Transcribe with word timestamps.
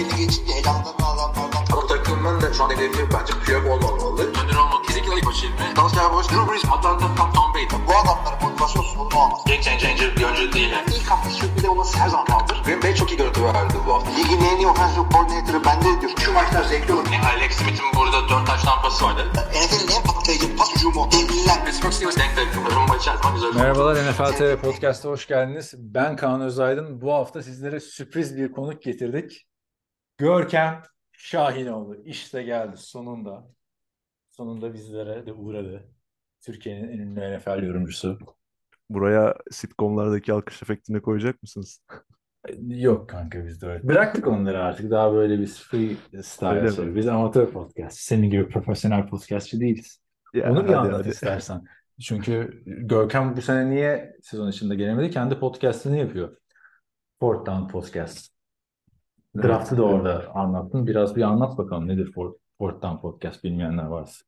belli 0.00 0.16
geçince 0.16 0.52
elanlarını 0.52 1.06
alanlardan. 1.06 1.64
Bu 1.72 1.86
takımın 1.86 2.40
da 2.40 2.52
şu 2.52 2.64
an 2.64 2.70
hedefi 2.70 3.02
bence 3.14 3.32
Piyok 3.44 3.66
olmamalı. 3.66 4.22
Önder 4.22 4.56
olmak 4.56 4.84
kesinlikle 4.84 5.14
ilk 5.16 5.26
başı 5.26 5.46
ilmi. 5.46 5.76
Dalsya 5.76 6.12
Boş, 6.12 6.26
Drew 6.30 6.52
Brees, 6.52 6.64
Atlanta, 6.64 7.06
Tom, 7.16 7.32
Tom 7.32 7.54
Brady. 7.54 7.86
Bu 7.88 7.92
adamların 8.00 8.42
motivasyon 8.42 8.82
sorunu 8.82 9.16
olmaz. 9.22 9.40
Game 9.46 9.62
changer 9.62 10.16
bir 10.16 10.24
oyuncu 10.24 10.52
değil. 10.52 10.70
Yani. 10.70 10.84
İlk 10.96 11.10
hafta 11.10 11.30
sürpriz 11.30 11.64
olması 11.64 11.98
her 11.98 12.08
zaman 12.08 12.26
kaldır. 12.26 12.62
Green 12.64 12.82
Bay 12.82 12.94
çok 12.94 13.10
iyi 13.12 13.16
görüntü 13.16 13.44
verdi 13.44 13.74
bu 13.86 13.94
hafta. 13.94 14.10
Ligin 14.10 14.40
en 14.40 14.56
iyi 14.56 14.66
offensive 14.66 15.04
coordinator'ı 15.12 15.64
bende 15.64 16.00
diyor. 16.00 16.12
Şu 16.24 16.32
maçlar 16.32 16.64
zevkli 16.64 16.92
olur. 16.92 17.06
Yani 17.12 17.26
Alex 17.26 17.52
Smith'in 17.52 17.86
burada 17.96 18.28
4 18.28 18.46
taş 18.46 18.62
tampası 18.62 19.04
vardı. 19.04 19.22
NFL'in 19.34 19.96
en 19.96 20.02
patlayıcı 20.02 20.56
pas 20.56 20.76
hücumu. 20.76 21.08
Devliler. 21.12 21.64
Pittsburgh 21.64 21.92
Steelers 21.92 22.16
denk 22.16 22.36
denk. 22.36 22.48
Merhabalar 23.54 23.96
NFL 23.96 24.32
TV 24.38 24.56
Podcast'a 24.56 25.08
hoş 25.08 25.26
geldiniz. 25.26 25.74
Ben 25.76 26.16
Kaan 26.16 26.40
Özaydın. 26.40 27.00
Bu 27.00 27.12
hafta 27.12 27.42
sizlere 27.42 27.80
sürpriz 27.80 28.36
bir 28.36 28.52
konuk 28.52 28.82
getirdik. 28.82 29.46
Görkem 30.20 30.82
Şahinoğlu. 31.12 31.96
İşte 32.04 32.42
geldi 32.42 32.76
sonunda. 32.76 33.46
Sonunda 34.30 34.74
bizlere 34.74 35.26
de 35.26 35.32
uğradı. 35.32 35.88
Türkiye'nin 36.40 36.88
en 36.88 36.98
ünlü 36.98 37.38
NFL 37.38 37.62
yorumcusu. 37.62 38.18
Buraya 38.90 39.36
sitcomlardaki 39.50 40.32
alkış 40.32 40.62
efektini 40.62 41.02
koyacak 41.02 41.42
mısınız? 41.42 41.82
Yok 42.68 43.08
kanka 43.08 43.46
biz 43.46 43.62
de 43.62 43.66
öyle. 43.66 43.88
Bıraktık 43.88 44.26
onları 44.26 44.62
artık. 44.62 44.90
Daha 44.90 45.12
böyle 45.12 45.40
biz 45.40 45.58
Öyle 45.72 46.60
mi? 46.62 46.68
yapıyoruz. 46.68 46.96
Biz 46.96 47.08
amatör 47.08 47.46
podcast. 47.50 47.98
Senin 47.98 48.30
gibi 48.30 48.48
profesyonel 48.48 49.06
podcastçı 49.06 49.60
değiliz. 49.60 50.00
Ya, 50.34 50.52
Onu 50.52 50.64
bir 50.64 50.68
hadi, 50.68 50.76
anlat 50.76 51.00
hadi. 51.00 51.08
istersen. 51.08 51.64
Çünkü 52.02 52.62
Görkem 52.66 53.36
bu 53.36 53.42
sene 53.42 53.70
niye 53.70 54.16
sezon 54.22 54.50
içinde 54.50 54.74
gelemedi? 54.74 55.10
Kendi 55.10 55.38
podcastını 55.38 55.96
yapıyor. 55.96 56.36
Down 57.22 57.68
Podcast. 57.68 58.39
Draft'ı 59.36 59.76
da 59.76 59.82
orada 59.82 60.30
anlattın. 60.34 60.86
Biraz 60.86 61.16
bir 61.16 61.22
anlat 61.22 61.58
bakalım 61.58 61.88
nedir 61.88 62.12
Fourth 62.58 62.82
Down 62.82 62.96
Podcast 63.00 63.44
bilmeyenler 63.44 63.84
varsa. 63.84 64.24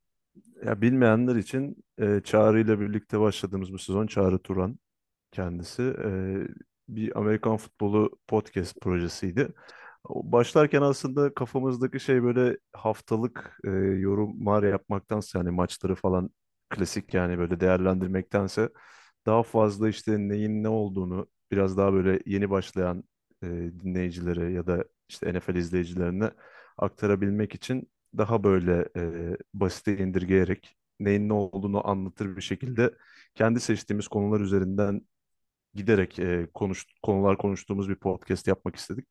Ya 0.64 0.81
bilmeyenler 0.81 1.36
için 1.36 1.84
e, 1.98 2.20
Çağrı 2.25 2.61
ile 2.61 2.81
birlikte 2.81 3.20
başladığımız 3.20 3.72
bu 3.72 3.78
sezon 3.78 4.06
Çağrı 4.06 4.39
Turan 4.39 4.78
kendisi 5.33 5.83
e, 5.83 6.11
bir 6.89 7.19
Amerikan 7.19 7.56
futbolu 7.56 8.11
podcast 8.28 8.81
projesiydi. 8.81 9.48
Başlarken 10.09 10.83
aslında 10.83 11.34
kafamızdaki 11.34 12.00
şey 12.00 12.22
böyle 12.22 12.59
haftalık 12.72 13.61
e, 13.64 13.70
yorumlar 13.70 14.62
yapmaktansa 14.62 15.39
yani 15.39 15.50
maçları 15.50 15.94
falan 15.94 16.31
klasik 16.70 17.14
yani 17.14 17.39
böyle 17.39 17.61
değerlendirmektense 17.61 18.69
daha 19.27 19.42
fazla 19.42 19.89
işte 19.89 20.19
neyin 20.19 20.62
ne 20.62 20.69
olduğunu 20.69 21.27
biraz 21.53 21.77
daha 21.77 21.92
böyle 21.92 22.20
yeni 22.27 22.50
başlayan 22.50 23.05
e, 23.43 23.47
dinleyicilere 23.81 24.53
ya 24.53 24.67
da 24.67 24.85
işte 25.09 25.33
NFL 25.33 25.57
izleyicilerine 25.57 26.31
aktarabilmek 26.79 27.55
için 27.55 27.91
daha 28.19 28.45
böyle 28.45 28.89
e, 28.97 29.37
basite 29.55 29.99
indirgeyerek 29.99 30.77
neyin 31.01 31.29
ne 31.29 31.33
olduğunu 31.33 31.89
anlatır 31.89 32.37
bir 32.37 32.43
şekilde 32.43 32.95
kendi 33.34 33.61
seçtiğimiz 33.61 34.09
konular 34.09 34.41
üzerinden 34.41 35.03
giderek 35.75 36.19
e, 36.19 36.49
konuş, 36.55 36.87
konular 37.03 37.39
konuştuğumuz 37.39 37.89
bir 37.89 37.95
podcast 37.97 38.47
yapmak 38.49 38.77
istedik. 38.77 39.09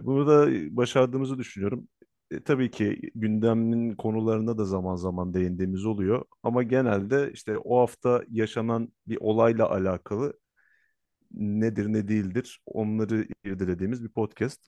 Bunu 0.00 0.26
da 0.26 0.48
başardığımızı 0.76 1.38
düşünüyorum. 1.38 1.88
E, 2.30 2.42
tabii 2.42 2.70
ki 2.70 3.00
gündemin 3.14 3.94
konularına 3.94 4.58
da 4.58 4.64
zaman 4.64 4.96
zaman 4.96 5.34
değindiğimiz 5.34 5.84
oluyor. 5.86 6.24
Ama 6.42 6.62
genelde 6.62 7.30
işte 7.32 7.58
o 7.58 7.80
hafta 7.80 8.24
yaşanan 8.30 8.92
bir 9.08 9.18
olayla 9.20 9.70
alakalı 9.70 10.34
nedir 11.36 11.86
ne 11.92 12.08
değildir 12.08 12.60
onları 12.66 13.26
irdelediğimiz 13.44 14.04
bir 14.04 14.08
podcast. 14.08 14.60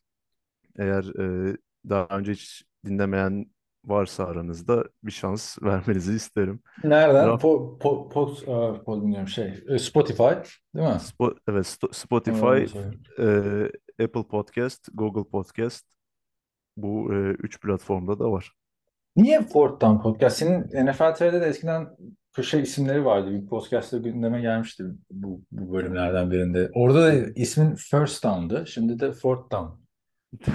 Eğer 0.78 1.04
e, 1.20 1.56
daha 1.88 2.06
önce 2.18 2.32
hiç 2.32 2.64
dinlemeyen 2.86 3.46
varsa 3.84 4.24
aranızda 4.26 4.84
bir 5.02 5.12
şans 5.12 5.58
vermenizi 5.62 6.12
isterim. 6.14 6.60
Nereden? 6.84 7.26
Draft- 7.28 7.40
Po, 7.40 7.78
po, 8.10 8.32
e, 8.42 8.84
pod 8.84 9.02
bilmiyorum 9.02 9.28
şey. 9.28 9.64
e, 9.68 9.78
Spotify 9.78 10.22
değil 10.74 10.88
mi? 10.88 10.98
Spo- 11.00 11.38
evet 11.48 11.64
Sto- 11.66 11.94
Spotify, 11.94 12.78
e, 13.22 14.04
Apple 14.04 14.22
Podcast, 14.28 14.88
Google 14.94 15.30
Podcast 15.30 15.86
bu 16.76 17.14
e, 17.14 17.16
üç 17.30 17.60
platformda 17.60 18.18
da 18.18 18.32
var. 18.32 18.52
Niye 19.16 19.42
Fourth 19.42 19.80
Down 19.80 20.02
Podcast? 20.02 20.36
Senin 20.36 20.86
NFL 20.86 21.14
TV'de 21.14 21.40
de 21.40 21.46
eskiden 21.46 21.88
köşe 22.38 22.60
isimleri 22.60 23.04
vardı. 23.04 23.31
Bir 23.31 23.47
podcast'ta 23.47 23.99
gündeme 23.99 24.41
gelmişti 24.41 24.84
bu, 25.10 25.43
bu 25.53 25.72
bölümlerden 25.72 26.31
birinde. 26.31 26.71
Orada 26.75 27.03
da 27.03 27.15
ismin 27.15 27.75
First 27.75 28.25
Down'dı. 28.25 28.65
Şimdi 28.66 29.00
de 29.00 29.12
Fourth 29.12 29.53
Down. 29.53 29.66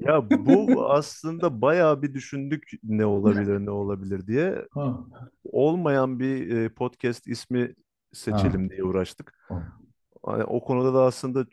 Ya 0.00 0.30
bu 0.30 0.90
aslında 0.90 1.60
bayağı 1.62 2.02
bir 2.02 2.14
düşündük 2.14 2.70
ne 2.82 3.06
olabilir 3.06 3.66
ne 3.66 3.70
olabilir 3.70 4.26
diye. 4.26 4.66
Ha. 4.70 5.00
Olmayan 5.44 6.20
bir 6.20 6.56
e, 6.56 6.68
podcast 6.68 7.28
ismi 7.28 7.74
seçelim 8.12 8.70
diye 8.70 8.84
uğraştık. 8.84 9.38
Ha. 9.48 9.78
Hani 10.24 10.44
o 10.44 10.64
konuda 10.64 10.94
da 10.94 11.02
aslında 11.02 11.46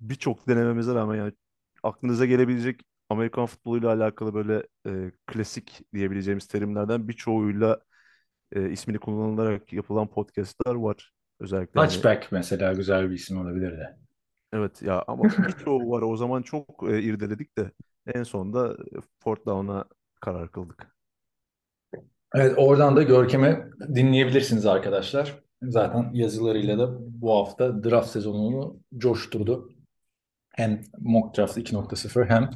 birçok 0.00 0.48
denememize 0.48 0.94
rağmen 0.94 1.16
yani 1.16 1.32
aklınıza 1.82 2.26
gelebilecek 2.26 2.80
Amerikan 3.10 3.46
futboluyla 3.46 3.92
alakalı 3.92 4.34
böyle 4.34 4.66
e, 4.86 5.12
klasik 5.26 5.82
diyebileceğimiz 5.94 6.46
terimlerden 6.46 7.08
birçoğuyla 7.08 7.80
e, 8.52 8.70
ismini 8.70 8.98
kullanılarak 8.98 9.72
yapılan 9.72 10.06
podcastlar 10.08 10.74
var. 10.74 11.12
Özellikle 11.40 11.80
hani- 11.80 11.90
Touchback 11.90 12.32
mesela 12.32 12.72
güzel 12.72 13.10
bir 13.10 13.14
isim 13.14 13.40
olabilirdi. 13.40 13.96
evet 14.52 14.82
ya 14.82 15.04
ama 15.06 15.22
birçoğu 15.48 15.90
var. 15.90 16.02
O 16.02 16.16
zaman 16.16 16.42
çok 16.42 16.84
e, 16.90 17.02
irdeledik 17.02 17.58
de 17.58 17.70
en 18.14 18.22
sonunda 18.22 18.76
Fourth 19.18 19.46
Down'a 19.46 19.84
karar 20.20 20.52
kıldık. 20.52 20.96
Evet 22.34 22.54
oradan 22.56 22.96
da 22.96 23.02
Görkem'i 23.02 23.64
dinleyebilirsiniz 23.94 24.66
arkadaşlar. 24.66 25.40
Zaten 25.62 26.10
yazılarıyla 26.12 26.78
da 26.78 26.96
bu 27.00 27.36
hafta 27.36 27.84
draft 27.84 28.08
sezonunu 28.10 28.80
coşturdu. 28.96 29.70
Hem 30.48 30.80
Mock 30.98 31.36
Draft 31.36 31.58
2.0 31.58 32.26
hem 32.28 32.50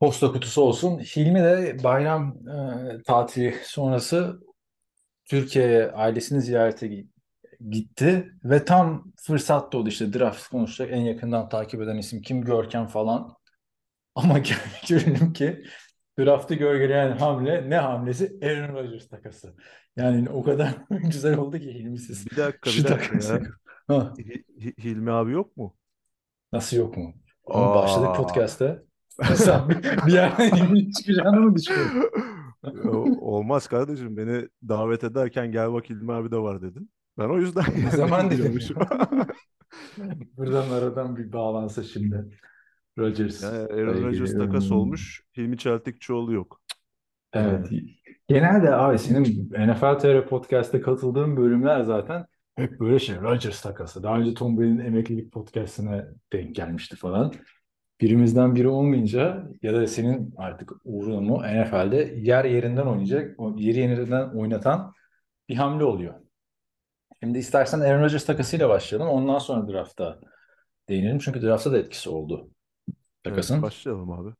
posta 0.00 0.32
kutusu 0.32 0.62
olsun. 0.62 0.98
Hilmi 0.98 1.42
de 1.42 1.76
bayram 1.84 2.36
e, 2.48 3.02
tatili 3.02 3.54
sonrası 3.62 4.40
Türkiye'ye 5.28 5.92
ailesini 5.92 6.40
ziyarete 6.42 6.86
gi- 6.86 7.06
gitti 7.70 8.32
ve 8.44 8.64
tam 8.64 9.12
fırsat 9.22 9.74
oldu 9.74 9.88
işte 9.88 10.12
draft 10.12 10.48
konuşacak 10.48 10.92
en 10.92 11.00
yakından 11.00 11.48
takip 11.48 11.82
eden 11.82 11.96
isim 11.96 12.22
kim 12.22 12.42
Görkem 12.44 12.86
falan. 12.86 13.34
Ama 14.14 14.38
gördüm 14.88 15.32
ki 15.32 15.64
draftı 16.18 16.54
gölgeleyen 16.54 17.12
hamle 17.18 17.70
ne 17.70 17.76
hamlesi? 17.76 18.38
Aaron 18.42 18.74
Rodgers 18.74 19.08
takası. 19.08 19.54
Yani 19.96 20.30
o 20.30 20.42
kadar 20.42 20.74
güzel 20.90 21.36
oldu 21.38 21.58
ki 21.58 21.74
Hilmi 21.74 21.98
siz. 21.98 22.26
Bir 22.30 22.36
dakika 22.36 22.70
Şu 22.70 22.84
bir 22.84 22.88
dakika 22.88 23.16
ya. 23.34 23.40
Ha, 23.88 24.12
Hi- 24.18 24.44
Hi- 24.60 24.84
Hilmi 24.84 25.10
abi 25.12 25.32
yok 25.32 25.56
mu? 25.56 25.76
nasıl 26.52 26.76
yok 26.76 26.96
mu? 26.96 27.14
Oğlum 27.44 27.74
başladık 27.74 28.08
Aa. 28.08 28.12
podcast'a. 28.12 28.78
Sen 29.36 29.68
bir, 29.68 29.82
bir 30.06 30.12
yerden 30.12 30.56
Hilmi 30.56 30.92
çıkacağını 30.92 31.40
mı 31.40 31.56
düşünüyorsun? 31.56 32.10
Olmaz 33.20 33.66
kardeşim 33.68 34.16
beni 34.16 34.48
davet 34.68 35.04
ederken 35.04 35.52
gel 35.52 35.72
bak 35.72 35.90
Hilmi 35.90 36.12
abi 36.12 36.30
de 36.30 36.36
var 36.38 36.62
dedin. 36.62 36.90
Ben 37.18 37.28
o 37.28 37.38
yüzden 37.38 37.64
Ne 37.84 37.90
zaman 37.96 38.30
dedim 38.30 38.38
diyormuşum. 38.42 38.76
Buradan 40.36 40.70
aradan 40.70 41.16
bir 41.16 41.32
bağlansa 41.32 41.82
şimdi. 41.82 42.24
Rodgers. 42.98 43.42
Yani 43.42 43.56
Aaron 43.56 44.02
Rodgers 44.02 44.30
ilgili. 44.30 44.38
takas 44.38 44.70
Hmm. 44.70 44.76
olmuş. 44.76 45.22
Hilmi 45.36 45.58
Çeltikçioğlu 45.58 46.32
yok. 46.32 46.60
Evet. 47.32 47.68
Genelde 48.28 48.74
abi 48.74 48.98
senin 48.98 49.50
NFL 49.52 49.98
TR 49.98 50.26
Podcast'te 50.28 50.80
katıldığın 50.80 51.36
bölümler 51.36 51.80
zaten 51.82 52.26
hep 52.56 52.80
böyle 52.80 52.98
şey 52.98 53.16
Rodgers 53.16 53.62
takası. 53.62 54.02
Daha 54.02 54.18
önce 54.18 54.34
Tom 54.34 54.58
Brady'nin 54.58 54.78
emeklilik 54.78 55.32
podcast'ine 55.32 56.04
denk 56.32 56.54
gelmişti 56.54 56.96
falan. 56.96 57.32
Birimizden 58.00 58.54
biri 58.54 58.68
olmayınca 58.68 59.48
ya 59.62 59.74
da 59.74 59.86
senin 59.86 60.34
artık 60.36 60.72
uğruna 60.84 61.20
mı 61.20 61.38
NFL'de 61.38 62.14
yer 62.16 62.44
yerinden 62.44 62.86
oynayacak, 62.86 63.36
yeri 63.56 63.78
yerinden 63.78 64.28
oynatan 64.28 64.92
bir 65.48 65.56
hamle 65.56 65.84
oluyor. 65.84 66.14
Şimdi 67.22 67.38
istersen 67.38 67.80
Aaron 67.80 68.02
Rodgers 68.02 68.26
takasıyla 68.26 68.68
başlayalım. 68.68 69.08
Ondan 69.08 69.38
sonra 69.38 69.72
draft'a 69.72 70.20
değinelim. 70.88 71.18
Çünkü 71.18 71.42
draft'a 71.42 71.72
da 71.72 71.78
etkisi 71.78 72.10
oldu 72.10 72.50
takasın. 73.24 73.54
Evet, 73.54 73.62
başlayalım 73.62 74.12
abi. 74.12 74.34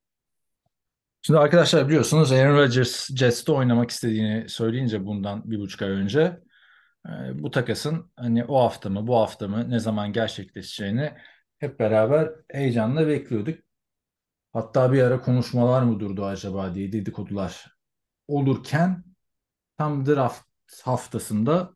Şimdi 1.22 1.38
arkadaşlar 1.38 1.88
biliyorsunuz 1.88 2.32
Aaron 2.32 2.56
Rodgers 2.56 3.08
Jets'te 3.16 3.52
oynamak 3.52 3.90
istediğini 3.90 4.48
söyleyince 4.48 5.06
bundan 5.06 5.50
bir 5.50 5.58
buçuk 5.58 5.82
ay 5.82 5.90
önce 5.90 6.40
e, 7.06 7.12
bu 7.34 7.50
takasın 7.50 8.12
hani 8.16 8.44
o 8.44 8.60
hafta 8.60 8.90
mı 8.90 9.06
bu 9.06 9.16
hafta 9.16 9.48
mı 9.48 9.70
ne 9.70 9.78
zaman 9.78 10.12
gerçekleşeceğini 10.12 11.12
hep 11.58 11.78
beraber 11.78 12.32
heyecanla 12.48 13.08
bekliyorduk. 13.08 13.58
Hatta 14.52 14.92
bir 14.92 15.02
ara 15.02 15.20
konuşmalar 15.20 15.82
mı 15.82 16.00
durdu 16.00 16.24
acaba 16.24 16.74
diye 16.74 16.92
dedikodular 16.92 17.78
olurken 18.28 19.04
tam 19.78 20.06
draft 20.06 20.44
haftasında 20.82 21.74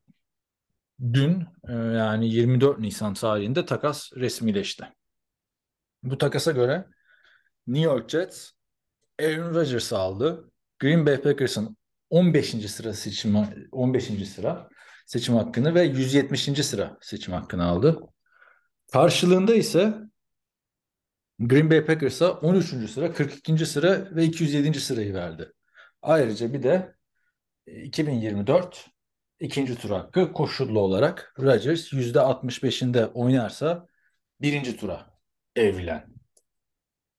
dün 1.01 1.47
e, 1.69 1.73
yani 1.73 2.29
24 2.29 2.79
Nisan 2.79 3.15
tarihinde 3.15 3.67
takas 3.67 4.13
resmileşti. 4.13 4.85
Bu 6.03 6.19
takasa 6.19 6.53
göre 6.53 6.87
New 7.67 7.93
York 7.93 8.11
Jets 8.11 8.51
Aaron 9.21 9.55
Rodgers'ı 9.55 9.99
aldı. 9.99 10.51
Green 10.79 11.07
Bay 11.07 11.21
Packers'ın 11.21 11.77
15. 12.11 12.71
sıra 12.71 12.93
seçim 12.93 13.37
15. 13.73 14.29
sıra 14.29 14.69
seçim 15.07 15.35
hakkını 15.35 15.75
ve 15.75 15.83
170. 15.83 16.67
sıra 16.67 16.99
seçim 17.01 17.35
hakkını 17.35 17.65
aldı. 17.65 18.01
Karşılığında 18.93 19.55
ise 19.55 19.95
Green 21.39 21.71
Bay 21.71 21.85
Packers'a 21.85 22.33
13. 22.33 22.91
sıra, 22.91 23.13
42. 23.13 23.67
sıra 23.67 24.17
ve 24.17 24.25
207. 24.25 24.81
sırayı 24.81 25.15
verdi. 25.15 25.53
Ayrıca 26.03 26.53
bir 26.53 26.63
de 26.63 26.95
2024 27.67 28.91
ikinci 29.41 29.75
tur 29.79 29.91
hakkı 29.91 30.33
koşullu 30.33 30.81
olarak 30.81 31.35
Rodgers 31.39 31.93
%65'inde 31.93 33.07
oynarsa 33.13 33.87
birinci 34.41 34.77
tura 34.77 35.11
evrilen 35.57 36.07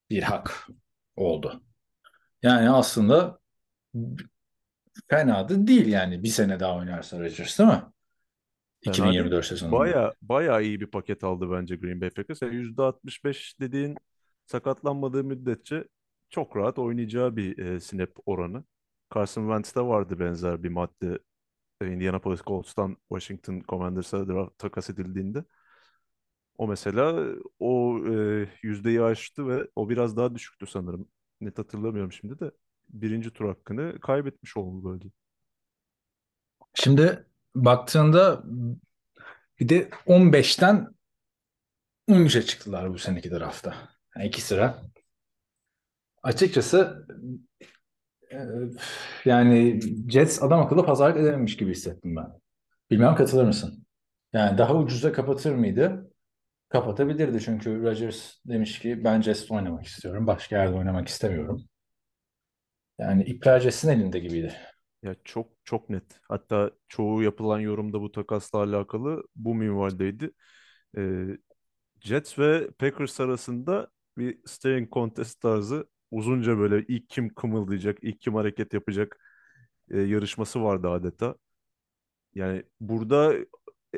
bir 0.10 0.24
hak 0.24 0.68
oldu. 1.16 1.64
Yani 2.42 2.70
aslında 2.70 3.40
fena 5.10 5.50
da 5.50 5.68
değil 5.68 5.88
yani 5.88 6.24
bir 6.24 6.30
sene 6.30 6.60
daha 6.60 6.76
oynarsa 6.76 7.20
Rodgers 7.20 7.60
değil 7.60 7.70
mi? 7.70 7.84
Fena 8.84 8.96
2024 8.96 9.32
değil. 9.32 9.44
sezonunda. 9.44 9.78
Baya 9.78 10.14
baya 10.22 10.62
iyi 10.62 10.80
bir 10.80 10.88
paket 10.88 11.24
aldı 11.24 11.52
bence 11.52 11.76
Green 11.76 12.02
Bay 12.02 12.10
Packers. 12.10 12.42
Yani 12.42 12.56
%65 12.56 13.60
dediğin 13.60 13.98
sakatlanmadığı 14.46 15.24
müddetçe 15.24 15.88
çok 16.30 16.58
rahat 16.58 16.80
oynayacağı 16.80 17.36
bir 17.36 17.58
e, 17.58 17.80
snap 17.80 18.10
oranı. 18.26 18.64
Carson 19.16 19.42
Wentz'te 19.42 19.82
vardı 19.82 20.20
benzer 20.20 20.64
bir 20.64 20.70
madde 20.70 21.20
e, 21.82 21.88
Indianapolis 21.88 22.42
Colts'tan 22.42 22.98
Washington 23.10 23.62
Commanders'a 23.70 24.28
draft 24.28 24.58
takas 24.58 24.90
edildiğinde. 24.90 25.44
O 26.58 26.68
mesela 26.68 27.28
o 27.60 28.00
e, 28.08 28.48
yüzdeyi 28.64 29.02
aştı 29.02 29.48
ve 29.48 29.68
o 29.76 29.90
biraz 29.90 30.18
daha 30.18 30.36
düşüktü 30.36 30.68
sanırım. 30.68 31.08
Net 31.42 31.58
hatırlamıyorum 31.58 32.12
şimdi 32.12 32.40
de. 32.40 32.52
Birinci 32.90 33.32
tur 33.32 33.48
hakkını 33.48 34.00
kaybetmiş 34.00 34.58
oldu 34.58 34.92
böyle. 34.92 35.10
Şimdi 36.74 37.26
baktığında 37.56 38.44
bir 39.60 39.70
de 39.70 39.90
15'ten 40.08 40.88
13'e 42.10 42.42
çıktılar 42.42 42.94
bu 42.94 43.00
seneki 43.00 43.32
draftta. 43.32 43.76
Yani 44.16 44.28
iki 44.28 44.42
sıra. 44.42 44.82
Açıkçası 46.24 47.08
e, 48.32 48.38
yani 49.26 49.80
Jets 50.10 50.44
adam 50.44 50.62
akıllı 50.62 50.86
pazarlık 50.86 51.18
edememiş 51.18 51.58
gibi 51.58 51.72
hissettim 51.72 52.16
ben. 52.16 52.28
Bilmem 52.92 53.16
katılır 53.16 53.46
mısın? 53.46 53.86
Yani 54.34 54.58
daha 54.58 54.76
ucuza 54.76 55.12
kapatır 55.12 55.56
mıydı? 55.56 56.12
Kapatabilirdi 56.70 57.42
çünkü 57.42 57.84
Rodgers 57.84 58.34
demiş 58.46 58.80
ki 58.80 59.04
ben 59.04 59.22
Jets'te 59.22 59.54
oynamak 59.54 59.86
istiyorum. 59.86 60.28
Başka 60.28 60.58
yerde 60.58 60.76
oynamak 60.76 61.08
istemiyorum. 61.08 61.66
Yani 63.00 63.24
ipler 63.24 63.60
Jets'in 63.60 63.90
elinde 63.90 64.20
gibiydi. 64.20 64.54
Ya 65.04 65.16
çok 65.24 65.53
çok 65.66 65.90
net. 65.90 66.20
Hatta 66.30 66.72
çoğu 66.88 67.24
yapılan 67.24 67.60
yorumda 67.60 68.02
bu 68.02 68.12
takasla 68.12 68.60
alakalı 68.60 69.24
bu 69.36 69.56
minvaldeydi. 69.56 70.32
Ee, 70.98 71.26
Jets 72.02 72.40
ve 72.40 72.72
Packers 72.72 73.20
arasında 73.20 73.88
bir 74.18 74.40
staring 74.46 74.92
contest 74.94 75.42
tarzı 75.42 75.88
uzunca 76.12 76.58
böyle 76.58 76.86
ilk 76.88 77.10
kim 77.10 77.30
kımıldayacak, 77.36 78.00
ilk 78.04 78.22
kim 78.22 78.36
hareket 78.36 78.74
yapacak 78.74 79.20
e, 79.92 80.00
yarışması 80.02 80.64
vardı 80.64 80.90
adeta. 80.90 81.36
Yani 82.36 82.64
burada 82.80 83.34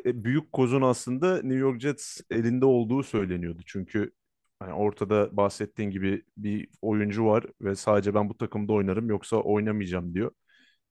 e, 0.06 0.24
büyük 0.24 0.52
kozun 0.54 0.82
aslında 0.82 1.36
New 1.36 1.56
York 1.56 1.82
Jets 1.82 2.22
elinde 2.32 2.66
olduğu 2.66 3.04
söyleniyordu. 3.04 3.62
Çünkü 3.66 4.12
hani 4.60 4.74
ortada 4.74 5.38
bahsettiğin 5.38 5.92
gibi 5.92 6.24
bir 6.38 6.70
oyuncu 6.82 7.26
var 7.26 7.46
ve 7.62 7.76
sadece 7.76 8.14
ben 8.16 8.30
bu 8.30 8.38
takımda 8.38 8.74
oynarım 8.74 9.10
yoksa 9.10 9.38
oynamayacağım 9.38 10.14
diyor. 10.14 10.32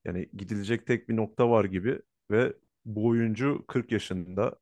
Yani 0.05 0.29
gidilecek 0.37 0.87
tek 0.87 1.09
bir 1.09 1.17
nokta 1.17 1.51
var 1.51 1.65
gibi 1.65 2.01
ve 2.31 2.55
bu 2.85 3.07
oyuncu 3.07 3.65
40 3.69 3.93
yaşında 3.93 4.57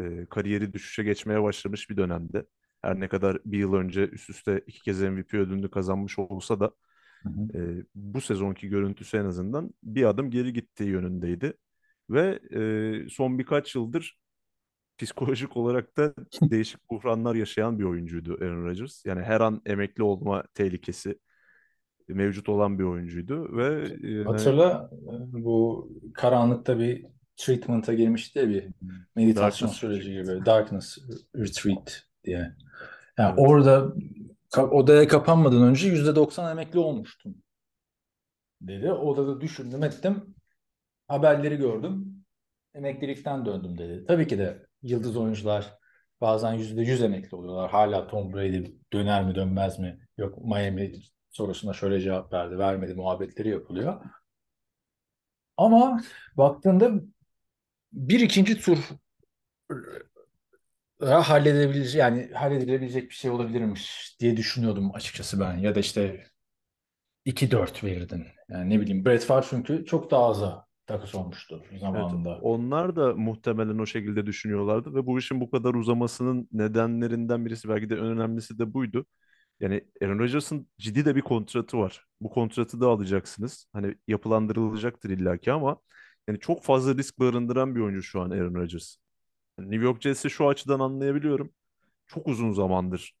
e, 0.00 0.26
kariyeri 0.26 0.72
düşüşe 0.72 1.02
geçmeye 1.04 1.42
başlamış 1.42 1.90
bir 1.90 1.96
dönemde. 1.96 2.46
Her 2.82 3.00
ne 3.00 3.08
kadar 3.08 3.38
bir 3.44 3.58
yıl 3.58 3.74
önce 3.74 4.08
üst 4.08 4.30
üste 4.30 4.64
iki 4.66 4.82
kez 4.82 5.02
MVP 5.02 5.34
ödülünü 5.34 5.70
kazanmış 5.70 6.18
olsa 6.18 6.60
da 6.60 6.72
Hı 7.22 7.28
hı. 7.28 7.58
e, 7.58 7.84
bu 7.94 8.20
sezonki 8.20 8.68
görüntüsü 8.68 9.16
en 9.16 9.24
azından 9.24 9.70
bir 9.82 10.04
adım 10.04 10.30
geri 10.30 10.52
gittiği 10.52 10.90
yönündeydi. 10.90 11.54
Ve 12.10 12.40
e, 13.06 13.08
son 13.08 13.38
birkaç 13.38 13.74
yıldır 13.74 14.18
psikolojik 14.98 15.56
olarak 15.56 15.96
da 15.96 16.14
değişik 16.50 16.90
buhranlar 16.90 17.34
yaşayan 17.34 17.78
bir 17.78 17.84
oyuncuydu 17.84 18.34
Aaron 18.42 18.64
Rodgers. 18.66 19.06
Yani 19.06 19.22
her 19.22 19.40
an 19.40 19.62
emekli 19.66 20.02
olma 20.02 20.44
tehlikesi 20.54 21.18
mevcut 22.08 22.48
olan 22.48 22.78
bir 22.78 22.84
oyuncuydu 22.84 23.56
ve 23.56 23.84
e, 24.08 24.24
Hatırla 24.24 24.90
bu 25.32 25.88
karanlıkta 26.14 26.78
bir 26.78 27.06
treatment'a 27.36 27.94
girmişti 27.94 28.38
ya 28.38 28.48
bir 28.48 28.66
meditasyon 29.16 29.68
Darkness 29.68 29.80
süreci 29.80 30.12
gibi. 30.12 30.46
Darkness 30.46 30.98
Retreat 31.36 32.02
diye. 32.24 32.36
Yani 33.18 33.28
Evet. 33.30 33.34
orada 33.36 33.92
ka- 34.52 34.70
odaya 34.70 35.08
kapanmadan 35.08 35.62
önce 35.62 35.88
%90 35.88 36.50
emekli 36.50 36.78
olmuştum 36.78 37.34
dedi. 38.60 38.92
Odada 38.92 39.40
düşündüm 39.40 39.82
ettim. 39.84 40.34
Haberleri 41.08 41.56
gördüm. 41.56 42.24
Emeklilikten 42.74 43.46
döndüm 43.46 43.78
dedi. 43.78 44.04
Tabii 44.08 44.26
ki 44.26 44.38
de 44.38 44.66
yıldız 44.82 45.16
oyuncular 45.16 45.78
bazen 46.20 46.54
%100 46.54 47.04
emekli 47.04 47.36
oluyorlar. 47.36 47.70
Hala 47.70 48.06
Tom 48.06 48.32
Brady 48.32 48.64
döner 48.92 49.24
mi 49.24 49.34
dönmez 49.34 49.78
mi? 49.78 49.98
Yok 50.18 50.44
Miami 50.44 50.92
sorusuna 51.34 51.72
şöyle 51.72 52.00
cevap 52.00 52.32
verdi. 52.32 52.58
Vermedi 52.58 52.94
muhabbetleri 52.94 53.48
yapılıyor. 53.48 54.00
Ama 55.56 56.00
baktığında 56.36 56.92
bir 57.92 58.20
ikinci 58.20 58.60
tur 58.60 58.78
halledebilecek 61.00 62.00
yani 62.00 62.30
halledilebilecek 62.34 63.10
bir 63.10 63.14
şey 63.14 63.30
olabilirmiş 63.30 64.16
diye 64.20 64.36
düşünüyordum 64.36 64.94
açıkçası 64.94 65.40
ben. 65.40 65.56
Ya 65.58 65.74
da 65.74 65.80
işte 65.80 66.24
2-4 67.24 67.84
verirdin. 67.84 68.26
Yani 68.48 68.70
ne 68.70 68.80
bileyim 68.80 69.04
Brett 69.04 69.24
Favre 69.24 69.46
çünkü 69.50 69.84
çok 69.86 70.10
daha 70.10 70.26
aza 70.26 70.66
takas 70.86 71.14
olmuştu 71.14 71.62
Evet, 71.70 71.80
zamanında. 71.80 72.38
onlar 72.42 72.96
da 72.96 73.14
muhtemelen 73.14 73.78
o 73.78 73.86
şekilde 73.86 74.26
düşünüyorlardı 74.26 74.94
ve 74.94 75.06
bu 75.06 75.18
işin 75.18 75.40
bu 75.40 75.50
kadar 75.50 75.74
uzamasının 75.74 76.48
nedenlerinden 76.52 77.46
birisi 77.46 77.68
belki 77.68 77.90
de 77.90 77.94
en 77.94 78.04
önemlisi 78.04 78.58
de 78.58 78.74
buydu. 78.74 79.06
Yani 79.60 79.84
Aaron 80.02 80.18
Rodgers'ın 80.18 80.68
ciddi 80.78 81.04
de 81.04 81.16
bir 81.16 81.20
kontratı 81.22 81.78
var. 81.78 82.06
Bu 82.20 82.30
kontratı 82.30 82.80
da 82.80 82.88
alacaksınız. 82.88 83.66
Hani 83.72 83.94
yapılandırılacaktır 84.08 85.10
illaki 85.10 85.52
ama 85.52 85.80
yani 86.28 86.40
çok 86.40 86.62
fazla 86.64 86.96
risk 86.96 87.18
barındıran 87.18 87.74
bir 87.76 87.80
oyuncu 87.80 88.02
şu 88.02 88.20
an 88.20 88.30
Aaron 88.30 88.54
Rodgers. 88.54 88.96
Yani 89.58 89.70
New 89.70 89.84
York 89.84 90.02
Jets'i 90.02 90.30
şu 90.30 90.48
açıdan 90.48 90.80
anlayabiliyorum. 90.80 91.52
Çok 92.06 92.28
uzun 92.28 92.52
zamandır 92.52 93.16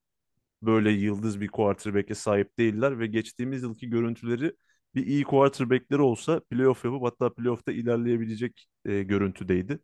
böyle 0.62 0.90
yıldız 0.90 1.40
bir 1.40 1.48
quarterback'e 1.48 2.14
sahip 2.14 2.58
değiller 2.58 2.98
ve 2.98 3.06
geçtiğimiz 3.06 3.62
yılki 3.62 3.90
görüntüleri 3.90 4.52
bir 4.94 5.06
iyi 5.06 5.24
quarterback'leri 5.24 6.00
olsa 6.02 6.40
playoff 6.40 6.84
yapıp 6.84 7.02
hatta 7.04 7.34
playoff'ta 7.34 7.72
ilerleyebilecek 7.72 8.68
e, 8.84 9.02
görüntüdeydi. 9.02 9.78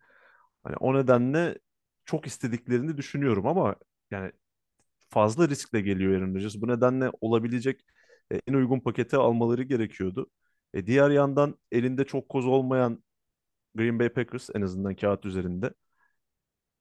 Hani 0.62 0.76
o 0.76 0.94
nedenle 0.94 1.58
çok 2.04 2.26
istediklerini 2.26 2.96
düşünüyorum 2.96 3.46
ama 3.46 3.76
yani 4.10 4.32
fazla 5.10 5.48
riskle 5.48 5.80
geliyor 5.80 6.14
Aaron 6.14 6.34
Rodgers. 6.34 6.62
Bu 6.62 6.68
nedenle 6.68 7.10
olabilecek 7.20 7.80
e, 8.32 8.40
en 8.48 8.54
uygun 8.54 8.80
paketi 8.80 9.16
almaları 9.16 9.62
gerekiyordu. 9.62 10.30
E, 10.74 10.86
diğer 10.86 11.10
yandan 11.10 11.58
elinde 11.72 12.04
çok 12.04 12.28
koz 12.28 12.46
olmayan 12.46 13.04
Green 13.74 13.98
Bay 13.98 14.08
Packers 14.08 14.50
en 14.54 14.62
azından 14.62 14.94
kağıt 14.96 15.26
üzerinde 15.26 15.74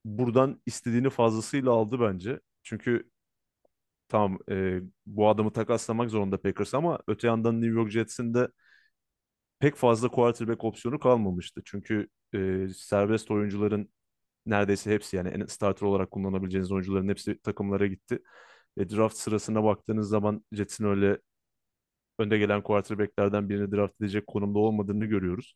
buradan 0.06 0.62
istediğini 0.66 1.10
fazlasıyla 1.10 1.72
aldı 1.72 2.00
bence. 2.02 2.40
Çünkü 2.64 3.10
tamam 4.10 4.40
e, 4.52 4.80
bu 5.06 5.30
adamı 5.30 5.54
takaslamak 5.54 6.10
zorunda 6.10 6.42
Packers 6.42 6.74
ama 6.74 7.00
öte 7.08 7.28
yandan 7.28 7.62
New 7.62 7.80
York 7.80 7.92
Jets'in 7.92 8.34
de 8.34 8.50
pek 9.60 9.76
fazla 9.76 10.08
quarterback 10.10 10.64
opsiyonu 10.64 11.00
kalmamıştı. 11.00 11.62
Çünkü 11.66 12.08
e, 12.36 12.68
serbest 12.76 13.32
oyuncuların 13.32 13.90
neredeyse 14.50 14.92
hepsi 14.92 15.18
yani 15.18 15.30
en 15.30 15.46
starter 15.46 15.88
olarak 15.88 16.12
kullanabileceğiniz 16.12 16.72
oyuncuların 16.72 17.10
hepsi 17.10 17.40
takımlara 17.42 17.88
gitti. 17.88 18.20
E, 18.78 18.90
draft 18.90 19.18
sırasına 19.18 19.64
baktığınız 19.64 20.10
zaman 20.10 20.46
Jets'in 20.52 20.86
öyle 20.86 21.20
önde 22.20 22.38
gelen 22.38 22.64
quarterback'lerden 22.64 23.50
birini 23.50 23.72
draft 23.72 24.02
edecek 24.02 24.28
konumda 24.28 24.60
olmadığını 24.60 25.06
görüyoruz. 25.06 25.56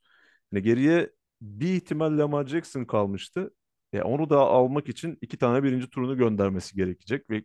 Yani 0.51 0.63
geriye 0.63 1.11
bir 1.41 1.73
ihtimal 1.73 2.17
Lamar 2.17 2.47
Jackson 2.47 2.85
kalmıştı. 2.85 3.53
E, 3.93 4.01
onu 4.01 4.29
da 4.29 4.39
almak 4.39 4.89
için 4.89 5.17
iki 5.21 5.37
tane 5.37 5.63
birinci 5.63 5.89
turunu 5.89 6.17
göndermesi 6.17 6.75
gerekecek 6.75 7.29
ve 7.29 7.43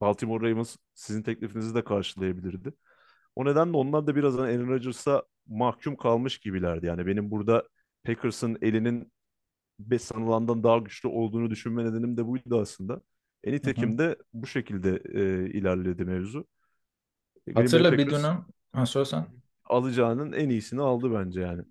Baltimore 0.00 0.50
Ravens 0.50 0.76
sizin 0.94 1.22
teklifinizi 1.22 1.74
de 1.74 1.84
karşılayabilirdi. 1.84 2.72
O 3.36 3.44
nedenle 3.44 3.76
onlar 3.76 4.06
da 4.06 4.16
biraz 4.16 4.34
hani 4.38 4.52
Aaron 4.56 4.68
Rodgers'a 4.68 5.22
mahkum 5.46 5.96
kalmış 5.96 6.38
gibilerdi. 6.38 6.86
Yani 6.86 7.06
benim 7.06 7.30
burada 7.30 7.68
Packers'ın 8.04 8.58
elinin 8.62 9.12
be 9.78 9.98
sanılandan 9.98 10.62
daha 10.64 10.78
güçlü 10.78 11.08
olduğunu 11.08 11.50
düşünme 11.50 11.84
nedenim 11.84 12.16
de 12.16 12.26
buydu 12.26 12.60
aslında. 12.60 13.00
E 13.44 13.52
nitekim 13.52 13.98
de 13.98 14.16
bu 14.32 14.46
şekilde 14.46 15.02
e, 15.04 15.50
ilerledi 15.50 16.04
mevzu. 16.04 16.46
Green 17.46 17.56
Bay 17.56 17.64
Hatırla 17.64 17.92
bir 17.92 18.04
Packers 18.04 18.22
dönem. 18.22 18.46
Ha 18.72 18.86
söylesen. 18.86 19.26
alacağının 19.64 20.32
en 20.32 20.48
iyisini 20.48 20.82
aldı 20.82 21.14
bence 21.14 21.40
yani. 21.40 21.62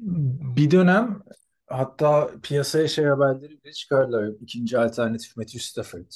Bir 0.57 0.71
dönem 0.71 1.23
hatta 1.67 2.31
piyasaya 2.43 2.87
şey 2.87 3.05
haberleri 3.05 3.63
bile 3.63 3.71
çıkardılar. 3.73 4.27
İkinci 4.41 4.79
alternatif 4.79 5.37
Matthew 5.37 5.59
Stafford. 5.59 6.11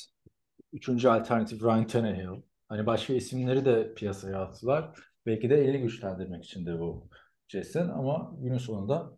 Üçüncü 0.73 1.07
alternatif 1.07 1.63
Ryan 1.63 1.87
Tannehill. 1.87 2.41
Hani 2.69 2.85
başka 2.85 3.13
isimleri 3.13 3.65
de 3.65 3.93
piyasaya 3.93 4.41
attılar. 4.41 4.99
Belki 5.25 5.49
de 5.49 5.65
eli 5.65 5.81
güçlendirmek 5.81 6.45
için 6.45 6.65
de 6.65 6.79
bu 6.79 7.09
Jets'in 7.47 7.89
ama 7.89 8.35
günün 8.39 8.57
sonunda 8.57 9.16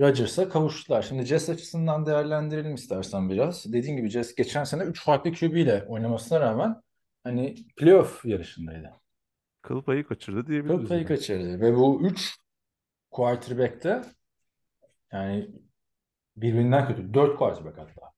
Rodgers'a 0.00 0.48
kavuştular. 0.48 1.02
Şimdi 1.02 1.24
Jets 1.24 1.48
açısından 1.48 2.06
değerlendirelim 2.06 2.74
istersen 2.74 3.30
biraz. 3.30 3.72
Dediğim 3.72 3.96
gibi 3.96 4.08
Jets 4.08 4.34
geçen 4.34 4.64
sene 4.64 4.82
3 4.82 5.04
farklı 5.04 5.32
QB 5.32 5.56
ile 5.56 5.84
oynamasına 5.88 6.40
rağmen 6.40 6.82
hani 7.24 7.54
playoff 7.76 8.24
yarışındaydı. 8.24 8.90
Kıl 9.62 9.82
payı 9.82 10.06
kaçırdı 10.06 10.46
diyebiliriz. 10.46 10.80
Kıl 10.80 10.88
payı 10.88 11.00
yani. 11.00 11.08
kaçırdı 11.08 11.60
ve 11.60 11.76
bu 11.76 12.02
3 12.02 12.36
quarterback'te 13.10 14.02
yani 15.12 15.50
birbirinden 16.36 16.88
kötü. 16.88 17.14
4 17.14 17.36
quarterback 17.36 17.78
hatta. 17.78 18.14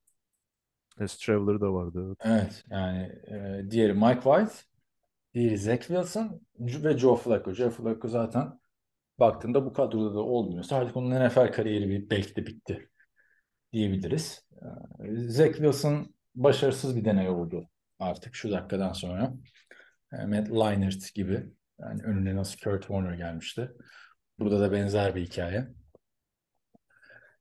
S. 1.07 1.27
Traveler 1.27 1.61
da 1.61 1.75
vardı. 1.75 2.17
evet. 2.21 2.41
Evet 2.41 2.65
yani 2.71 3.13
e, 3.27 3.71
diğeri 3.71 3.93
Mike 3.93 4.21
White, 4.21 4.55
diğeri 5.35 5.59
Zach 5.59 5.79
Wilson 5.81 6.41
ve 6.59 6.99
Joe 6.99 7.17
Flacco. 7.17 7.53
Joe 7.53 7.71
Flacco 7.71 8.09
zaten 8.09 8.61
baktığında 9.19 9.65
bu 9.65 9.73
kadroda 9.73 10.15
da 10.15 10.21
olmuyorsa 10.21 10.77
artık 10.77 10.97
onun 10.97 11.27
NFL 11.27 11.53
kariyeri 11.53 11.89
bir, 11.89 12.11
belki 12.11 12.37
de 12.37 12.47
bitti 12.47 12.89
diyebiliriz. 13.73 14.47
E, 15.01 15.17
Zach 15.29 15.53
Wilson 15.53 16.15
başarısız 16.35 16.97
bir 16.97 17.05
deney 17.05 17.29
oldu 17.29 17.69
artık 17.99 18.35
şu 18.35 18.51
dakikadan 18.51 18.93
sonra. 18.93 19.35
E, 20.13 20.27
Matt 20.27 20.51
Leinart 20.51 21.15
gibi. 21.15 21.47
Yani 21.79 22.03
önüne 22.03 22.37
nasıl 22.37 22.59
Kurt 22.59 22.81
Warner 22.81 23.15
gelmişti. 23.15 23.71
Burada 24.39 24.61
da 24.61 24.73
benzer 24.73 25.15
bir 25.15 25.27
hikaye. 25.27 25.69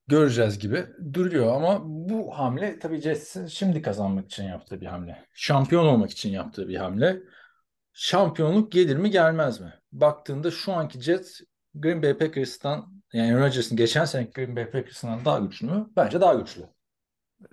Göreceğiz 0.08 0.60
gibi 0.60 0.86
duruyor 1.13 1.55
ama 1.55 1.82
bu 1.84 2.39
hamle 2.39 2.79
tabii 2.79 3.01
Jets'in 3.01 3.48
şimdi 3.48 3.82
kazanmak 3.82 4.25
için 4.25 4.44
yaptığı 4.44 4.82
bir 4.82 4.86
hamle. 4.86 5.25
Şampiyon 5.34 5.86
olmak 5.86 6.12
için 6.12 6.29
yaptığı 6.29 6.67
bir 6.67 6.75
hamle. 6.75 7.20
Şampiyonluk 7.94 8.72
gelir 8.72 8.98
mi 8.98 9.12
gelmez 9.12 9.62
mi? 9.62 9.74
Baktığında 9.91 10.51
şu 10.51 10.74
anki 10.74 11.01
Jets 11.01 11.41
Green 11.75 12.03
Bay 12.03 12.17
Packers'tan 12.17 13.01
yani 13.13 13.34
Aaron 13.34 13.46
Rodgers'ın 13.46 13.77
geçen 13.77 14.05
seneki 14.05 14.32
Green 14.32 14.55
Bay 14.55 14.72
Packers'ından 14.72 15.25
daha 15.25 15.39
güçlü 15.39 15.67
mü? 15.67 15.89
Bence 15.96 16.22
daha 16.22 16.34
güçlü. 16.34 16.62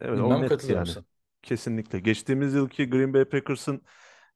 Evet 0.00 0.18
Bilmem 0.18 0.42
net 0.42 0.48
katılır 0.48 0.72
yani. 0.72 0.80
mısın? 0.80 1.04
Kesinlikle. 1.42 2.00
Geçtiğimiz 2.00 2.54
yılki 2.54 2.90
Green 2.90 3.14
Bay 3.14 3.24
Packers'ın 3.24 3.82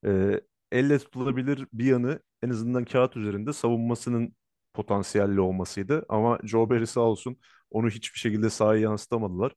e, 0.07 0.41
elle 0.73 0.99
tutulabilir 0.99 1.67
bir 1.73 1.85
yanı 1.85 2.21
en 2.43 2.51
azından 2.51 2.85
kağıt 2.85 3.17
üzerinde 3.17 3.53
savunmasının 3.53 4.37
potansiyelli 4.75 5.41
olmasıydı. 5.41 6.05
Ama 6.09 6.39
Joe 6.45 6.71
Barry 6.71 6.87
sağ 6.87 7.01
olsun 7.01 7.37
onu 7.71 7.89
hiçbir 7.89 8.19
şekilde 8.19 8.51
sahaya 8.51 8.81
yansıtamadılar. 8.81 9.53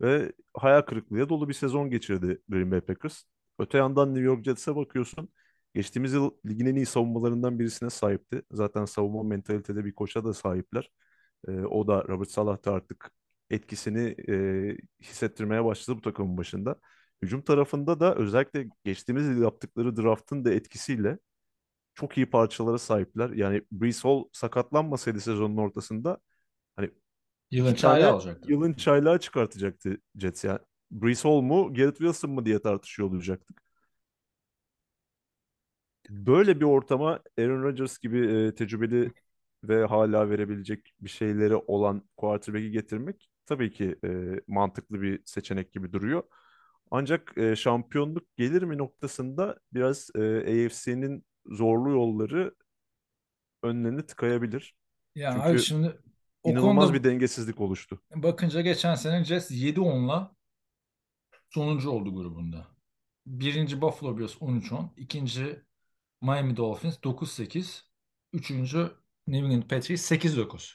Ve 0.00 0.32
hayal 0.54 0.82
kırıklığıyla 0.82 1.28
dolu 1.28 1.48
bir 1.48 1.54
sezon 1.54 1.90
geçirdi 1.90 2.38
Green 2.48 2.70
Bay 2.70 2.80
Packers. 2.80 3.22
Öte 3.58 3.78
yandan 3.78 4.08
New 4.14 4.24
York 4.24 4.44
Jets'e 4.44 4.76
bakıyorsun. 4.76 5.28
Geçtiğimiz 5.74 6.12
yıl 6.12 6.30
ligin 6.46 6.66
en 6.66 6.74
iyi 6.76 6.86
savunmalarından 6.86 7.58
birisine 7.58 7.90
sahipti. 7.90 8.42
Zaten 8.52 8.84
savunma 8.84 9.22
mentalitede 9.22 9.84
bir 9.84 9.94
koça 9.94 10.24
da 10.24 10.34
sahipler. 10.34 10.90
E, 11.48 11.52
o 11.52 11.86
da 11.88 12.04
Robert 12.08 12.30
Salah 12.30 12.64
da 12.64 12.72
artık 12.72 13.10
etkisini 13.50 14.16
e, 14.28 14.76
hissettirmeye 15.02 15.64
başladı 15.64 15.96
bu 15.98 16.02
takımın 16.02 16.36
başında. 16.36 16.76
Hücum 17.22 17.42
tarafında 17.42 18.00
da 18.00 18.14
özellikle 18.14 18.68
geçtiğimiz 18.84 19.26
yıl 19.26 19.42
yaptıkları 19.42 19.96
draftın 19.96 20.44
da 20.44 20.52
etkisiyle 20.52 21.18
çok 21.94 22.16
iyi 22.18 22.30
parçalara 22.30 22.78
sahipler. 22.78 23.30
Yani 23.30 23.62
Brees 23.72 24.04
Hall 24.04 24.24
sakatlanmasaydı 24.32 25.20
sezonun 25.20 25.56
ortasında 25.56 26.18
hani 26.76 26.90
Yılın 27.50 27.74
çaylağı 27.74 28.14
olacaktı. 28.14 28.52
yılın 28.52 28.72
çaylağı 28.72 29.20
çıkartacaktı 29.20 29.98
Jets. 30.16 30.44
Yani 30.44 30.58
Brees 30.90 31.24
Hall 31.24 31.40
mu 31.40 31.74
Garrett 31.74 31.96
Wilson 31.98 32.30
mu 32.30 32.46
diye 32.46 32.58
tartışıyor 32.58 33.10
olacaktık. 33.10 33.62
Böyle 36.10 36.60
bir 36.60 36.64
ortama 36.64 37.20
Aaron 37.38 37.62
Rodgers 37.62 37.98
gibi 37.98 38.26
e, 38.26 38.54
tecrübeli 38.54 39.12
ve 39.64 39.84
hala 39.84 40.30
verebilecek 40.30 40.92
bir 41.00 41.08
şeyleri 41.08 41.56
olan 41.56 42.08
quarterback'i 42.16 42.70
getirmek 42.70 43.30
tabii 43.46 43.72
ki 43.72 43.96
e, 44.04 44.08
mantıklı 44.46 45.02
bir 45.02 45.22
seçenek 45.24 45.72
gibi 45.72 45.92
duruyor. 45.92 46.22
Ancak 46.90 47.38
e, 47.38 47.56
şampiyonluk 47.56 48.36
gelir 48.36 48.62
mi 48.62 48.78
noktasında 48.78 49.58
biraz 49.72 50.10
e, 50.14 50.66
AFC'nin 50.66 51.24
zorlu 51.46 51.90
yolları 51.90 52.54
önlerini 53.62 54.06
tıkayabilir. 54.06 54.74
Ya 55.14 55.32
Çünkü 55.32 55.48
abi 55.48 55.58
şimdi 55.58 55.98
o 56.42 56.50
İnanılmaz 56.50 56.84
konuda 56.84 56.98
bir 56.98 57.10
dengesizlik 57.10 57.60
oluştu. 57.60 58.00
bakınca 58.14 58.60
geçen 58.60 58.94
sene 58.94 59.24
Jets 59.24 59.50
7-10'la 59.50 60.36
sonuncu 61.50 61.90
oldu 61.90 62.14
grubunda. 62.14 62.66
Birinci 63.26 63.80
Buffalo 63.80 64.18
Bills 64.18 64.36
13-10. 64.40 64.88
ikinci 64.96 65.62
Miami 66.20 66.56
Dolphins 66.56 66.96
9-8. 67.04 67.82
Üçüncü 68.32 68.90
New 69.26 69.46
England 69.46 69.62
Patriots 69.62 70.12
8-9. 70.12 70.74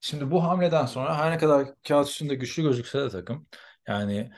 Şimdi 0.00 0.30
bu 0.30 0.44
hamleden 0.44 0.86
sonra 0.86 1.18
her 1.18 1.30
ne 1.32 1.38
kadar 1.38 1.68
kağıt 1.88 2.08
üstünde 2.08 2.34
güçlü 2.34 2.62
gözükse 2.62 2.98
de 3.00 3.08
takım 3.08 3.46
yani 3.88 4.32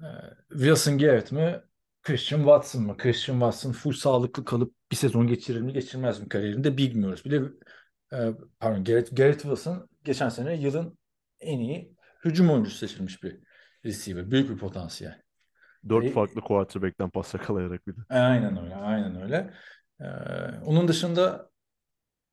e, 0.00 0.06
Wilson 0.50 0.98
Garrett 0.98 1.32
mi 1.32 1.60
Christian 2.02 2.38
Watson 2.38 2.82
mı? 2.82 2.96
Christian 2.96 3.34
Watson 3.34 3.72
full 3.72 3.92
sağlıklı 3.92 4.44
kalıp 4.44 4.74
bir 4.90 4.96
sezon 4.96 5.26
geçirir 5.26 5.60
mi 5.60 5.72
geçirmez 5.72 6.20
mi 6.20 6.28
kariyerinde 6.28 6.76
bilmiyoruz. 6.76 7.24
Bir 7.24 7.30
de 7.30 7.42
e, 8.12 8.18
pardon 8.60 8.84
Garrett, 8.84 9.16
Garrett 9.16 9.42
Wilson 9.42 9.88
geçen 10.04 10.28
sene 10.28 10.56
yılın 10.56 10.98
en 11.40 11.58
iyi 11.58 11.96
hücum 12.24 12.50
oyuncusu 12.50 12.76
seçilmiş 12.76 13.22
bir 13.22 13.40
receiver. 13.84 14.30
Büyük 14.30 14.50
bir 14.50 14.58
potansiyel. 14.58 15.25
Dört 15.88 16.04
E- 16.04 16.10
farklı 16.10 16.40
quarterback'ten 16.40 17.10
pas 17.10 17.34
yakalayarak 17.34 17.86
bir 17.86 17.96
de. 17.96 18.00
Aynen 18.08 18.64
öyle, 18.64 18.74
aynen 18.76 19.22
öyle. 19.22 19.54
Ee, 20.00 20.04
onun 20.64 20.88
dışında 20.88 21.50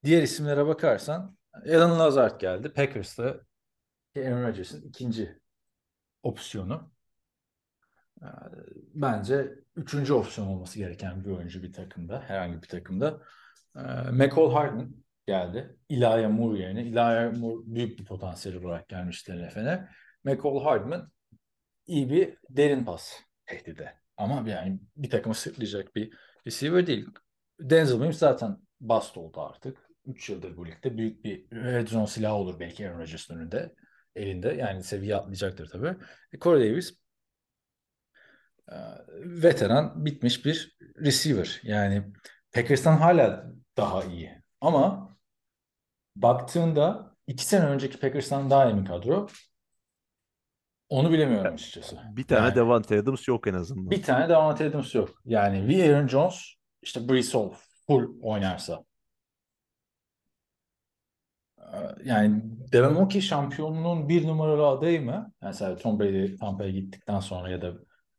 diğer 0.03 0.21
isimlere 0.21 0.65
bakarsan 0.67 1.37
Alan 1.53 1.99
Lazard 1.99 2.41
geldi. 2.41 2.73
Packers'ta 2.73 3.39
Aaron 4.17 4.43
Rodgers'ın 4.43 4.81
ikinci 4.81 5.39
opsiyonu. 6.23 6.91
Ee, 8.21 8.25
bence 8.93 9.51
üçüncü 9.75 10.13
opsiyon 10.13 10.47
olması 10.47 10.79
gereken 10.79 11.25
bir 11.25 11.29
oyuncu 11.29 11.63
bir 11.63 11.73
takımda, 11.73 12.21
herhangi 12.27 12.61
bir 12.61 12.67
takımda. 12.67 13.21
Ee, 13.75 13.81
McCall 14.11 14.51
Hardman 14.53 14.95
geldi. 15.27 15.77
Elijah 15.89 16.29
Moore 16.29 16.59
yerine. 16.59 16.81
Elijah 16.81 17.37
Moore 17.37 17.61
büyük 17.65 17.99
bir 17.99 18.05
potansiyel 18.05 18.57
olarak 18.57 18.89
gelmişti 18.89 19.37
NFL'e. 19.37 19.89
McCall 20.23 20.63
Hardman 20.63 21.11
iyi 21.85 22.09
bir 22.09 22.37
derin 22.49 22.85
pas 22.85 23.13
tehdidi. 23.45 23.93
Ama 24.17 24.49
yani 24.49 24.79
bir 24.95 25.09
takımı 25.09 25.35
sırtlayacak 25.35 25.95
bir 25.95 26.13
receiver 26.47 26.87
değil. 26.87 27.05
Denzel 27.59 27.97
Mims 27.97 28.17
zaten 28.17 28.57
bast 28.81 29.17
oldu 29.17 29.41
artık. 29.41 29.77
3 30.05 30.29
yıldır 30.29 30.57
bu 30.57 30.67
ligde. 30.67 30.97
Büyük 30.97 31.23
bir 31.23 31.51
red 31.51 31.87
zone 31.87 32.07
silahı 32.07 32.33
olur 32.33 32.59
belki 32.59 32.89
Aaron 32.89 32.99
Rodgers'ın 32.99 33.37
önünde. 33.37 33.75
Elinde. 34.15 34.47
Yani 34.49 34.83
seviye 34.83 35.15
atlayacaktır 35.15 35.69
tabii. 35.69 35.95
E, 36.33 36.39
Corey 36.39 36.69
Davis 36.71 36.97
e, 38.71 38.75
veteran 39.43 40.05
bitmiş 40.05 40.45
bir 40.45 40.77
receiver. 40.97 41.59
Yani 41.63 42.03
Packers'tan 42.53 42.97
hala 42.97 43.45
daha 43.77 44.03
iyi. 44.03 44.41
Ama 44.61 45.13
baktığında 46.15 47.15
iki 47.27 47.45
sene 47.45 47.65
önceki 47.65 47.99
Packers'tan 47.99 48.49
daha 48.49 48.69
iyi 48.69 48.73
mi 48.73 48.85
kadro? 48.85 49.27
Onu 50.93 51.11
bilemiyorum 51.11 51.53
açıkçası. 51.53 51.97
Bir 52.11 52.23
tane 52.27 52.45
Yani- 52.45 52.55
Davante 52.55 52.99
Adams 52.99 53.27
yok 53.27 53.47
en 53.47 53.53
azından. 53.53 53.91
bir 53.91 54.03
tane 54.03 54.25
de 54.25 54.29
Davante 54.29 54.65
Adams 54.65 54.95
yok. 54.95 55.09
Yani 55.25 55.67
bir 55.69 55.89
Aaron 55.89 56.07
Jones 56.07 56.53
işte 56.81 57.09
Brees 57.09 57.33
Hall 57.35 57.51
full 57.87 58.19
oynarsa. 58.21 58.83
Ee, 61.59 61.77
Yani 62.05 62.41
demem 62.71 62.97
o 62.97 63.07
ki 63.07 63.21
şampiyonluğun 63.21 64.09
bir 64.09 64.27
numaralı 64.27 64.67
adayı 64.67 65.01
mı? 65.05 65.33
Mesela 65.41 65.75
Tom 65.75 65.99
Brady 65.99 66.35
Tampa'ya 66.37 66.69
gittikten 66.71 67.19
sonra 67.19 67.49
ya 67.49 67.61
da 67.61 67.73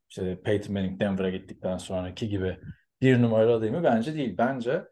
işte 0.08 0.42
Peyton 0.42 0.72
Manning 0.72 1.00
Denver'a 1.00 1.30
gittikten 1.30 1.76
sonraki 1.78 2.28
gibi 2.28 2.60
bir 3.00 3.22
numaralı 3.22 3.52
adayı 3.54 3.72
mı? 3.72 3.84
Bence 3.84 4.14
değil. 4.14 4.34
Bence 4.38 4.84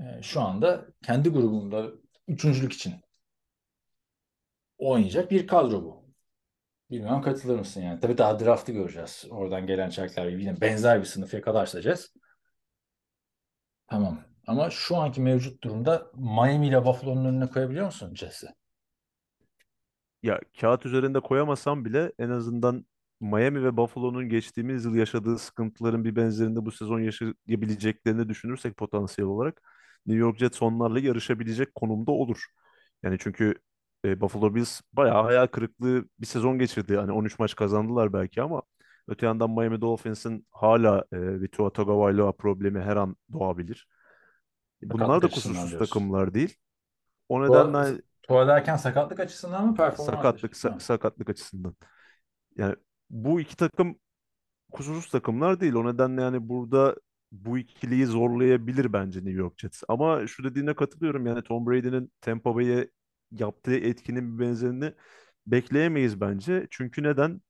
e, 0.00 0.22
şu 0.22 0.40
anda 0.40 0.86
kendi 1.02 1.28
grubunda 1.28 1.86
üçüncülük 2.28 2.72
için 2.72 2.94
oynayacak 4.78 5.30
bir 5.30 5.46
kadro 5.46 5.82
bu. 5.84 6.03
Bilmem 6.94 7.22
katılır 7.22 7.58
mısın 7.58 7.80
yani. 7.80 8.00
Tabii 8.00 8.18
daha 8.18 8.40
draftı 8.40 8.72
göreceğiz. 8.72 9.24
Oradan 9.30 9.66
gelen 9.66 9.90
çarklar 9.90 10.26
yine 10.26 10.60
benzer 10.60 11.00
bir 11.00 11.04
sınıf 11.04 11.34
yakalarsa 11.34 11.96
Tamam. 13.86 14.20
Ama 14.46 14.70
şu 14.70 14.96
anki 14.96 15.20
mevcut 15.20 15.62
durumda 15.64 16.10
Miami 16.14 16.68
ile 16.68 16.84
Buffalo'nun 16.84 17.24
önüne 17.24 17.46
koyabiliyor 17.46 17.86
musun 17.86 18.14
Jets'i? 18.14 18.46
Ya 20.22 20.40
kağıt 20.60 20.86
üzerinde 20.86 21.20
koyamasam 21.20 21.84
bile 21.84 22.12
en 22.18 22.30
azından 22.30 22.86
Miami 23.20 23.64
ve 23.64 23.76
Buffalo'nun 23.76 24.28
geçtiğimiz 24.28 24.84
yıl 24.84 24.94
yaşadığı 24.94 25.38
sıkıntıların 25.38 26.04
bir 26.04 26.16
benzerini 26.16 26.66
bu 26.66 26.72
sezon 26.72 27.00
yaşayabileceklerini 27.00 28.28
düşünürsek 28.28 28.76
potansiyel 28.76 29.28
olarak 29.28 29.62
New 30.06 30.20
York 30.20 30.38
Jets 30.38 30.62
onlarla 30.62 31.00
yarışabilecek 31.00 31.74
konumda 31.74 32.12
olur. 32.12 32.44
Yani 33.02 33.16
çünkü 33.20 33.54
e, 34.04 34.20
Buffalo 34.20 34.54
Bills 34.54 34.80
bayağı 34.92 35.22
hayal 35.22 35.46
kırıklığı 35.46 36.04
bir 36.20 36.26
sezon 36.26 36.58
geçirdi. 36.58 36.96
Hani 36.96 37.12
13 37.12 37.38
maç 37.38 37.56
kazandılar 37.56 38.12
belki 38.12 38.42
ama 38.42 38.62
öte 39.08 39.26
yandan 39.26 39.50
Miami 39.50 39.80
Dolphins'in 39.80 40.46
hala 40.50 41.04
e, 41.12 41.42
bir 41.42 41.48
Tua 41.48 41.72
Tagovailoa 41.72 42.32
problemi 42.32 42.80
her 42.80 42.96
an 42.96 43.16
doğabilir. 43.32 43.88
Bunlar 44.82 45.06
Sakatlık 45.06 45.22
da 45.22 45.34
kusursuz 45.34 45.78
takımlar 45.78 46.34
değil. 46.34 46.56
O 47.28 47.42
nedenle 47.42 48.02
Tua 48.22 48.46
derken 48.48 48.76
sakatlık 48.76 49.20
açısından 49.20 49.66
mı 49.66 49.74
performans 49.74 50.06
sakatlık 50.16 50.44
açısından 50.44 50.76
sa- 50.76 50.80
sakatlık 50.80 51.30
açısından. 51.30 51.74
Yani 52.56 52.76
bu 53.10 53.40
iki 53.40 53.56
takım 53.56 53.98
kusursuz 54.72 55.10
takımlar 55.10 55.60
değil. 55.60 55.74
O 55.74 55.86
nedenle 55.86 56.22
yani 56.22 56.48
burada 56.48 56.96
bu 57.32 57.58
ikiliyi 57.58 58.06
zorlayabilir 58.06 58.92
bence 58.92 59.18
New 59.18 59.32
York 59.38 59.58
Jets. 59.58 59.82
Ama 59.88 60.26
şu 60.26 60.44
dediğine 60.44 60.74
katılıyorum. 60.74 61.26
Yani 61.26 61.42
Tom 61.42 61.66
Brady'nin 61.66 62.12
Tampa 62.20 62.54
Bay'e 62.56 62.90
yaptığı 63.40 63.74
etkinin 63.76 64.38
bir 64.38 64.44
benzerini 64.44 64.92
bekleyemeyiz 65.46 66.20
bence. 66.20 66.66
Çünkü 66.70 67.02
neden? 67.02 67.40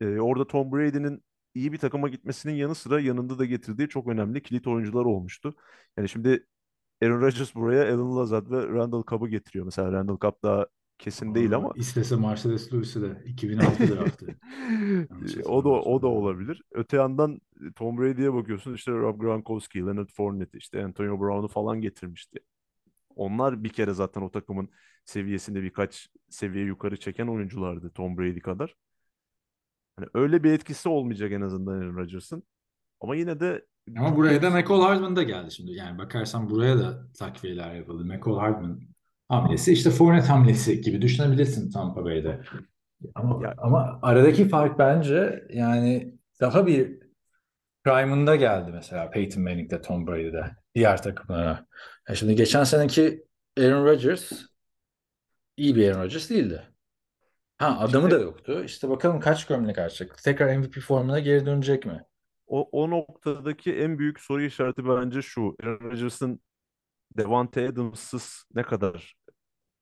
Ee, 0.00 0.18
orada 0.20 0.46
Tom 0.46 0.72
Brady'nin 0.72 1.24
iyi 1.54 1.72
bir 1.72 1.78
takıma 1.78 2.08
gitmesinin 2.08 2.54
yanı 2.54 2.74
sıra 2.74 3.00
yanında 3.00 3.38
da 3.38 3.44
getirdiği 3.44 3.88
çok 3.88 4.08
önemli 4.08 4.42
kilit 4.42 4.66
oyuncular 4.66 5.04
olmuştu. 5.04 5.54
Yani 5.96 6.08
şimdi 6.08 6.46
Aaron 7.02 7.20
Rodgers 7.20 7.54
buraya 7.54 7.94
Alan 7.94 8.16
Lazard 8.16 8.50
ve 8.50 8.68
Randall 8.68 9.04
Cobb'ı 9.04 9.28
getiriyor. 9.28 9.64
Mesela 9.64 9.92
Randall 9.92 10.18
Cobb 10.18 10.42
daha 10.42 10.66
kesin 10.98 11.34
değil 11.34 11.52
Aa, 11.52 11.56
ama 11.56 11.72
istese 11.76 12.16
Mercedes 12.16 12.72
Lewis'i 12.72 13.02
de 13.02 13.22
2006 13.26 13.88
draftı. 13.88 14.26
Yanlış 15.10 15.36
o 15.44 15.64
da 15.64 15.68
o 15.68 16.02
da 16.02 16.06
olabilir. 16.06 16.62
Öte 16.72 16.96
yandan 16.96 17.40
Tom 17.76 17.98
Brady'ye 17.98 18.34
bakıyorsun 18.34 18.74
işte 18.74 18.92
Rob 18.92 19.20
Gronkowski, 19.20 19.78
Leonard 19.78 20.08
Fournette, 20.08 20.58
işte 20.58 20.84
Antonio 20.84 21.20
Brown'u 21.20 21.48
falan 21.48 21.80
getirmişti. 21.80 22.38
Onlar 23.16 23.64
bir 23.64 23.68
kere 23.68 23.92
zaten 23.94 24.22
o 24.22 24.30
takımın 24.30 24.68
seviyesinde 25.04 25.62
birkaç 25.62 26.08
seviye 26.28 26.64
yukarı 26.64 26.96
çeken 26.96 27.26
oyunculardı 27.26 27.90
Tom 27.90 28.18
Brady 28.18 28.40
kadar. 28.40 28.74
Hani 29.96 30.08
öyle 30.14 30.44
bir 30.44 30.52
etkisi 30.52 30.88
olmayacak 30.88 31.32
en 31.32 31.40
azından 31.40 31.72
Aaron 31.72 31.96
Rodgers'ın. 31.96 32.42
Ama 33.00 33.16
yine 33.16 33.40
de 33.40 33.66
Ama 33.96 34.16
buraya 34.16 34.42
da 34.42 34.50
McCall 34.50 34.82
Hardman 34.82 35.16
da 35.16 35.22
geldi 35.22 35.50
şimdi. 35.50 35.72
Yani 35.72 35.98
bakarsan 35.98 36.50
buraya 36.50 36.78
da 36.78 37.12
takviyeler 37.18 37.74
yapıldı. 37.74 38.04
McCall 38.04 38.38
Hardman 38.38 38.80
hamlesi 39.28 39.72
işte 39.72 39.90
Fournette 39.90 40.26
hamlesi 40.26 40.80
gibi 40.80 41.02
düşünebilirsin 41.02 41.70
Tampa 41.70 42.04
Bay'de. 42.04 42.40
Ama, 43.14 43.46
ya 43.46 43.54
ama 43.58 43.98
aradaki 44.02 44.48
fark 44.48 44.78
bence 44.78 45.44
yani 45.50 46.14
daha 46.40 46.66
bir 46.66 46.98
prime'ında 47.84 48.36
geldi 48.36 48.70
mesela 48.72 49.10
Peyton 49.10 49.42
Manning'de 49.42 49.80
Tom 49.82 50.06
Brady'de 50.06 50.56
diğer 50.74 51.02
takımlara. 51.02 51.66
Ya 52.08 52.14
şimdi 52.14 52.34
geçen 52.34 52.64
seneki 52.64 53.24
Aaron 53.58 53.84
Rodgers 53.84 54.32
iyi 55.56 55.76
bir 55.76 55.88
Aaron 55.90 56.02
Rodgers 56.04 56.30
değildi. 56.30 56.62
Ha 57.58 57.78
adamı 57.80 58.10
da 58.10 58.18
yoktu. 58.18 58.62
İşte 58.64 58.88
bakalım 58.88 59.20
kaç 59.20 59.46
gömlek 59.46 59.78
açacak. 59.78 60.22
Tekrar 60.22 60.56
MVP 60.56 60.80
formuna 60.80 61.18
geri 61.18 61.46
dönecek 61.46 61.86
mi? 61.86 62.04
o, 62.46 62.68
o 62.82 62.90
noktadaki 62.90 63.76
en 63.76 63.98
büyük 63.98 64.20
soru 64.20 64.42
işareti 64.42 64.88
bence 64.88 65.22
şu. 65.22 65.56
Aaron 65.62 65.80
Rodgers'ın 65.80 66.40
Davante 67.18 67.68
Adams'ız 67.68 68.44
ne 68.54 68.62
kadar 68.62 69.14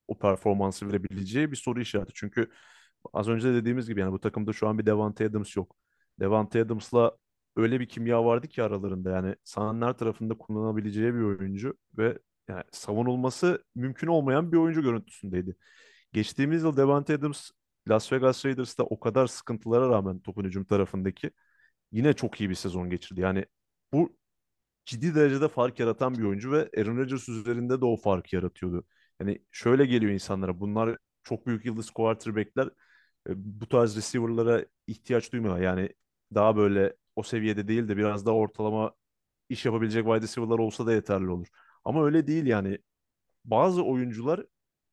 o 0.08 0.18
performansı 0.18 0.88
verebileceği 0.88 1.52
bir 1.52 1.56
soru 1.56 1.80
işareti. 1.80 2.12
Çünkü 2.14 2.50
az 3.12 3.28
önce 3.28 3.48
de 3.48 3.54
dediğimiz 3.54 3.88
gibi 3.88 4.00
yani 4.00 4.12
bu 4.12 4.20
takımda 4.20 4.52
şu 4.52 4.68
an 4.68 4.78
bir 4.78 4.86
Davante 4.86 5.26
Adams 5.26 5.56
yok. 5.56 5.76
Davante 6.20 6.60
Adams'la 6.62 7.18
öyle 7.56 7.80
bir 7.80 7.88
kimya 7.88 8.24
vardı 8.24 8.48
ki 8.48 8.62
aralarında 8.62 9.10
yani 9.10 9.36
sahanın 9.44 9.82
her 9.82 9.92
tarafında 9.92 10.38
kullanabileceği 10.38 11.14
bir 11.14 11.20
oyuncu 11.20 11.74
ve 11.98 12.18
yani 12.48 12.62
savunulması 12.72 13.64
mümkün 13.74 14.06
olmayan 14.06 14.52
bir 14.52 14.56
oyuncu 14.56 14.82
görüntüsündeydi. 14.82 15.56
Geçtiğimiz 16.12 16.62
yıl 16.62 16.76
Davante 16.76 17.14
Adams 17.14 17.50
Las 17.88 18.12
Vegas 18.12 18.46
Raiders'ta 18.46 18.84
o 18.84 19.00
kadar 19.00 19.26
sıkıntılara 19.26 19.88
rağmen 19.90 20.20
topun 20.20 20.44
hücum 20.44 20.64
tarafındaki 20.64 21.30
yine 21.92 22.12
çok 22.14 22.40
iyi 22.40 22.50
bir 22.50 22.54
sezon 22.54 22.90
geçirdi. 22.90 23.20
Yani 23.20 23.46
bu 23.92 24.16
ciddi 24.86 25.14
derecede 25.14 25.48
fark 25.48 25.80
yaratan 25.80 26.14
bir 26.18 26.24
oyuncu 26.24 26.52
ve 26.52 26.70
Aaron 26.78 26.96
Rodgers 26.96 27.28
üzerinde 27.28 27.80
de 27.80 27.84
o 27.84 27.96
farkı 27.96 28.36
yaratıyordu. 28.36 28.86
Yani 29.20 29.38
şöyle 29.52 29.86
geliyor 29.86 30.12
insanlara 30.12 30.60
bunlar 30.60 30.98
çok 31.22 31.46
büyük 31.46 31.64
yıldız 31.66 31.90
quarterback'ler 31.90 32.66
e, 33.28 33.32
bu 33.36 33.68
tarz 33.68 33.96
receiver'lara 33.96 34.64
ihtiyaç 34.86 35.32
duymuyorlar. 35.32 35.62
Yani 35.62 35.90
daha 36.34 36.56
böyle 36.56 36.96
o 37.16 37.22
seviyede 37.22 37.68
değil 37.68 37.88
de 37.88 37.96
biraz 37.96 38.26
daha 38.26 38.34
ortalama 38.34 38.92
iş 39.48 39.64
yapabilecek 39.66 40.04
wide 40.04 40.22
receiver'lar 40.22 40.58
olsa 40.58 40.86
da 40.86 40.92
yeterli 40.92 41.30
olur. 41.30 41.46
Ama 41.84 42.04
öyle 42.04 42.26
değil 42.26 42.46
yani. 42.46 42.78
Bazı 43.44 43.84
oyuncular 43.84 44.46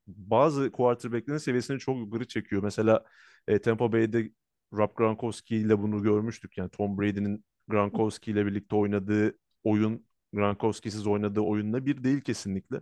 bazı 0.07 0.71
quarterback'lerin 0.71 1.38
seviyesini 1.38 1.79
çok 1.79 1.97
yukarı 1.97 2.27
çekiyor. 2.27 2.63
Mesela 2.63 3.05
e, 3.47 3.60
Tampa 3.62 3.91
Bay'de 3.93 4.31
Rob 4.73 4.95
Gronkowski 4.95 5.57
ile 5.57 5.79
bunu 5.79 6.03
görmüştük. 6.03 6.57
Yani 6.57 6.69
Tom 6.69 6.97
Brady'nin 6.97 7.45
Gronkowski 7.67 8.31
ile 8.31 8.45
birlikte 8.45 8.75
oynadığı 8.75 9.38
oyun 9.63 10.05
Gronkowski'siz 10.34 11.07
oynadığı 11.07 11.41
oyunla 11.41 11.86
bir 11.86 12.03
değil 12.03 12.21
kesinlikle. 12.21 12.81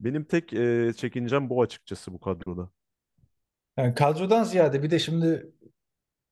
Benim 0.00 0.24
tek 0.24 0.52
e, 0.52 0.92
çekincem 0.96 1.50
bu 1.50 1.62
açıkçası 1.62 2.12
bu 2.12 2.20
kadroda. 2.20 2.70
Yani 3.76 3.94
kadrodan 3.94 4.44
ziyade 4.44 4.82
bir 4.82 4.90
de 4.90 4.98
şimdi 4.98 5.52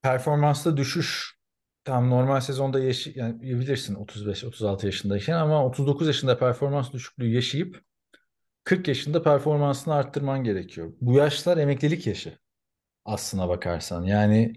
performansta 0.03 0.77
düşüş 0.77 1.39
tam 1.85 2.11
normal 2.11 2.41
sezonda 2.41 2.81
yaşı 2.81 3.13
yani 3.19 3.43
bilirsin 3.43 3.95
35-36 3.95 4.87
yaşındayken 4.87 5.35
ama 5.35 5.65
39 5.67 6.07
yaşında 6.07 6.39
performans 6.39 6.93
düşüklüğü 6.93 7.29
yaşayıp 7.35 7.83
40 8.65 8.89
yaşında 8.89 9.23
performansını 9.23 9.95
arttırman 9.95 10.45
gerekiyor. 10.45 10.93
Bu 11.01 11.15
yaşlar 11.15 11.57
emeklilik 11.57 12.07
yaşı 12.07 12.39
aslına 13.05 13.49
bakarsan. 13.49 14.05
Yani 14.05 14.53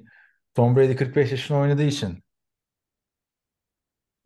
Tom 0.55 0.75
Brady 0.75 0.95
45 0.95 1.31
yaşında 1.31 1.57
oynadığı 1.57 1.83
için 1.83 2.23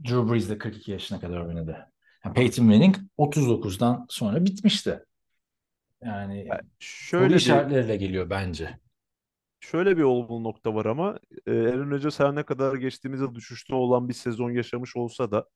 Drew 0.03 0.31
Brees 0.31 0.49
de 0.49 0.57
42 0.57 0.91
yaşına 0.91 1.19
kadar 1.19 1.37
oynadı. 1.37 1.91
Yani 2.25 2.33
Peyton 2.33 2.65
Manning 2.65 2.95
39'dan 3.17 4.05
sonra 4.09 4.45
bitmişti. 4.45 4.99
Yani 6.03 6.45
Yani 6.47 6.61
şöyle 6.79 7.29
bir 7.29 7.39
işaretleriyle 7.39 7.97
geliyor 7.97 8.29
bence. 8.29 8.79
Şöyle 9.61 9.97
bir 9.97 10.03
olumlu 10.03 10.45
nokta 10.45 10.75
var 10.75 10.85
ama 10.85 11.19
e, 11.47 11.51
Aaron 11.51 11.91
Rodgers 11.91 12.21
her 12.21 12.35
ne 12.35 12.43
kadar 12.43 12.75
geçtiğimiz 12.75 13.21
yıl 13.21 13.35
düşüşte 13.35 13.75
olan 13.75 14.09
bir 14.09 14.15
sezon 14.15 14.51
yaşamış 14.51 14.97
olsa 14.97 15.31
da 15.31 15.49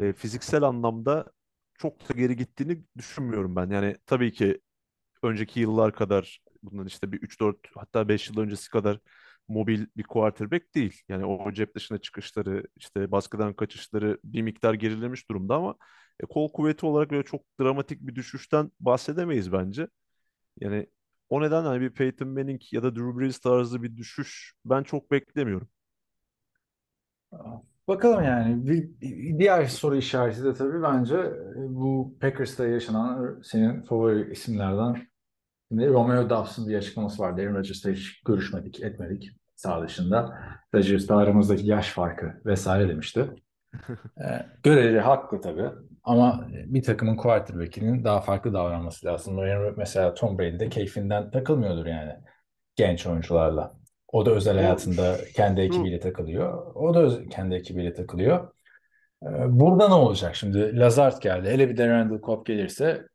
e, 0.00 0.14
fiziksel 0.14 0.64
anlamda 0.64 1.32
çok 1.78 2.10
da 2.10 2.14
geri 2.14 2.36
gittiğini 2.36 2.84
düşünmüyorum 2.98 3.56
ben. 3.56 3.70
Yani 3.70 3.96
tabii 4.06 4.32
ki 4.32 4.60
önceki 5.22 5.60
yıllar 5.60 5.94
kadar 5.94 6.40
bundan 6.62 6.86
işte 6.86 7.12
bir 7.12 7.18
3-4 7.22 7.58
hatta 7.76 8.08
5 8.08 8.30
yıl 8.30 8.38
öncesi 8.40 8.70
kadar 8.70 9.00
mobil 9.48 9.86
bir 9.96 10.02
quarterback 10.04 10.74
değil. 10.74 11.02
Yani 11.08 11.26
o 11.26 11.52
cep 11.52 11.76
dışına 11.76 11.98
çıkışları, 11.98 12.64
işte 12.76 13.12
baskıdan 13.12 13.54
kaçışları 13.54 14.18
bir 14.24 14.42
miktar 14.42 14.74
gerilemiş 14.74 15.30
durumda 15.30 15.56
ama 15.56 15.76
e, 16.20 16.26
kol 16.26 16.52
kuvveti 16.52 16.86
olarak 16.86 17.10
böyle 17.10 17.24
çok 17.24 17.42
dramatik 17.60 18.00
bir 18.00 18.14
düşüşten 18.14 18.72
bahsedemeyiz 18.80 19.52
bence. 19.52 19.88
Yani 20.60 20.86
o 21.28 21.40
nedenle 21.42 21.68
hani 21.68 21.80
bir 21.80 21.90
Peyton 21.90 22.28
Manning 22.28 22.60
ya 22.72 22.82
da 22.82 22.96
Drew 22.96 23.18
Brees 23.20 23.38
tarzı 23.38 23.82
bir 23.82 23.96
düşüş 23.96 24.54
ben 24.64 24.82
çok 24.82 25.10
beklemiyorum. 25.10 25.68
Bakalım 27.88 28.24
yani. 28.24 28.66
Bir, 28.66 28.90
diğer 29.38 29.66
soru 29.66 29.96
işareti 29.96 30.44
de 30.44 30.54
tabii 30.54 30.82
bence 30.82 31.16
e, 31.16 31.54
bu 31.56 32.16
Packers'ta 32.20 32.66
yaşanan 32.66 33.40
senin 33.42 33.82
favori 33.82 34.32
isimlerden 34.32 35.08
Şimdi 35.68 35.88
Romeo 35.88 36.30
Doubs'ın 36.30 36.68
bir 36.68 36.78
açıklaması 36.78 37.22
vardı. 37.22 37.40
Aaron 37.40 37.54
Rodgers'la 37.54 37.90
hiç 37.90 38.22
görüşmedik, 38.22 38.82
etmedik 38.82 39.30
sağ 39.56 39.82
dışında. 39.82 40.38
Rodgers'la 40.74 41.16
aramızdaki 41.16 41.66
yaş 41.66 41.90
farkı 41.90 42.42
vesaire 42.46 42.88
demişti. 42.88 43.30
Ee, 44.20 44.46
görece 44.62 45.00
haklı 45.00 45.40
tabii. 45.40 45.70
Ama 46.08 46.48
bir 46.50 46.82
takımın 46.82 47.16
quarterback'inin 47.16 48.04
daha 48.04 48.20
farklı 48.20 48.52
davranması 48.54 49.06
lazım. 49.06 49.36
Mesela 49.76 50.14
Tom 50.14 50.38
Brady 50.38 50.58
de 50.60 50.68
keyfinden 50.68 51.30
takılmıyordur 51.30 51.86
yani 51.86 52.12
genç 52.76 53.06
oyuncularla. 53.06 53.74
O 54.08 54.26
da 54.26 54.30
özel 54.30 54.56
hayatında 54.56 55.16
kendi 55.36 55.60
ekibiyle 55.60 56.00
takılıyor. 56.00 56.74
O 56.74 56.94
da 56.94 57.00
öz- 57.02 57.28
kendi 57.30 57.54
ekibiyle 57.54 57.94
takılıyor. 57.94 58.52
Ee, 59.22 59.26
burada 59.60 59.88
ne 59.88 59.94
olacak 59.94 60.36
şimdi? 60.36 60.78
Lazard 60.78 61.22
geldi. 61.22 61.48
Hele 61.50 61.68
bir 61.70 61.76
de 61.76 61.88
Randall 61.88 62.20
Cobb 62.22 62.46
gelirse 62.46 63.06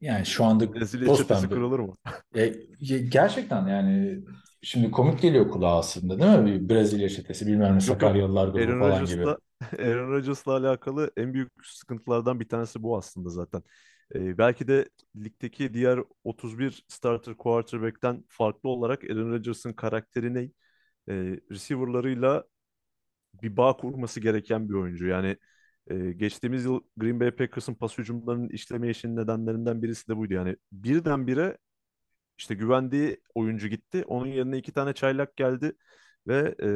yani 0.00 0.26
şu 0.26 0.44
anda 0.44 0.74
Brezilya 0.74 1.10
çetesi 1.10 1.50
kırılır 1.50 1.80
mı? 1.80 1.96
E, 2.36 2.52
gerçekten 2.98 3.66
yani 3.66 4.20
şimdi 4.62 4.90
komik 4.90 5.22
geliyor 5.22 5.50
kulağa 5.50 5.78
aslında 5.78 6.18
değil 6.18 6.38
mi? 6.38 6.46
Bir 6.46 6.68
Brezilya 6.74 7.08
çetesi 7.08 7.46
bilmem 7.46 7.74
ne. 7.76 7.80
Sakaryalılar 7.80 8.48
grubu 8.48 8.74
falan 8.78 9.06
gibi. 9.06 9.22
Aaron 9.78 10.10
Rodgers'la 10.12 10.52
alakalı 10.56 11.10
en 11.16 11.34
büyük 11.34 11.52
sıkıntılardan 11.66 12.40
bir 12.40 12.48
tanesi 12.48 12.82
bu 12.82 12.96
aslında 12.98 13.28
zaten. 13.30 13.62
Ee, 14.14 14.38
belki 14.38 14.68
de 14.68 14.88
ligdeki 15.16 15.74
diğer 15.74 16.00
31 16.24 16.84
starter 16.88 17.36
quarterback'ten 17.36 18.24
farklı 18.28 18.68
olarak 18.68 19.04
Aaron 19.04 19.30
Rodgers'ın 19.32 19.72
karakteri 19.72 20.34
ne? 20.34 20.40
e, 21.08 21.40
receiver'larıyla 21.50 22.44
bir 23.42 23.56
bağ 23.56 23.76
kurması 23.76 24.20
gereken 24.20 24.68
bir 24.68 24.74
oyuncu. 24.74 25.06
Yani 25.06 25.36
e, 25.90 26.12
geçtiğimiz 26.12 26.64
yıl 26.64 26.80
Green 26.96 27.20
Bay 27.20 27.30
Packers'ın 27.30 27.74
pas 27.74 27.98
hücumlarının 27.98 28.48
işlemeyişinin 28.48 29.16
nedenlerinden 29.16 29.82
birisi 29.82 30.08
de 30.08 30.16
buydu. 30.16 30.34
Yani 30.34 30.56
birdenbire 30.72 31.58
işte 32.38 32.54
güvendiği 32.54 33.20
oyuncu 33.34 33.68
gitti. 33.68 34.04
Onun 34.06 34.26
yerine 34.26 34.58
iki 34.58 34.72
tane 34.72 34.92
çaylak 34.94 35.36
geldi 35.36 35.72
ve 36.28 36.54
e, 36.62 36.68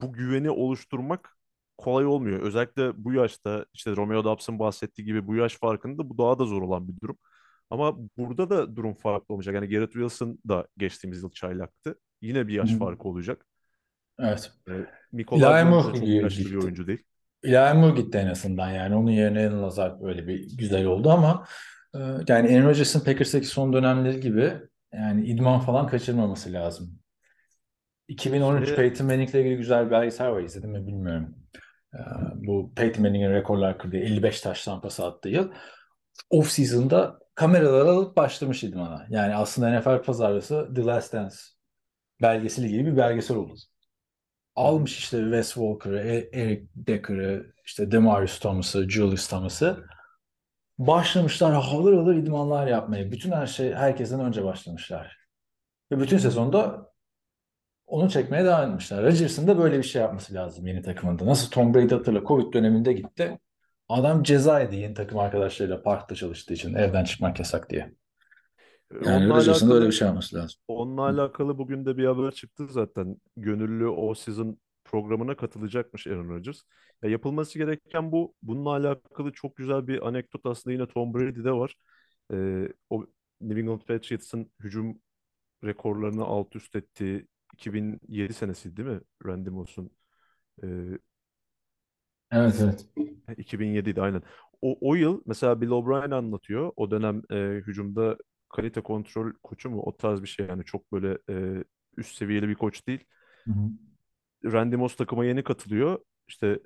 bu 0.00 0.12
güveni 0.12 0.50
oluşturmak 0.50 1.33
kolay 1.78 2.06
olmuyor. 2.06 2.40
Özellikle 2.40 3.04
bu 3.04 3.12
yaşta 3.12 3.66
işte 3.74 3.96
Romeo 3.96 4.24
Doubs'ın 4.24 4.58
bahsettiği 4.58 5.06
gibi 5.06 5.26
bu 5.26 5.34
yaş 5.34 5.54
farkında 5.58 6.08
bu 6.10 6.18
daha 6.18 6.38
da 6.38 6.44
zor 6.44 6.62
olan 6.62 6.88
bir 6.88 7.00
durum. 7.00 7.18
Ama 7.70 7.96
burada 8.16 8.50
da 8.50 8.76
durum 8.76 8.94
farklı 8.94 9.34
olacak. 9.34 9.54
Yani 9.54 9.68
Garrett 9.68 9.92
Wilson 9.92 10.38
da 10.48 10.66
geçtiğimiz 10.76 11.22
yıl 11.22 11.30
çaylaktı. 11.30 11.98
Yine 12.22 12.48
bir 12.48 12.54
yaş 12.54 12.72
Hı. 12.72 12.78
farkı 12.78 13.08
olacak. 13.08 13.46
Evet. 14.18 14.52
E, 14.68 15.40
da 15.40 15.64
Moore 15.64 15.98
çok 15.98 16.08
yaşlı 16.08 16.44
bir 16.44 16.54
oyuncu 16.54 16.86
değil. 16.86 17.02
Eli 17.42 17.78
Moore 17.78 18.00
gitti 18.00 18.18
en 18.18 18.26
azından 18.26 18.70
yani. 18.70 18.94
Onun 18.94 19.10
yerine 19.10 19.48
Alan 19.48 19.62
Lazard 19.62 20.00
böyle 20.02 20.26
bir 20.26 20.56
güzel 20.58 20.86
oldu 20.86 21.10
ama 21.10 21.46
e, 21.94 21.98
yani 22.28 22.56
Aaron 22.56 22.68
Rodgers'ın 22.68 23.00
Packers'taki 23.04 23.46
son 23.46 23.72
dönemleri 23.72 24.20
gibi 24.20 24.52
yani 24.94 25.26
idman 25.26 25.60
falan 25.60 25.86
kaçırmaması 25.86 26.52
lazım. 26.52 26.98
2013 28.08 28.68
Şeye- 28.68 28.76
Peyton 28.76 29.06
Manning'le 29.06 29.34
ilgili 29.34 29.56
güzel 29.56 29.86
bir 29.86 29.90
belgesel 29.90 30.30
var 30.30 30.42
izledim 30.42 30.70
mi 30.70 30.86
bilmiyorum. 30.86 31.34
E, 31.94 32.00
bu 32.34 32.72
Peyton 32.76 33.02
Manning'in 33.02 33.30
rekorlar 33.30 33.78
kırdığı 33.78 33.96
55 33.96 34.40
taş 34.40 34.64
tampası 34.64 35.06
attığı 35.06 35.28
yıl 35.28 35.52
off 36.30 36.50
season'da 36.50 37.18
kameralar 37.34 37.86
alıp 37.86 38.16
başlamış 38.16 38.64
idmana. 38.64 39.06
Yani 39.10 39.34
aslında 39.34 39.80
NFL 39.80 40.02
pazarlısı 40.02 40.74
The 40.74 40.82
Last 40.84 41.12
Dance 41.12 41.36
belgeseli 42.22 42.68
gibi 42.68 42.92
bir 42.92 42.96
belgesel 42.96 43.36
oldu. 43.36 43.54
Almış 44.56 44.98
işte 44.98 45.18
Wes 45.18 45.54
Walker'ı, 45.54 45.98
E- 46.00 46.40
Eric 46.42 46.66
Decker'ı, 46.74 47.54
işte 47.64 47.90
Demarius 47.90 48.38
Thomas'ı, 48.38 48.90
Julius 48.90 49.28
Thomas'ı. 49.28 49.84
Başlamışlar 50.78 51.52
halır 51.52 51.96
halır 51.96 52.16
idmanlar 52.16 52.66
yapmaya. 52.66 53.12
Bütün 53.12 53.32
her 53.32 53.46
şey 53.46 53.72
herkesten 53.74 54.20
önce 54.20 54.44
başlamışlar. 54.44 55.16
Ve 55.92 56.00
bütün 56.00 56.18
sezonda 56.18 56.92
onu 57.86 58.10
çekmeye 58.10 58.44
devam 58.44 58.68
etmişler. 58.70 59.02
Rodgers'ın 59.02 59.46
da 59.46 59.58
böyle 59.58 59.78
bir 59.78 59.82
şey 59.82 60.02
yapması 60.02 60.34
lazım 60.34 60.66
yeni 60.66 60.82
takımında. 60.82 61.26
Nasıl 61.26 61.50
Tom 61.50 61.74
Brady 61.74 61.94
hatırla 61.94 62.24
Covid 62.24 62.52
döneminde 62.52 62.92
gitti. 62.92 63.38
Adam 63.88 64.22
ceza 64.22 64.60
yedi 64.60 64.76
yeni 64.76 64.94
takım 64.94 65.18
arkadaşlarıyla 65.18 65.82
parkta 65.82 66.14
çalıştığı 66.14 66.54
için 66.54 66.74
evden 66.74 67.04
çıkmak 67.04 67.38
yasak 67.38 67.70
diye. 67.70 67.92
E, 69.06 69.08
Yani 69.10 69.28
Rodgers'ın 69.28 69.70
da 69.70 69.74
öyle 69.74 69.86
bir 69.86 69.92
şey 69.92 70.06
yapması 70.08 70.36
lazım. 70.36 70.60
Onunla 70.68 71.02
alakalı 71.02 71.58
bugün 71.58 71.86
de 71.86 71.96
bir 71.96 72.06
haber 72.06 72.30
çıktı 72.30 72.66
zaten. 72.70 73.16
Gönüllü 73.36 73.86
o 73.86 74.14
season 74.14 74.58
programına 74.84 75.36
katılacakmış 75.36 76.06
Aaron 76.06 76.28
Rodgers. 76.28 76.60
Ya 77.02 77.10
yapılması 77.10 77.58
gereken 77.58 78.12
bu. 78.12 78.34
Bununla 78.42 78.70
alakalı 78.70 79.32
çok 79.32 79.56
güzel 79.56 79.86
bir 79.86 80.08
anekdot 80.08 80.46
aslında 80.46 80.74
yine 80.74 80.86
Tom 80.86 81.14
Brady'de 81.14 81.52
var. 81.52 81.74
Ee, 82.32 82.68
o 82.90 83.06
New 83.40 83.60
England 83.60 83.80
Patriots'ın 83.80 84.50
hücum 84.60 84.98
rekorlarını 85.64 86.24
alt 86.24 86.56
üst 86.56 86.76
ettiği 86.76 87.26
2007 87.54 88.32
senesi 88.34 88.76
değil 88.76 88.88
mi? 88.88 89.00
Randy 89.26 89.50
Moss'un 89.50 89.90
e, 90.62 90.66
Evet 92.32 92.60
evet. 92.62 92.86
2007'de 93.38 94.02
aynen. 94.02 94.22
O, 94.62 94.90
o 94.90 94.94
yıl 94.94 95.22
mesela 95.26 95.60
Bill 95.60 95.68
O'Brien 95.68 96.10
anlatıyor. 96.10 96.72
O 96.76 96.90
dönem 96.90 97.22
e, 97.30 97.36
hücumda 97.36 98.16
kalite 98.48 98.80
kontrol 98.80 99.32
koçu 99.42 99.70
mu? 99.70 99.82
O 99.82 99.96
tarz 99.96 100.22
bir 100.22 100.28
şey 100.28 100.46
yani 100.46 100.64
çok 100.64 100.92
böyle 100.92 101.18
e, 101.30 101.64
üst 101.96 102.16
seviyeli 102.16 102.48
bir 102.48 102.54
koç 102.54 102.86
değil. 102.86 103.04
Hı 103.44 103.50
hı. 103.50 103.70
Randy 104.52 104.76
Moss 104.76 104.96
takıma 104.96 105.24
yeni 105.24 105.44
katılıyor. 105.44 105.98
İşte 106.28 106.60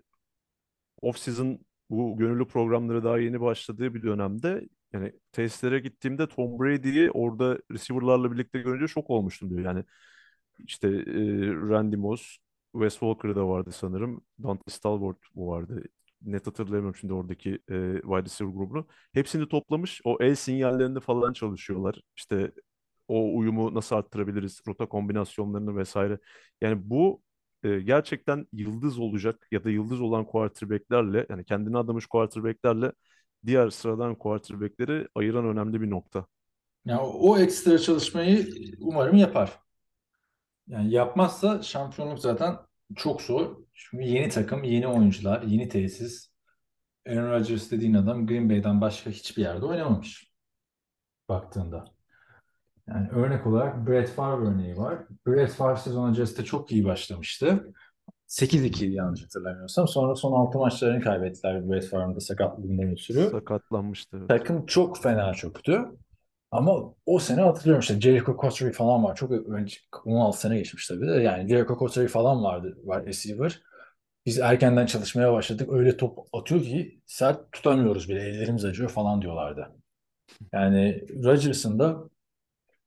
off-season 1.03 1.59
bu 1.91 2.17
gönüllü 2.19 2.49
programları 2.49 3.05
daha 3.05 3.19
yeni 3.19 3.41
başladığı 3.41 3.95
bir 3.95 4.03
dönemde 4.03 4.69
yani 4.93 5.13
testlere 5.33 5.79
gittiğimde 5.81 6.29
Tom 6.29 6.59
Brady'yi 6.59 7.11
orada 7.11 7.59
receiver'larla 7.73 8.33
birlikte 8.33 8.59
görünce 8.59 8.89
şok 8.89 9.11
olmuştum 9.11 9.51
diyor. 9.51 9.61
Yani 9.61 9.85
işte 10.67 10.89
e, 10.89 11.47
Randy 11.53 11.97
Moss, 11.97 12.37
Wes 12.73 12.93
Walker 12.93 13.37
da 13.37 13.49
vardı 13.49 13.71
sanırım. 13.73 14.21
Dante 14.43 14.71
Stalwart 14.71 15.19
mu 15.35 15.49
vardı? 15.49 15.83
Net 16.23 16.47
hatırlayamıyorum 16.47 16.97
şimdi 17.01 17.13
oradaki 17.13 17.51
e, 17.51 17.95
wide 18.03 18.25
receiver 18.25 18.53
grubunu. 18.53 18.87
Hepsini 19.13 19.49
toplamış. 19.49 20.01
O 20.05 20.19
el 20.21 20.35
sinyallerini 20.35 21.01
falan 21.01 21.33
çalışıyorlar. 21.33 22.01
İşte 22.17 22.53
o 23.09 23.37
uyumu 23.39 23.75
nasıl 23.75 23.97
arttırabiliriz, 23.97 24.61
rota 24.69 24.87
kombinasyonlarını 24.87 25.77
vesaire. 25.77 26.19
Yani 26.61 26.91
bu 26.91 27.23
e, 27.63 27.81
gerçekten 27.81 28.47
yıldız 28.53 28.99
olacak 28.99 29.49
ya 29.51 29.65
da 29.65 29.71
yıldız 29.71 30.01
olan 30.01 30.27
quarterback'lerle 30.27 31.27
yani 31.31 31.45
kendini 31.45 31.79
adamış 31.79 32.07
quarterback'lerle 32.07 32.93
diğer 33.47 33.71
sıradan 33.71 34.15
quarterback'leri 34.15 35.09
ayıran 35.15 35.45
önemli 35.47 35.81
bir 35.81 35.91
nokta. 35.91 36.27
Ya 36.85 37.01
o 37.01 37.39
ekstra 37.39 37.79
çalışmayı 37.79 38.49
umarım 38.81 39.17
yapar. 39.17 39.61
Yani 40.69 40.91
yapmazsa 40.91 41.63
şampiyonluk 41.63 42.19
zaten 42.19 42.57
çok 42.97 43.23
zor. 43.23 43.57
Çünkü 43.75 44.05
yeni 44.05 44.29
takım, 44.29 44.65
yeni 44.65 44.89
oyuncular, 44.89 45.43
yeni 45.43 45.69
tesis. 45.69 46.29
Aaron 47.09 47.31
Rodgers 47.31 47.71
dediğin 47.71 47.95
adam 47.95 48.27
Green 48.27 48.51
Bay'den 48.51 48.81
başka 48.81 49.11
hiçbir 49.11 49.43
yerde 49.43 49.67
oynamamış 49.67 50.33
baktığında. 51.29 51.85
Yani 52.89 53.09
örnek 53.09 53.47
olarak 53.47 53.89
Brett 53.89 54.11
Favre 54.11 54.49
örneği 54.49 54.77
var. 54.77 54.99
Brett 55.27 55.51
Favre 55.51 55.77
sezon 55.77 56.09
öncesinde 56.09 56.45
çok 56.45 56.73
iyi 56.73 56.85
başlamıştı. 56.85 57.73
8-2 58.29 58.85
yanlış 58.85 59.23
hatırlamıyorsam. 59.23 59.89
Sonra 59.89 60.15
son 60.15 60.33
6 60.33 60.59
maçlarını 60.59 61.01
kaybettiler 61.01 61.71
Brett 61.71 61.89
Favre'ın 61.89 62.17
da 62.17 62.21
sakatlığından 62.21 62.93
ötürü. 62.93 63.31
Sakatlanmıştı. 63.31 64.17
evet. 64.17 64.29
Takım 64.29 64.67
çok 64.67 64.99
fena 64.99 65.35
çöktü. 65.35 65.85
Ama 66.51 66.95
o 67.07 67.19
sene 67.19 67.41
hatırlıyorum 67.41 67.81
işte 67.81 68.01
Jericho 68.01 68.37
Cotchery 68.41 68.73
falan 68.73 69.05
var. 69.05 69.17
Çok 69.17 69.31
önce 69.33 69.77
16 70.05 70.41
sene 70.41 70.59
geçmiş 70.59 70.89
tabii 70.89 71.07
de. 71.09 71.13
Yani 71.13 71.49
Jericho 71.49 71.79
Cotchery 71.79 72.07
falan 72.07 72.45
vardı 72.45 72.79
var 72.85 73.07
receiver. 73.07 73.63
Biz 74.27 74.39
erkenden 74.39 74.87
çalışmaya 74.87 75.33
başladık. 75.33 75.69
Öyle 75.73 75.97
top 75.97 76.19
atıyor 76.33 76.63
ki 76.63 77.01
sert 77.07 77.53
tutamıyoruz 77.53 78.09
bile. 78.09 78.21
Ellerimiz 78.21 78.65
acıyor 78.65 78.91
falan 78.91 79.23
diyorlardı. 79.23 79.77
Yani 80.53 81.05
Rodgers'ın 81.25 81.79
da 81.79 82.05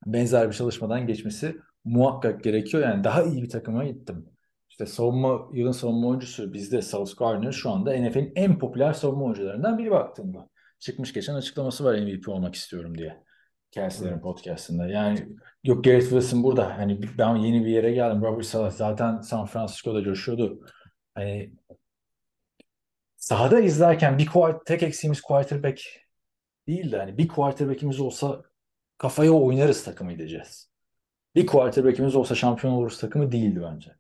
benzer 0.06 0.48
bir 0.50 0.54
çalışmadan 0.54 1.08
geçmesi 1.08 1.58
muhakkak 1.86 2.44
gerekiyor. 2.44 2.84
Yani 2.84 3.04
daha 3.04 3.24
iyi 3.24 3.44
bir 3.44 3.50
takıma 3.50 3.86
gittim. 3.86 4.26
İşte 4.70 4.86
savunma, 4.86 5.50
yılın 5.54 5.72
savunma 5.72 6.08
oyuncusu 6.08 6.54
bizde 6.54 6.82
Sauce 6.82 7.14
Gardner 7.20 7.52
şu 7.52 7.70
anda 7.70 7.94
NFL'in 7.98 8.32
en 8.36 8.60
popüler 8.60 8.94
savunma 8.94 9.26
oyuncularından 9.26 9.78
biri 9.78 9.92
baktığımda. 9.92 10.50
Çıkmış 10.80 11.14
geçen 11.14 11.36
açıklaması 11.36 11.84
var 11.84 12.00
MVP 12.00 12.30
olmak 12.30 12.56
istiyorum 12.56 12.98
diye. 12.98 13.24
Kelsey'lerin 13.72 14.14
Evet. 14.14 14.24
podcastında. 14.24 14.88
Yani 14.88 15.28
yok 15.64 15.84
Garrett 15.84 16.04
Wilson 16.04 16.44
burada. 16.44 16.78
Hani 16.78 17.00
ben 17.18 17.36
yeni 17.36 17.66
bir 17.66 17.70
yere 17.72 17.92
geldim. 17.92 18.22
Robert 18.22 18.46
Salah 18.46 18.72
zaten 18.72 19.22
San 19.22 19.46
Francisco'da 19.46 20.04
coşuyordu. 20.04 20.66
Hani 21.16 21.54
sahada 23.18 23.60
izlerken 23.60 24.18
bir 24.18 24.26
quart- 24.26 24.66
tek 24.66 24.84
eksiğimiz 24.84 25.22
quarterback 25.22 25.82
değil 26.68 26.92
de 26.92 26.98
hani 26.98 27.18
bir 27.18 27.28
quarterback'imiz 27.28 28.00
olsa 28.00 28.42
kafaya 28.98 29.32
oynarız 29.32 29.84
takımı 29.84 30.18
diyeceğiz. 30.18 30.70
Bir 31.36 31.46
quarterback'imiz 31.48 32.16
olsa 32.16 32.36
şampiyon 32.36 32.74
oluruz 32.74 33.00
takımı 33.00 33.32
değildi 33.32 33.62
bence. 33.64 33.96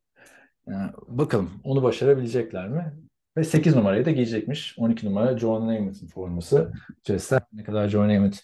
Yani 0.67 0.91
bakalım 1.07 1.51
onu 1.63 1.83
başarabilecekler 1.83 2.67
mi? 2.69 2.93
Ve 3.37 3.43
8 3.43 3.75
numarayı 3.75 4.05
da 4.05 4.11
giyecekmiş. 4.11 4.75
12 4.79 5.05
numara 5.09 5.37
John 5.37 5.61
Namath'ın 5.61 6.07
forması. 6.07 6.71
Jester 7.07 7.41
ne 7.53 7.63
kadar 7.63 7.87
John 7.89 8.09
Namath 8.09 8.37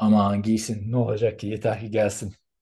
aman 0.00 0.42
giysin 0.42 0.92
ne 0.92 0.96
olacak 0.96 1.40
ki 1.40 1.46
yeter 1.46 1.80
ki 1.80 1.90
gelsin. 1.90 2.34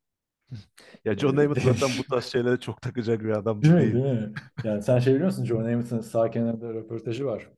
Ya 1.04 1.14
John 1.16 1.36
Namath 1.36 1.60
zaten 1.62 1.98
bu 1.98 2.04
tarz 2.04 2.24
şeylere 2.24 2.60
çok 2.60 2.82
takacak 2.82 3.20
bir 3.20 3.28
adam 3.30 3.62
Değil 3.62 3.74
mi? 3.74 3.92
değil. 3.92 3.92
Değil 3.92 4.04
mi? 4.04 4.36
Yani 4.62 4.82
sen 4.82 4.98
şey 4.98 5.14
biliyor 5.14 5.26
musun? 5.28 5.44
John 5.44 5.64
Namath'ın 5.64 6.00
sağ 6.00 6.30
kenarında 6.30 6.74
röportajı 6.74 7.24
var. 7.26 7.50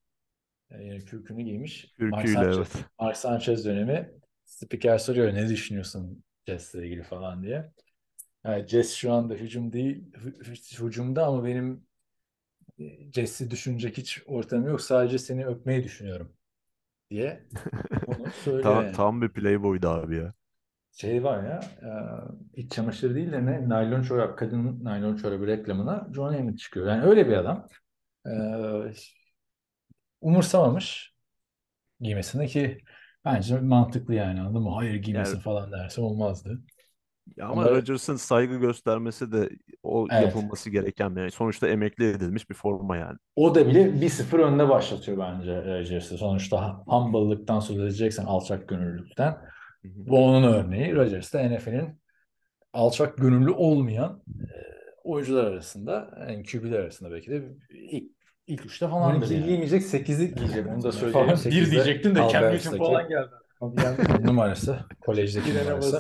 Yani 0.71 1.05
kürkünü 1.07 1.43
giymiş. 1.45 1.95
Mark 2.11 2.29
Kürküyle 2.29 2.45
Sanchez, 2.45 2.67
evet. 2.67 2.71
Mark 3.01 3.17
Sanchez 3.17 3.65
dönemi. 3.65 4.11
Spiker 4.47 4.99
soruyor 4.99 5.35
ne 5.35 5.49
düşünüyorsun 5.49 6.25
Jets'le 6.47 6.75
ilgili 6.75 7.03
falan 7.05 7.43
diye. 7.43 7.73
Yani 8.45 8.69
Jets 8.69 8.95
şu 8.95 9.13
anda 9.13 9.35
hücum 9.35 9.73
değil, 9.75 10.13
hü- 10.13 10.39
hü- 10.45 10.87
hücumda 10.89 11.27
ama 11.27 11.45
benim 11.45 11.87
e, 12.81 13.13
Jets'i 13.13 13.51
düşünecek 13.51 13.99
hiç 13.99 14.23
ortamım 14.27 14.69
yok. 14.69 14.81
Sadece 14.83 15.19
seni 15.19 15.47
öpmeyi 15.47 15.85
düşünüyorum 15.85 16.33
diye 17.11 17.49
onu 18.07 18.33
söylüyor 18.33 18.77
Tam, 18.77 18.81
yani. 18.81 18.97
tam 18.97 19.23
bir 19.23 19.29
playboydu 19.29 19.89
abi 19.89 20.17
ya. 20.17 20.35
Şey 20.93 21.25
var 21.25 21.43
ya, 21.45 21.61
e, 22.57 22.61
iç 22.63 22.73
çamaşırı 22.73 23.15
değil 23.15 23.33
de 23.33 23.47
ne? 23.47 23.69
Naylon 23.69 24.03
çorap, 24.03 24.39
kadının 24.39 24.85
naylon 24.85 25.17
çorabı 25.17 25.47
reklamına 25.47 26.09
John 26.15 26.33
Hammond 26.35 26.57
çıkıyor. 26.59 26.87
Yani 26.87 27.03
öyle 27.05 27.29
bir 27.29 27.33
adam. 27.37 27.69
E, 28.27 28.31
umursamamış 30.21 31.15
giymesini 32.01 32.49
ki 32.49 32.79
bence 33.25 33.61
mantıklı 33.61 34.15
yani 34.15 34.41
anladın 34.41 34.63
mı? 34.63 34.71
Hayır 34.75 34.95
giymesin 34.97 35.39
Yani 35.39 35.41
falan 35.41 35.73
derse 35.73 36.01
olmazdı. 36.01 36.63
Ya 37.37 37.47
ama 37.47 37.63
Ama- 37.63 37.71
Rodgers'ın 37.71 38.17
saygı 38.17 38.57
göstermesi 38.57 39.33
de 39.33 39.51
o 39.83 40.07
Evet. 40.11 40.23
yapılması 40.23 40.71
gereken 40.71 41.17
bir. 41.17 41.31
Sonuçta 41.31 41.69
emekli 41.69 42.11
edilmiş 42.11 42.51
bir 42.51 42.55
forma 42.55 42.97
yani. 42.97 43.19
O 43.37 43.55
da 43.55 43.67
bile 43.67 44.01
1-0 44.01 44.39
önde 44.39 44.69
başlatıyor 44.69 45.19
bence 45.19 45.57
Rodgers'ı. 45.65 46.19
Sonuçta 46.19 46.83
humble'lıktan 46.87 47.61
söz 47.61 47.79
edeceksen 47.79 48.25
alçak 48.25 48.69
gönüllülükten. 48.69 49.37
Bu 49.85 50.25
onun 50.25 50.53
örneği. 50.53 50.95
Rodgers 50.97 51.33
da 51.35 51.43
NFL'in 51.43 52.01
alçak 52.73 53.17
gönüllü 53.19 53.51
olmayan 53.51 54.23
e, 54.29 54.53
oyuncular 55.05 55.45
arasında, 55.45 56.11
yani 56.29 56.45
QB'ler 56.45 56.79
arasında 56.79 57.11
belki 57.11 57.31
de 57.31 57.49
ilk 57.71 58.11
ilk 58.47 58.67
üçte 58.67 58.89
falan. 58.89 59.17
12 59.17 59.35
yani. 59.35 59.45
giyemeyecek 59.45 59.83
8'i 59.83 60.35
giyecek 60.35 60.67
onu 60.67 60.83
da 60.83 60.93
söyleyeyim. 60.93 61.27
Falan. 61.27 61.39
Bir 61.45 61.51
8'de 61.67 61.71
diyecektim 61.71 62.15
de 62.15 62.21
Newton 62.21 62.39
Albers'taki. 62.39 62.79
falan 62.79 63.09
geldi. 63.09 63.31
numarası. 64.25 64.79
Kolejdeki 65.01 65.55
numarası. 65.55 65.97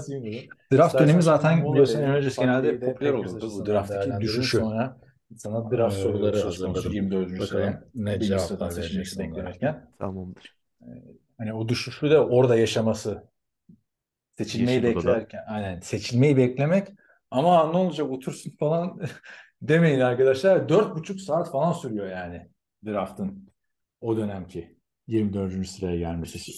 Draft 0.72 0.86
İstersen 0.86 1.08
dönemi 1.08 1.22
zaten 1.22 1.64
biliyorsun. 1.72 2.02
Aaron 2.02 2.14
Rodgers 2.14 2.36
genelde 2.38 2.80
popüler 2.80 3.12
olurdu. 3.12 3.50
Bu 3.54 3.66
drafttaki 3.66 4.20
düşüşü. 4.20 4.58
Sonra 4.58 4.96
sana 5.36 5.70
draft 5.70 5.96
Ee, 5.96 6.02
soruları 6.02 6.40
hazırladım. 6.42 6.72
konusu. 6.72 6.92
24. 6.92 7.26
Bakalım 7.32 7.46
sıraya. 7.46 7.84
ne 7.94 8.20
cevaplar 8.20 8.76
vereceksin 8.76 9.18
beklemekten. 9.18 9.90
Tamamdır. 9.98 10.56
Hani 11.38 11.54
o 11.54 11.68
düşüşü 11.68 12.10
de 12.10 12.18
orada 12.18 12.56
yaşaması. 12.56 13.30
Seçilmeyi 14.38 14.76
Yeşil 14.84 14.96
Oda'da. 14.96 15.14
beklerken. 15.16 15.44
Aynen 15.48 15.80
seçilmeyi 15.80 16.36
beklemek. 16.36 16.88
Ama 17.30 17.70
ne 17.70 17.76
olacak 17.76 18.10
otursun 18.10 18.50
falan 18.60 19.00
demeyin 19.62 20.00
arkadaşlar. 20.00 20.68
Dört 20.68 20.96
buçuk 20.96 21.20
saat 21.20 21.50
falan 21.50 21.72
sürüyor 21.72 22.06
yani 22.06 22.48
draftın 22.86 23.48
o 24.00 24.16
dönemki 24.16 24.76
24. 25.06 25.66
sıraya 25.68 25.96
gelmesi. 25.98 26.52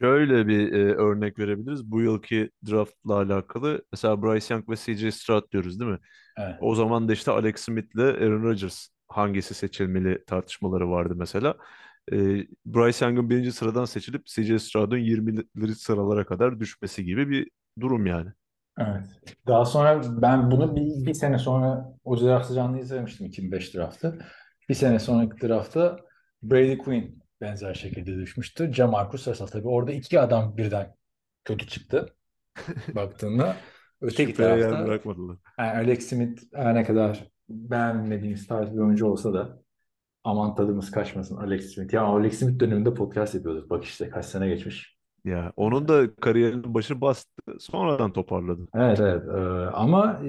Şöyle 0.00 0.48
bir 0.48 0.72
e, 0.72 0.94
örnek 0.94 1.38
verebiliriz. 1.38 1.90
Bu 1.90 2.00
yılki 2.00 2.50
draftla 2.70 3.14
alakalı 3.14 3.82
mesela 3.92 4.22
Bryce 4.22 4.54
Young 4.54 4.68
ve 4.68 4.76
CJ 4.76 5.14
Stroud 5.14 5.52
diyoruz 5.52 5.80
değil 5.80 5.90
mi? 5.90 5.98
Evet. 6.38 6.54
O 6.60 6.74
zaman 6.74 7.08
da 7.08 7.12
işte 7.12 7.30
Alex 7.30 7.60
Smith 7.60 7.94
ile 7.94 8.02
Aaron 8.02 8.42
Rodgers 8.42 8.88
hangisi 9.08 9.54
seçilmeli 9.54 10.24
tartışmaları 10.24 10.90
vardı 10.90 11.14
mesela. 11.16 11.54
E, 12.12 12.16
Bryce 12.66 13.04
Young'ın 13.04 13.30
birinci 13.30 13.52
sıradan 13.52 13.84
seçilip 13.84 14.26
CJ 14.26 14.62
Stroud'un 14.62 14.98
20'li 14.98 15.74
sıralara 15.74 16.26
kadar 16.26 16.60
düşmesi 16.60 17.04
gibi 17.04 17.30
bir 17.30 17.50
durum 17.80 18.06
yani. 18.06 18.30
Evet. 18.78 19.04
Daha 19.46 19.64
sonra 19.64 20.02
ben 20.22 20.50
bunu 20.50 20.76
bir, 20.76 21.06
bir 21.06 21.14
sene 21.14 21.38
sonra 21.38 21.92
o 22.04 22.20
draftı 22.20 22.54
canlı 22.54 22.78
izlemiştim 22.78 23.26
2005 23.26 23.74
draftı. 23.74 24.18
Bir 24.68 24.74
sene 24.74 24.98
sonraki 24.98 25.48
draftta 25.48 25.96
Brady 26.42 26.78
Quinn 26.78 27.22
benzer 27.40 27.74
şekilde 27.74 28.14
düşmüştü. 28.16 28.72
Jamarcus 28.72 29.28
Russell 29.28 29.46
tabii 29.46 29.68
orada 29.68 29.92
iki 29.92 30.20
adam 30.20 30.56
birden 30.56 30.94
kötü 31.44 31.66
çıktı 31.66 32.06
baktığında. 32.94 33.56
Öteki 34.00 34.34
tarafta 34.34 34.86
bırakmadılar. 34.86 35.36
yani 35.58 35.70
Alex 35.70 36.06
Smith 36.08 36.42
her 36.54 36.74
ne 36.74 36.84
kadar 36.84 37.24
beğenmediğimiz 37.48 38.46
tarz 38.46 38.72
bir 38.74 38.78
oyuncu 38.78 39.06
olsa 39.06 39.34
da 39.34 39.62
aman 40.24 40.54
tadımız 40.54 40.90
kaçmasın 40.90 41.36
Alex 41.36 41.74
Smith. 41.74 41.94
Ya 41.94 42.02
Alex 42.02 42.38
Smith 42.38 42.60
döneminde 42.60 42.94
podcast 42.94 43.34
yapıyorduk. 43.34 43.70
Bak 43.70 43.84
işte 43.84 44.10
kaç 44.10 44.26
sene 44.26 44.48
geçmiş. 44.48 44.96
Ya 45.24 45.52
onun 45.56 45.88
da 45.88 46.14
kariyerinin 46.14 46.74
başı 46.74 47.00
bastı. 47.00 47.42
Sonradan 47.58 48.12
toparladı. 48.12 48.68
Evet 48.74 49.00
evet 49.00 49.22
Ee, 49.28 49.70
ama 49.70 50.22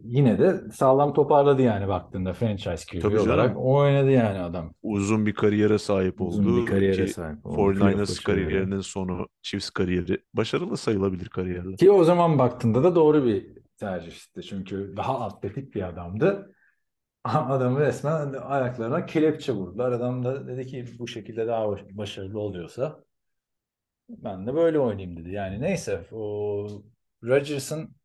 yine 0.00 0.38
de 0.38 0.70
sağlam 0.72 1.14
toparladı 1.14 1.62
yani 1.62 1.88
baktığında 1.88 2.32
franchise 2.32 2.84
QB 2.92 3.00
Tabii 3.02 3.20
canım. 3.24 3.28
olarak 3.28 3.56
oynadı 3.58 4.10
yani 4.10 4.38
adam. 4.40 4.74
Uzun 4.82 5.26
bir 5.26 5.34
kariyere 5.34 5.78
sahip 5.78 6.20
Uzun 6.20 6.44
oldu 6.44 6.56
bir 6.56 6.66
kariyere 6.66 7.06
ki 7.06 7.12
sahip 7.12 7.46
oldu. 7.46 7.56
49ers 7.56 7.78
Playoff 7.78 8.08
başarıları. 8.08 8.22
kariyerinin 8.22 8.80
sonu, 8.80 9.28
Chiefs 9.42 9.70
kariyeri 9.70 10.18
başarılı 10.34 10.76
sayılabilir 10.76 11.28
kariyerler. 11.28 11.76
Ki 11.76 11.90
o 11.90 12.04
zaman 12.04 12.38
baktığında 12.38 12.84
da 12.84 12.94
doğru 12.94 13.24
bir 13.26 13.46
tercihti. 13.76 14.42
Çünkü 14.42 14.94
daha 14.96 15.20
atletik 15.20 15.74
bir 15.74 15.82
adamdı. 15.88 16.54
Adamı 17.24 17.80
resmen 17.80 18.32
ayaklarına 18.32 19.06
kelepçe 19.06 19.52
vurdular. 19.52 19.92
Adam 19.92 20.24
da 20.24 20.46
dedi 20.48 20.66
ki 20.66 20.86
bu 20.98 21.08
şekilde 21.08 21.46
daha 21.46 21.68
baş- 21.68 21.84
başarılı 21.90 22.40
oluyorsa 22.40 23.04
ben 24.08 24.46
de 24.46 24.54
böyle 24.54 24.78
oynayayım 24.78 25.16
dedi. 25.16 25.30
Yani 25.30 25.60
neyse 25.60 26.06
o 26.12 26.68
Rodgers'ın 27.24 27.97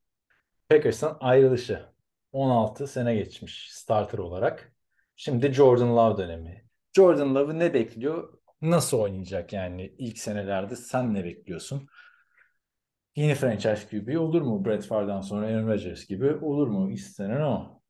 Packers'tan 0.70 1.18
ayrılışı 1.20 1.86
16 2.32 2.88
sene 2.88 3.16
geçmiş 3.16 3.70
starter 3.72 4.18
olarak. 4.18 4.74
Şimdi 5.16 5.54
Jordan 5.54 5.98
Love 5.98 6.18
dönemi. 6.18 6.66
Jordan 6.96 7.36
Love'ı 7.36 7.60
ne 7.60 7.74
bekliyor? 7.74 8.34
Nasıl 8.62 9.00
oynayacak 9.00 9.54
yani 9.54 9.96
ilk 9.98 10.18
senelerde 10.18 10.76
sen 10.76 11.14
ne 11.14 11.24
bekliyorsun? 11.24 11.88
Yeni 13.16 13.36
franchise 13.36 13.88
QB 13.90 14.20
olur 14.20 14.42
mu? 14.42 14.66
Brett 14.66 14.86
Favre'dan 14.86 15.22
sonra 15.22 15.48
Aaron 15.48 15.68
Rodgers 15.68 16.06
gibi 16.08 16.34
olur 16.34 16.68
mu? 16.68 16.92
İstenen 16.92 17.42
o. 17.42 17.82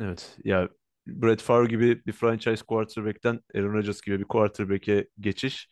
Evet 0.00 0.38
ya 0.44 0.68
Brett 1.06 1.42
Favre 1.42 1.68
gibi 1.68 2.06
bir 2.06 2.12
franchise 2.12 2.64
quarterback'ten 2.64 3.40
Aaron 3.54 3.72
Rodgers 3.74 4.00
gibi 4.00 4.18
bir 4.18 4.24
quarterback'e 4.24 5.08
geçiş 5.20 5.68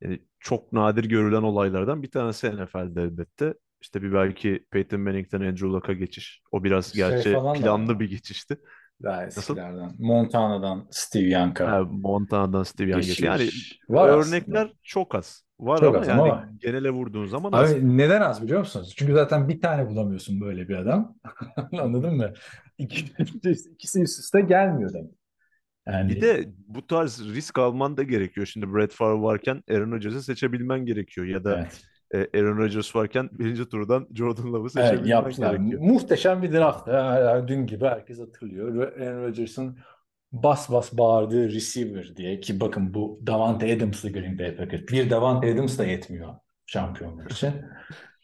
yani 0.00 0.22
çok 0.40 0.72
nadir 0.72 1.04
görülen 1.04 1.42
olaylardan 1.42 2.02
bir 2.02 2.10
tanesi 2.10 2.56
NFL'de 2.56 3.02
elbette. 3.02 3.54
İşte 3.84 4.02
bir 4.02 4.12
belki 4.12 4.64
Peyton 4.70 5.00
Manning'den 5.00 5.40
Andrew 5.40 5.66
Luck'a 5.66 5.92
geçiş. 5.92 6.42
O 6.52 6.64
biraz 6.64 6.86
Şey 6.86 6.96
gerçi 6.96 7.32
da 7.32 7.52
planlı 7.52 7.92
var. 7.92 8.00
bir 8.00 8.10
geçişti. 8.10 8.56
Daha 9.02 9.26
eskilerden. 9.26 9.92
Montana'dan 9.98 10.88
Steve 10.90 11.28
Young'a. 11.30 11.72
Ha, 11.72 11.80
Montana'dan 11.84 12.62
Steve 12.62 12.90
Young 12.90 13.02
geçiş. 13.04 13.20
geçti. 13.20 13.26
Yani 13.26 13.50
Var 13.88 14.08
örnekler 14.08 14.64
aslında. 14.64 14.72
çok 14.82 15.14
az. 15.14 15.44
Var 15.60 15.78
Çok 15.78 15.88
ama 15.88 15.98
az 15.98 16.08
yani 16.08 16.20
ama 16.20 16.48
genele 16.58 16.90
vurduğun 16.90 17.26
zaman 17.26 17.52
az. 17.52 17.72
Abi 17.72 17.98
neden 17.98 18.20
az 18.20 18.42
biliyor 18.42 18.60
musunuz? 18.60 18.94
Çünkü 18.96 19.12
zaten 19.12 19.48
bir 19.48 19.60
tane 19.60 19.88
bulamıyorsun 19.88 20.40
böyle 20.40 20.68
bir 20.68 20.74
adam. 20.76 21.16
Anladın 21.80 22.14
mı? 22.16 22.32
İki, 22.78 23.04
ikisi 23.74 24.02
üst 24.02 24.18
üste 24.20 24.40
gelmiyor 24.40 24.92
demek. 24.94 25.14
Yani 25.86 26.10
Bir 26.10 26.20
de 26.20 26.44
bu 26.68 26.86
tarz 26.86 27.34
risk 27.34 27.58
alman 27.58 27.96
da 27.96 28.02
gerekiyor. 28.02 28.46
Şimdi 28.46 28.74
Brett 28.74 28.92
Favre 28.92 29.22
varken 29.22 29.62
Aaron 29.70 29.92
Rodgers'ı 29.92 30.22
seçebilmen 30.22 30.86
gerekiyor. 30.86 31.26
Ya 31.26 31.44
da 31.44 31.58
evet. 31.58 31.82
E, 32.14 32.18
Aaron 32.38 32.58
Rodgers 32.58 32.96
varken 32.96 33.28
birinci 33.32 33.68
turdan 33.68 34.08
Jordan 34.14 34.52
Love'ı 34.52 34.70
Evet 34.76 34.90
seçebilmen 34.90 35.08
yaptılar. 35.08 35.54
gerekiyor. 35.54 35.80
Muhteşem 35.82 36.42
bir 36.42 36.52
draft. 36.52 36.88
Ha, 36.88 37.44
Dün 37.48 37.66
gibi 37.66 37.84
herkes 37.84 38.20
hatırlıyor. 38.20 38.92
Aaron 38.92 39.22
Rodgers'ın 39.22 39.78
bas 40.32 40.70
bas 40.70 40.92
bağırdığı 40.92 41.48
receiver 41.52 42.16
diye 42.16 42.40
ki 42.40 42.60
bakın 42.60 42.94
bu 42.94 43.20
Davante 43.26 43.76
Adams'lı 43.76 44.12
Green 44.12 44.38
Bay 44.38 44.56
Packers. 44.56 44.82
Bir 44.88 45.10
Davante 45.10 45.52
Adams 45.54 45.78
da 45.78 45.84
yetmiyor 45.84 46.34
şampiyonluk 46.66 47.32
için. 47.32 47.52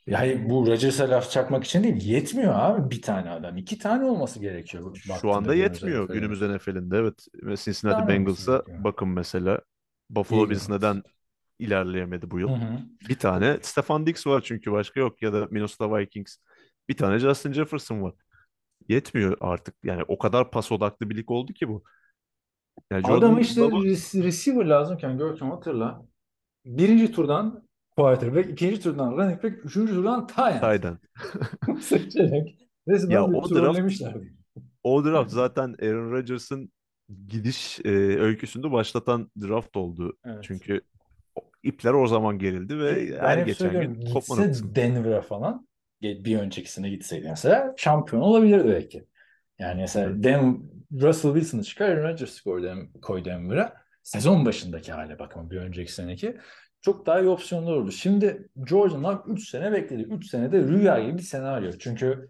Yani 0.07 0.51
bu 0.51 0.67
Rodgers'a 0.67 1.11
laf 1.11 1.31
çakmak 1.31 1.65
için 1.65 1.83
değil. 1.83 2.05
Yetmiyor 2.07 2.53
abi 2.57 2.91
bir 2.91 3.03
tane 3.03 3.31
adam. 3.31 3.57
iki 3.57 3.79
tane 3.79 4.05
olması 4.05 4.41
gerekiyor. 4.41 4.97
Şu 5.21 5.33
anda 5.33 5.55
yetmiyor 5.55 6.09
günümüz 6.09 6.43
NFL'inde. 6.43 6.97
Evet. 6.99 7.27
Ve 7.43 7.57
Cincinnati 7.57 8.09
Bengals'a 8.09 8.63
bakın 8.85 9.09
mesela. 9.09 9.61
Buffalo 10.11 10.51
Bills 10.51 10.69
neden 10.69 11.03
ilerleyemedi 11.61 12.31
bu 12.31 12.41
yıl? 12.41 12.49
Hı 12.49 12.53
hı. 12.55 12.79
Bir 13.09 13.19
tane 13.19 13.59
Stefan 13.63 14.07
Diggs 14.07 14.27
var 14.27 14.41
çünkü 14.45 14.73
başka 14.73 15.01
yok. 15.01 15.23
Ya 15.23 15.33
da 15.33 15.49
Minnesota 15.51 15.97
Vikings. 15.99 16.37
Bir 16.89 16.97
tane 16.97 17.19
Justin 17.19 17.53
Jefferson 17.53 18.03
var. 18.03 18.15
Yetmiyor 18.89 19.37
artık. 19.41 19.75
Yani 19.85 20.03
o 20.09 20.19
kadar 20.19 20.51
pas 20.51 20.73
odaklı 20.73 21.11
bir 21.11 21.17
lig 21.17 21.31
oldu 21.31 21.53
ki 21.53 21.69
bu. 21.69 21.83
Yani 22.91 23.03
Jordan 23.03 23.17
Adam 23.17 23.39
işte 23.39 23.61
Love'ı- 23.61 23.85
res- 23.85 24.23
receiver 24.23 24.65
lazımken 24.67 25.19
Görkem 25.19 25.51
hatırla. 25.51 26.03
Birinci 26.65 27.13
turdan 27.13 27.69
quarterback, 27.97 28.51
ikinci 28.51 28.81
turdan 28.81 29.13
running 29.13 29.43
back, 29.45 29.65
üçüncü 29.65 29.95
turdan 29.95 30.27
tight 30.27 30.85
end. 30.85 30.97
seçerek 31.81 32.69
resmen 32.89 33.11
Ya 33.11 33.25
o 33.25 33.51
draft-. 33.51 33.97
O 34.83 35.05
draft 35.05 35.31
zaten 35.31 35.77
Aaron 35.83 36.11
Rodgers'ın 36.13 36.73
gidiş 37.29 37.81
e, 37.85 37.89
öyküsünde 38.21 38.73
başlatan 38.73 39.31
draft 39.41 39.77
oldu. 39.77 40.17
Evet. 40.25 40.45
Çünkü 40.45 40.81
ipler 41.63 41.93
o 41.93 42.07
zaman 42.07 42.39
gerildi 42.39 42.79
ve 42.79 43.11
Ben 43.11 43.19
her 43.19 43.39
geçen 43.39 43.81
gün 43.81 44.05
kopma 44.13 44.37
noktasında. 44.37 44.75
Denver'a 44.75 45.23
falan 45.23 45.69
bir 46.03 46.39
öncekisine 46.39 46.91
gitseydi 46.91 47.29
mesela 47.29 47.75
şampiyon 47.77 48.23
olabilirdi 48.23 48.69
belki. 48.69 49.07
Yani 49.59 49.81
mesela 49.81 50.11
Evet. 50.11 50.25
Den 50.25 50.63
Russell 50.93 51.33
Wilson'ı 51.33 51.65
çıkar 51.65 51.89
Aaron 51.89 52.09
Rodgers'ı 52.09 52.45
koy, 52.45 52.63
Den 52.63 52.93
koy 52.93 53.25
Denver'a. 53.25 53.75
Sezon 54.03 54.47
başındaki 54.47 54.93
hale 54.93 55.19
bakın 55.19 55.51
bir 55.51 55.57
önceki 55.57 55.93
seneki. 55.93 56.37
Çok 56.81 57.07
daha 57.07 57.21
iyi 57.21 57.29
opsiyonlar 57.29 57.73
oldu. 57.73 57.93
Şimdi 57.93 58.49
Jordan 58.67 59.05
Love 59.05 59.21
3 59.27 59.49
sene 59.49 59.73
bekledi. 59.73 60.03
3 60.03 60.27
senede 60.31 60.63
rüya 60.63 61.01
gibi 61.01 61.19
bir 61.19 61.23
senaryo. 61.23 61.73
Çünkü 61.79 62.29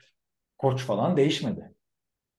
koç 0.59 0.83
falan 0.83 1.17
değişmedi. 1.17 1.73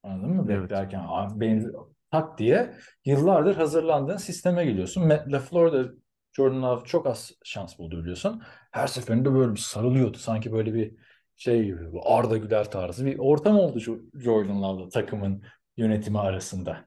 Anladın 0.03 0.29
mı? 0.29 0.45
Evet. 0.49 0.61
Beklerken 0.61 1.39
benzer, 1.39 1.71
tak 2.11 2.37
diye 2.37 2.73
yıllardır 3.05 3.55
hazırlandığın 3.55 4.17
sisteme 4.17 4.65
geliyorsun. 4.65 5.07
Matt 5.07 5.31
LaFleur 5.31 5.73
da 5.73 5.91
Jordan 6.33 6.63
Love 6.63 6.85
çok 6.85 7.07
az 7.07 7.31
şans 7.43 7.79
buldu 7.79 7.99
biliyorsun. 8.01 8.41
Her 8.71 8.87
seferinde 8.87 9.33
böyle 9.33 9.51
bir 9.51 9.59
sarılıyordu. 9.59 10.17
Sanki 10.17 10.51
böyle 10.51 10.73
bir 10.73 10.95
şey 11.35 11.63
gibi 11.65 11.99
Arda 12.03 12.37
Güler 12.37 12.71
tarzı 12.71 13.05
bir 13.05 13.19
ortam 13.19 13.59
oldu 13.59 13.79
Jo- 13.79 14.21
Jordan 14.21 14.61
Love'la 14.63 14.89
takımın 14.89 15.43
yönetimi 15.77 16.19
arasında. 16.19 16.85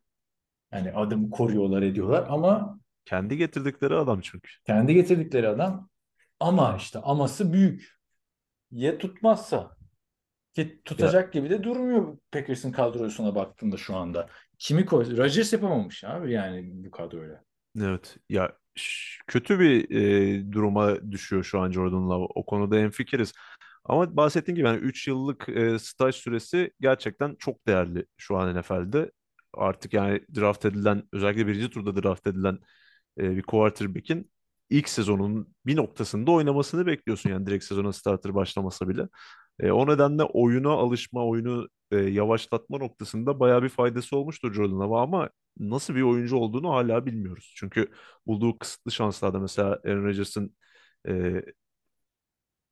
Yani 0.72 0.92
adım 0.92 1.30
koruyorlar 1.30 1.82
ediyorlar 1.82 2.26
ama 2.30 2.80
Kendi 3.04 3.36
getirdikleri 3.36 3.94
adam 3.94 4.20
çünkü. 4.20 4.50
kendi 4.66 4.94
getirdikleri 4.94 5.48
adam 5.48 5.88
ama 6.40 6.76
işte 6.76 6.98
aması 6.98 7.52
büyük. 7.52 7.94
Ya 8.70 8.98
tutmazsa 8.98 9.76
Ki 10.54 10.82
tutacak 10.84 11.32
gibi 11.32 11.50
de 11.50 11.62
durmuyor 11.62 12.18
Packers'ın 12.32 12.72
kadrosuna 12.72 13.34
baktığında 13.34 13.76
şu 13.76 13.96
anda. 13.96 14.28
Kimi 14.58 14.86
koy? 14.86 15.16
Rodgers 15.16 15.52
yapamamış 15.52 16.04
abi 16.04 16.32
yani 16.32 16.70
bu 16.86 16.90
kadroyla. 16.90 17.44
Evet 17.80 18.16
ya 18.28 18.52
kötü 19.26 19.60
bir 19.60 19.90
e, 19.90 20.52
duruma 20.52 21.12
düşüyor 21.12 21.44
şu 21.44 21.60
an 21.60 21.70
Jordan 21.72 22.10
Love. 22.10 22.26
O 22.34 22.46
konuda 22.46 22.76
hemfikiriz. 22.76 23.32
Ama 23.84 24.16
bahsettiğim 24.16 24.56
gibi 24.56 24.66
yani 24.66 24.78
3 24.78 25.08
yıllık 25.08 25.48
e, 25.48 25.78
staj 25.78 26.14
süresi 26.14 26.70
gerçekten 26.80 27.36
çok 27.38 27.66
değerli 27.66 28.06
şu 28.16 28.36
an 28.36 28.56
NFL'de. 28.60 29.10
Artık 29.54 29.92
yani 29.94 30.20
draft 30.36 30.64
edilen 30.64 31.02
özellikle 31.12 31.46
birinci 31.46 31.70
turda 31.70 32.02
draft 32.02 32.26
edilen 32.26 32.58
e, 33.18 33.36
bir 33.36 33.42
quarterback'in 33.42 34.30
ilk 34.70 34.88
sezonun 34.88 35.54
bir 35.66 35.76
noktasında 35.76 36.30
oynamasını 36.30 36.86
bekliyorsun 36.86 37.30
yani 37.30 37.46
direkt 37.46 37.64
sezona 37.64 37.92
starter 37.92 38.34
başlamasa 38.34 38.88
bile. 38.88 39.08
E, 39.60 39.70
o 39.72 39.86
nedenle 39.86 40.22
oyuna 40.24 40.70
alışma, 40.70 41.26
oyunu 41.26 41.68
e, 41.90 41.96
yavaşlatma 41.96 42.78
noktasında 42.78 43.40
bayağı 43.40 43.62
bir 43.62 43.68
faydası 43.68 44.16
olmuştur 44.16 44.54
Jordan 44.54 44.80
Love'a 44.80 45.02
ama 45.02 45.30
nasıl 45.58 45.94
bir 45.94 46.02
oyuncu 46.02 46.36
olduğunu 46.36 46.70
hala 46.70 47.06
bilmiyoruz. 47.06 47.52
Çünkü 47.56 47.88
bulduğu 48.26 48.58
kısıtlı 48.58 48.92
şanslarda 48.92 49.38
mesela 49.38 49.68
Aaron 49.84 50.04
Rodgers'ın 50.04 50.56
e, 51.08 51.42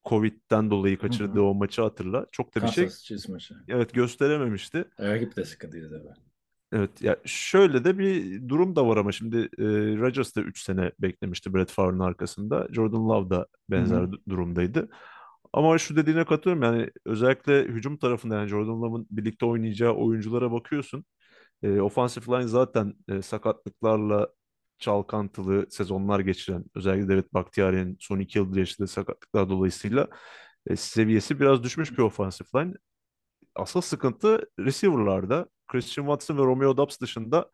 Covid'den 0.04 0.70
dolayı 0.70 0.98
kaçırdığı 0.98 1.40
o 1.40 1.54
maçı 1.54 1.82
hatırla. 1.82 2.26
Çok 2.32 2.54
da 2.56 2.62
bir 2.62 2.68
şey 2.68 2.84
Kansas 2.84 3.02
Chiefs 3.04 3.28
maçı. 3.28 3.54
evet 3.68 3.94
gösterememişti. 3.94 4.84
Rakip 5.00 5.36
de 5.36 5.44
sıkıntıydı 5.44 5.90
tabii. 5.90 6.14
Evet 6.72 7.02
ya 7.02 7.16
şöyle 7.24 7.84
de 7.84 7.98
bir 7.98 8.48
durum 8.48 8.76
da 8.76 8.86
var 8.86 8.96
ama 8.96 9.12
şimdi 9.12 9.36
e, 9.36 9.64
Rodgers 9.98 10.36
da 10.36 10.40
3 10.40 10.62
sene 10.62 10.92
beklemişti 10.98 11.54
Brett 11.54 11.70
Favre'ın 11.70 11.98
arkasında. 11.98 12.68
Jordan 12.72 13.08
Love 13.08 13.30
da 13.30 13.46
benzer 13.70 13.98
Hı 13.98 14.02
hı. 14.02 14.10
du- 14.10 14.20
durumdaydı. 14.28 14.88
Ama 15.52 15.78
şu 15.78 15.96
dediğine 15.96 16.24
katılıyorum 16.24 16.62
yani 16.62 16.90
özellikle 17.04 17.64
hücum 17.64 17.96
tarafında 17.98 18.34
yani 18.36 18.48
Jordan 18.48 18.82
Love'ın 18.82 19.06
birlikte 19.10 19.46
oynayacağı 19.46 19.92
oyunculara 19.92 20.52
bakıyorsun. 20.52 21.04
E, 21.62 21.80
offensive 21.80 22.36
line 22.36 22.48
zaten 22.48 22.94
e, 23.08 23.22
sakatlıklarla 23.22 24.28
çalkantılı 24.78 25.66
sezonlar 25.70 26.20
geçiren 26.20 26.64
özellikle 26.74 27.08
David 27.08 27.24
Bakhtiari'nin 27.32 27.96
son 28.00 28.18
iki 28.18 28.38
yıldır 28.38 28.58
yaşadığı 28.58 28.88
sakatlıklar 28.88 29.48
dolayısıyla 29.48 30.08
e, 30.66 30.76
seviyesi 30.76 31.40
biraz 31.40 31.62
düşmüş 31.62 31.92
bir 31.92 31.98
offensive 31.98 32.48
line. 32.56 32.74
Asıl 33.54 33.80
sıkıntı 33.80 34.46
receiver'larda. 34.58 35.46
Christian 35.68 36.04
Watson 36.04 36.38
ve 36.38 36.42
Romeo 36.42 36.76
Doubs 36.76 37.00
dışında 37.00 37.50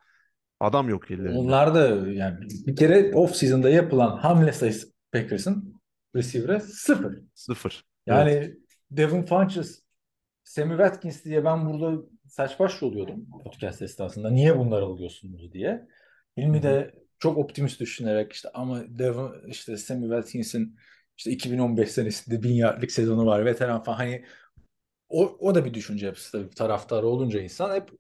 adam 0.61 0.89
yok 0.89 1.11
ellerinde. 1.11 1.39
Onlar 1.39 1.75
da 1.75 1.89
yani 2.11 2.37
bir 2.67 2.77
kere 2.77 3.15
off 3.15 3.35
season'da 3.37 3.71
yapılan 3.71 4.17
hamle 4.17 4.53
sayısı 4.53 4.93
Packers'ın 5.13 5.78
receiver'e 6.17 6.61
sıfır. 6.61 7.19
Sıfır. 7.35 7.85
Yani 8.07 8.31
Evet. 8.31 8.57
Devin 8.91 9.23
Funches, 9.23 9.83
Sammy 10.45 10.71
Watkins 10.71 11.25
diye 11.25 11.45
ben 11.45 11.67
burada 11.67 12.03
saç 12.29 12.61
baş 12.61 12.83
oluyordum 12.83 13.27
podcast 13.45 13.83
esnasında. 13.83 14.31
Niye 14.31 14.59
bunları 14.59 14.85
alıyorsunuz 14.85 15.53
diye. 15.53 15.89
Hilmi 16.37 16.63
de 16.63 16.95
çok 17.19 17.39
optimist 17.39 17.81
düşünerek 17.81 18.33
işte 18.33 18.49
ama 18.55 18.83
Devin, 18.89 19.49
işte 19.49 19.77
Sammy 19.77 20.03
Watkins'in 20.03 20.77
işte 21.17 21.31
2015 21.31 21.91
senesinde 21.91 22.43
bin 22.43 22.53
yardlık 22.55 22.93
sezonu 22.93 23.27
var 23.27 23.45
veteran 23.45 23.83
falan 23.83 23.97
hani 23.97 24.25
o, 25.09 25.37
o 25.41 25.55
da 25.55 25.65
bir 25.65 25.75
düşünce 25.75 26.07
yapısı 26.07 26.33
tabii 26.33 26.51
taraftarı 26.55 27.07
olunca 27.07 27.41
insan 27.41 27.75
hep 27.75 27.91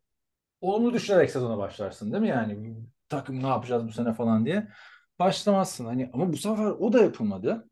olumlu 0.61 0.95
düşünerek 0.95 1.31
sezona 1.31 1.59
başlarsın 1.59 2.13
değil 2.13 2.23
mi 2.23 2.29
yani 2.29 2.77
takım 3.09 3.43
ne 3.43 3.47
yapacağız 3.47 3.87
bu 3.89 3.93
sene 3.93 4.15
falan 4.15 4.47
diye 4.47 4.69
başlamazsın 5.19 5.85
hani 5.85 6.11
ama 6.13 6.33
bu 6.33 6.37
sefer 6.37 6.65
o 6.65 6.93
da 6.93 7.03
yapılmadı. 7.03 7.69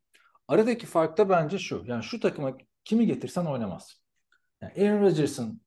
Aradaki 0.48 0.87
fark 0.87 1.18
da 1.18 1.28
bence 1.28 1.59
şu. 1.59 1.85
Yani 1.87 2.04
şu 2.04 2.20
takıma 2.20 2.59
kimi 2.85 3.06
getirsen 3.06 3.44
oynamaz. 3.44 4.02
Yani 4.61 4.72
Aaron 4.72 5.02
Rodgers'ın 5.02 5.61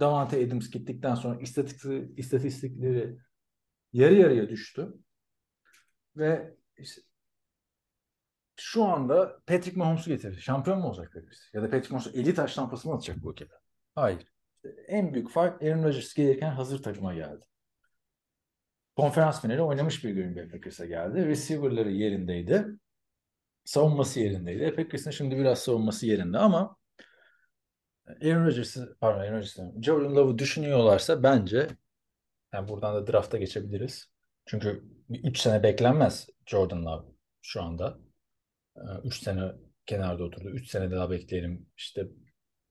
Davante 0.00 0.46
Adams 0.46 0.70
gittikten 0.70 1.14
sonra 1.14 1.40
istatistik, 1.40 2.18
istatistikleri 2.18 3.18
yarı 3.92 4.14
yarıya 4.14 4.48
düştü. 4.48 4.94
Ve 6.16 6.56
işte 6.78 7.02
şu 8.56 8.84
anda 8.84 9.40
Patrick 9.46 9.78
Mahomes'u 9.78 10.10
getirdi. 10.10 10.42
Şampiyon 10.42 10.78
mu 10.78 10.86
olacak 10.86 11.12
Patrick? 11.12 11.36
Ya 11.52 11.62
da 11.62 11.70
Patrick 11.70 11.94
Mahomes 11.94 12.14
50 12.14 12.34
taş 12.34 12.54
tampası 12.54 12.88
mı 12.88 12.94
atacak 12.94 13.22
bu 13.22 13.32
ülkede? 13.32 13.54
Hayır. 13.94 14.32
En 14.86 15.14
büyük 15.14 15.30
fark 15.30 15.62
Aaron 15.62 15.82
Rodgers 15.82 16.14
gelirken 16.14 16.50
hazır 16.50 16.82
takıma 16.82 17.14
geldi. 17.14 17.44
Konferans 18.96 19.42
finali 19.42 19.62
oynamış 19.62 20.04
bir 20.04 20.14
Green 20.14 20.36
Bay 20.36 20.48
Packers'a 20.48 20.86
geldi. 20.86 21.26
Receiver'ları 21.26 21.90
yerindeydi 21.90 22.66
savunması 23.66 24.20
yerindeydi. 24.20 24.74
Packers'ın 24.76 25.10
şimdi 25.10 25.36
biraz 25.36 25.58
savunması 25.58 26.06
yerinde 26.06 26.38
ama 26.38 26.76
Aaron 28.06 28.46
Rodgers'ı 28.46 28.96
pardon 29.00 29.20
Aaron 29.20 29.32
Rodgers 29.36 29.56
diyorum. 29.56 29.82
Jordan 29.82 30.16
Love'ı 30.16 30.38
düşünüyorlarsa 30.38 31.22
bence 31.22 31.68
yani 32.54 32.68
buradan 32.68 32.94
da 32.94 33.12
drafta 33.12 33.38
geçebiliriz. 33.38 34.10
Çünkü 34.46 34.84
3 35.10 35.38
sene 35.38 35.62
beklenmez 35.62 36.28
Jordan 36.46 36.84
Love 36.86 37.06
şu 37.42 37.62
anda. 37.62 37.98
3 39.04 39.22
sene 39.22 39.52
kenarda 39.86 40.24
oturdu. 40.24 40.50
3 40.50 40.70
sene 40.70 40.90
daha 40.90 41.10
bekleyelim. 41.10 41.66
İşte 41.76 42.06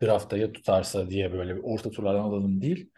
drafta 0.04 0.38
ya 0.38 0.52
tutarsa 0.52 1.10
diye 1.10 1.34
böyle 1.34 1.56
bir 1.56 1.62
orta 1.64 1.92
turlardan 1.92 2.24
alalım 2.24 2.62
değil. 2.62 2.92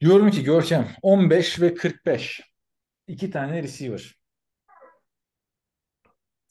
Diyorum 0.00 0.30
ki 0.30 0.42
Görkem 0.42 0.88
15 1.02 1.60
ve 1.60 1.74
45. 1.74 2.40
İki 3.06 3.30
tane 3.30 3.62
receiver. 3.62 4.21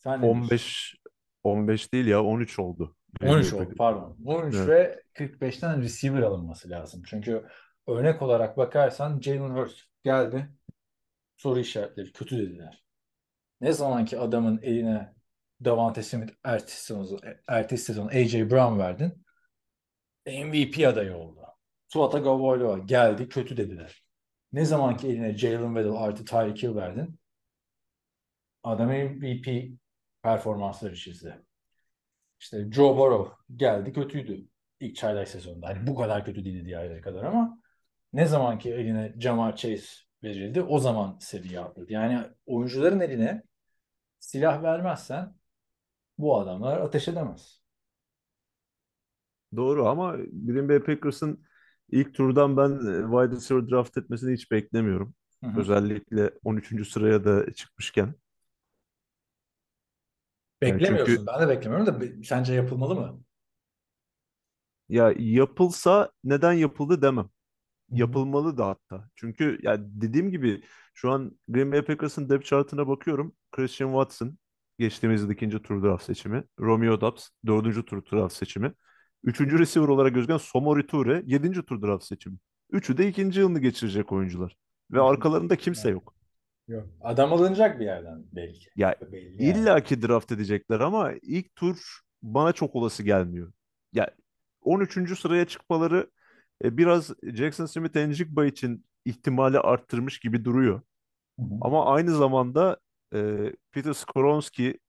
Sen 0.04 0.22
ne 0.22 0.34
diyorsun? 0.34 0.42
15 0.42 0.96
15 1.44 1.94
değil 1.94 2.06
ya 2.06 2.24
13 2.24 2.60
oldu. 2.60 2.96
13 3.24 3.54
oldu 3.54 3.74
pardon. 3.78 4.18
13 4.26 4.56
Evet. 4.56 4.68
ve 4.68 5.04
45'ten 5.14 5.82
receiver 5.82 6.22
alınması 6.22 6.70
lazım. 6.70 7.02
Çünkü 7.06 7.46
örnek 7.88 8.22
olarak 8.22 8.58
bakarsan 8.58 9.20
Jalen 9.20 9.50
Hurts 9.50 9.82
geldi. 10.04 10.50
Soru 11.38 11.60
işaretleri 11.60 12.12
kötü 12.12 12.38
dediler. 12.38 12.84
Ne 13.62 13.74
zaman 13.74 14.06
ki 14.06 14.20
adamın 14.20 14.60
eline 14.62 15.14
Davante 15.66 16.04
Smith 16.04 16.34
ertesi 16.44 16.84
sezon, 16.86 17.20
ertesi 17.48 17.84
sezon 17.84 18.08
AJ 18.08 18.36
Brown 18.36 18.80
verdin 18.80 19.26
MVP 20.28 20.88
adayı 20.88 21.16
oldu. 21.16 21.42
Tua 21.90 22.10
Tagovailoa 22.10 22.78
geldi 22.78 23.30
kötü 23.30 23.58
dediler. 23.58 24.04
Ne 24.54 24.66
zaman 24.66 24.98
ki 24.98 25.08
eline 25.08 25.38
Jalen 25.38 25.76
Waddle 25.76 26.00
artı 26.00 26.26
Tyreek 26.26 26.64
Hill 26.64 26.76
verdin 26.76 27.20
adam 28.64 28.88
MVP 28.90 29.72
performansları 30.24 30.96
çizdi. 30.96 31.46
İşte 32.40 32.72
Joe 32.72 32.98
Burrow 32.98 33.36
geldi 33.56 33.94
kötüydü 33.94 34.48
ilk 34.80 34.96
çaylak 34.96 35.28
sezonunda. 35.28 35.68
Hani 35.68 35.88
bu 35.88 35.96
kadar 35.96 36.26
kötü 36.26 36.46
değildi 36.46 36.66
diğer 36.66 36.80
aylara 36.82 37.02
kadar 37.02 37.24
ama 37.24 37.60
ne 38.14 38.26
zaman 38.26 38.60
ki 38.60 38.74
eline 38.74 39.16
Jamar 39.20 39.56
Chase 39.56 39.86
verildi 40.24 40.62
o 40.62 40.80
zaman 40.80 41.18
seviye 41.20 41.60
atladı. 41.60 41.94
Yani 41.94 42.28
oyuncuların 42.46 43.00
eline 43.00 43.44
silah 44.20 44.64
vermezsen 44.64 45.36
bu 46.18 46.40
adamlar 46.40 46.82
ateş 46.82 47.08
edemez. 47.08 47.62
Doğru 49.56 49.88
ama 49.88 50.18
Green 50.46 50.70
Bay 50.70 50.80
Packers'ın 50.84 51.44
ilk 51.90 52.14
turdan 52.16 52.58
ben 52.58 52.70
e, 52.70 53.02
wide 53.12 53.36
receiver 53.36 53.70
draft 53.70 53.98
etmesini 53.98 54.34
hiç 54.34 54.52
beklemiyorum. 54.52 55.14
Hı 55.44 55.48
hı. 55.48 55.60
Özellikle 55.60 56.32
13. 56.44 56.86
sıraya 56.86 57.26
da 57.26 57.54
çıkmışken. 57.54 58.16
Yani 60.65 60.82
Beklemiyorsun. 60.82 61.15
çünkü 61.15 61.28
Ben 61.28 61.41
de 61.41 61.50
beklemiyorum 61.50 61.88
da 61.88 62.02
be- 62.02 62.24
sence 62.24 62.54
yapılmalı 62.54 62.95
mı? 62.95 63.24
ya 64.89 65.13
yapılsa 65.17 66.12
neden 66.24 66.54
yapıldı 66.54 67.02
demem. 67.02 67.30
Yapılmalı 67.91 68.58
da 68.58 68.67
hatta. 68.67 69.10
Çünkü 69.15 69.60
ya 69.63 69.78
dediğim 69.80 70.31
gibi 70.31 70.63
şu 70.96 71.12
an 71.12 71.40
Green 71.50 71.71
Bay 71.71 71.86
Packers'ın 71.86 72.29
depth 72.29 72.46
chart'ına 72.46 72.88
bakıyorum. 72.90 73.36
Christian 73.52 73.90
Watson 73.90 74.38
geçtiğimiz 74.79 75.23
yıl 75.23 75.31
ikinci 75.31 75.63
tur 75.63 75.83
draft 75.83 76.06
seçimi. 76.06 76.44
Romeo 76.60 77.02
Doubs 77.02 77.29
dördüncü 77.48 77.86
tur 77.86 78.04
draft 78.13 78.36
seçimi. 78.36 78.73
Üçüncü 79.23 79.60
receiver 79.60 79.88
olarak 79.90 80.15
gözüken 80.15 80.38
Somori 80.38 80.88
Toure 80.88 81.23
yedinci 81.27 81.63
tur 81.63 81.81
draft 81.81 82.06
seçimi. 82.06 82.38
Üçü 82.71 82.98
de 82.98 83.10
ikinci 83.10 83.40
yılını 83.40 83.60
geçirecek 83.60 84.12
oyuncular. 84.12 84.58
Ve 84.92 85.02
arkalarında 85.02 85.56
kimse 85.58 85.90
yok. 85.92 86.15
Yok. 86.72 86.88
Adam 87.02 87.34
alınacak 87.34 87.80
bir 87.80 87.86
yerden 87.86 88.24
belki. 88.32 88.69
Ya 88.76 88.96
Belli 89.12 89.44
yani. 89.44 89.60
İlla 89.60 89.84
ki 89.84 90.02
draft 90.02 90.32
edecekler 90.32 90.80
ama 90.80 91.12
ilk 91.22 91.56
tur 91.56 92.00
bana 92.22 92.52
çok 92.54 92.76
olası 92.76 93.04
gelmiyor. 93.04 93.54
Ya 93.94 94.12
13. 94.62 95.19
sıraya 95.19 95.46
çıkmaları 95.46 96.10
e, 96.63 96.78
biraz 96.78 97.12
Jackson 97.24 97.65
Smith 97.65 97.96
Njigba 97.96 98.46
için 98.46 98.86
ihtimali 99.06 99.60
arttırmış 99.60 100.19
gibi 100.19 100.46
duruyor. 100.46 100.82
Hı 101.40 101.46
hı. 101.46 101.58
Ama 101.62 101.94
aynı 101.94 102.15
zamanda 102.15 102.78
e, 103.13 103.52
Peter 103.72 103.94
Skoronski 103.94 104.80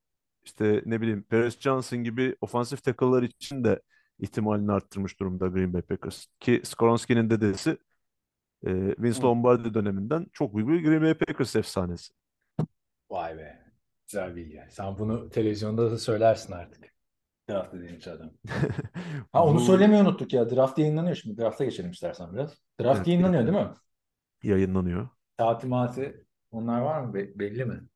işte 0.45 0.83
ne 0.87 1.01
bileyim 1.01 1.23
Paris 1.23 1.61
Johnson 1.61 1.99
gibi 2.05 2.37
ofansif 2.41 2.83
tackle'lar 2.83 3.23
için 3.23 3.65
de 3.65 3.81
ihtimalini 4.19 4.73
arttırmış 4.73 5.21
durumda 5.21 5.47
Green 5.47 5.73
Bay 5.73 5.83
Packers. 5.83 6.27
Ki 6.41 6.61
Skoronski'nin 6.65 7.31
dedesi 7.31 7.79
e, 8.67 8.71
Vince 9.03 9.19
Hı. 9.19 9.23
Lombardi 9.23 9.75
döneminden 9.75 10.27
çok 10.33 10.57
büyük 10.57 10.69
bir 10.71 10.85
Green 10.91 11.03
Bay 11.03 11.15
Packers 11.15 11.57
efsanesi. 11.57 12.13
Vay 13.11 13.35
be. 13.39 13.63
Güzel 14.07 14.37
bilgi. 14.37 14.63
Sen 14.71 14.99
bunu 14.99 15.31
televizyonda 15.31 15.91
da 15.91 15.99
söylersin 15.99 16.53
artık. 16.53 16.93
Draft 17.51 17.75
dediğin 17.75 17.95
için 17.97 18.11
adam. 18.11 18.31
Ha 19.33 19.47
onu 19.47 19.61
Bu 19.61 19.61
söylemeyi 19.61 20.03
unuttuk 20.03 20.33
ya. 20.33 20.51
Draft 20.51 20.79
yayınlanıyor 20.79 21.17
şimdi. 21.17 21.39
Draft'a 21.43 21.65
geçelim 21.65 21.91
istersen 21.91 22.35
biraz. 22.35 22.59
Draft 22.83 23.09
Evet, 23.09 23.09
yayınlanıyor 23.09 23.47
değil 23.47 23.59
mi? 23.59 23.75
yayınlanıyor. 24.43 25.09
Saati 25.39 25.67
maati 25.67 26.27
onlar 26.51 26.81
var 26.81 27.01
mı? 27.01 27.15
Be- 27.15 27.39
belli 27.39 27.65
mi? 27.65 27.89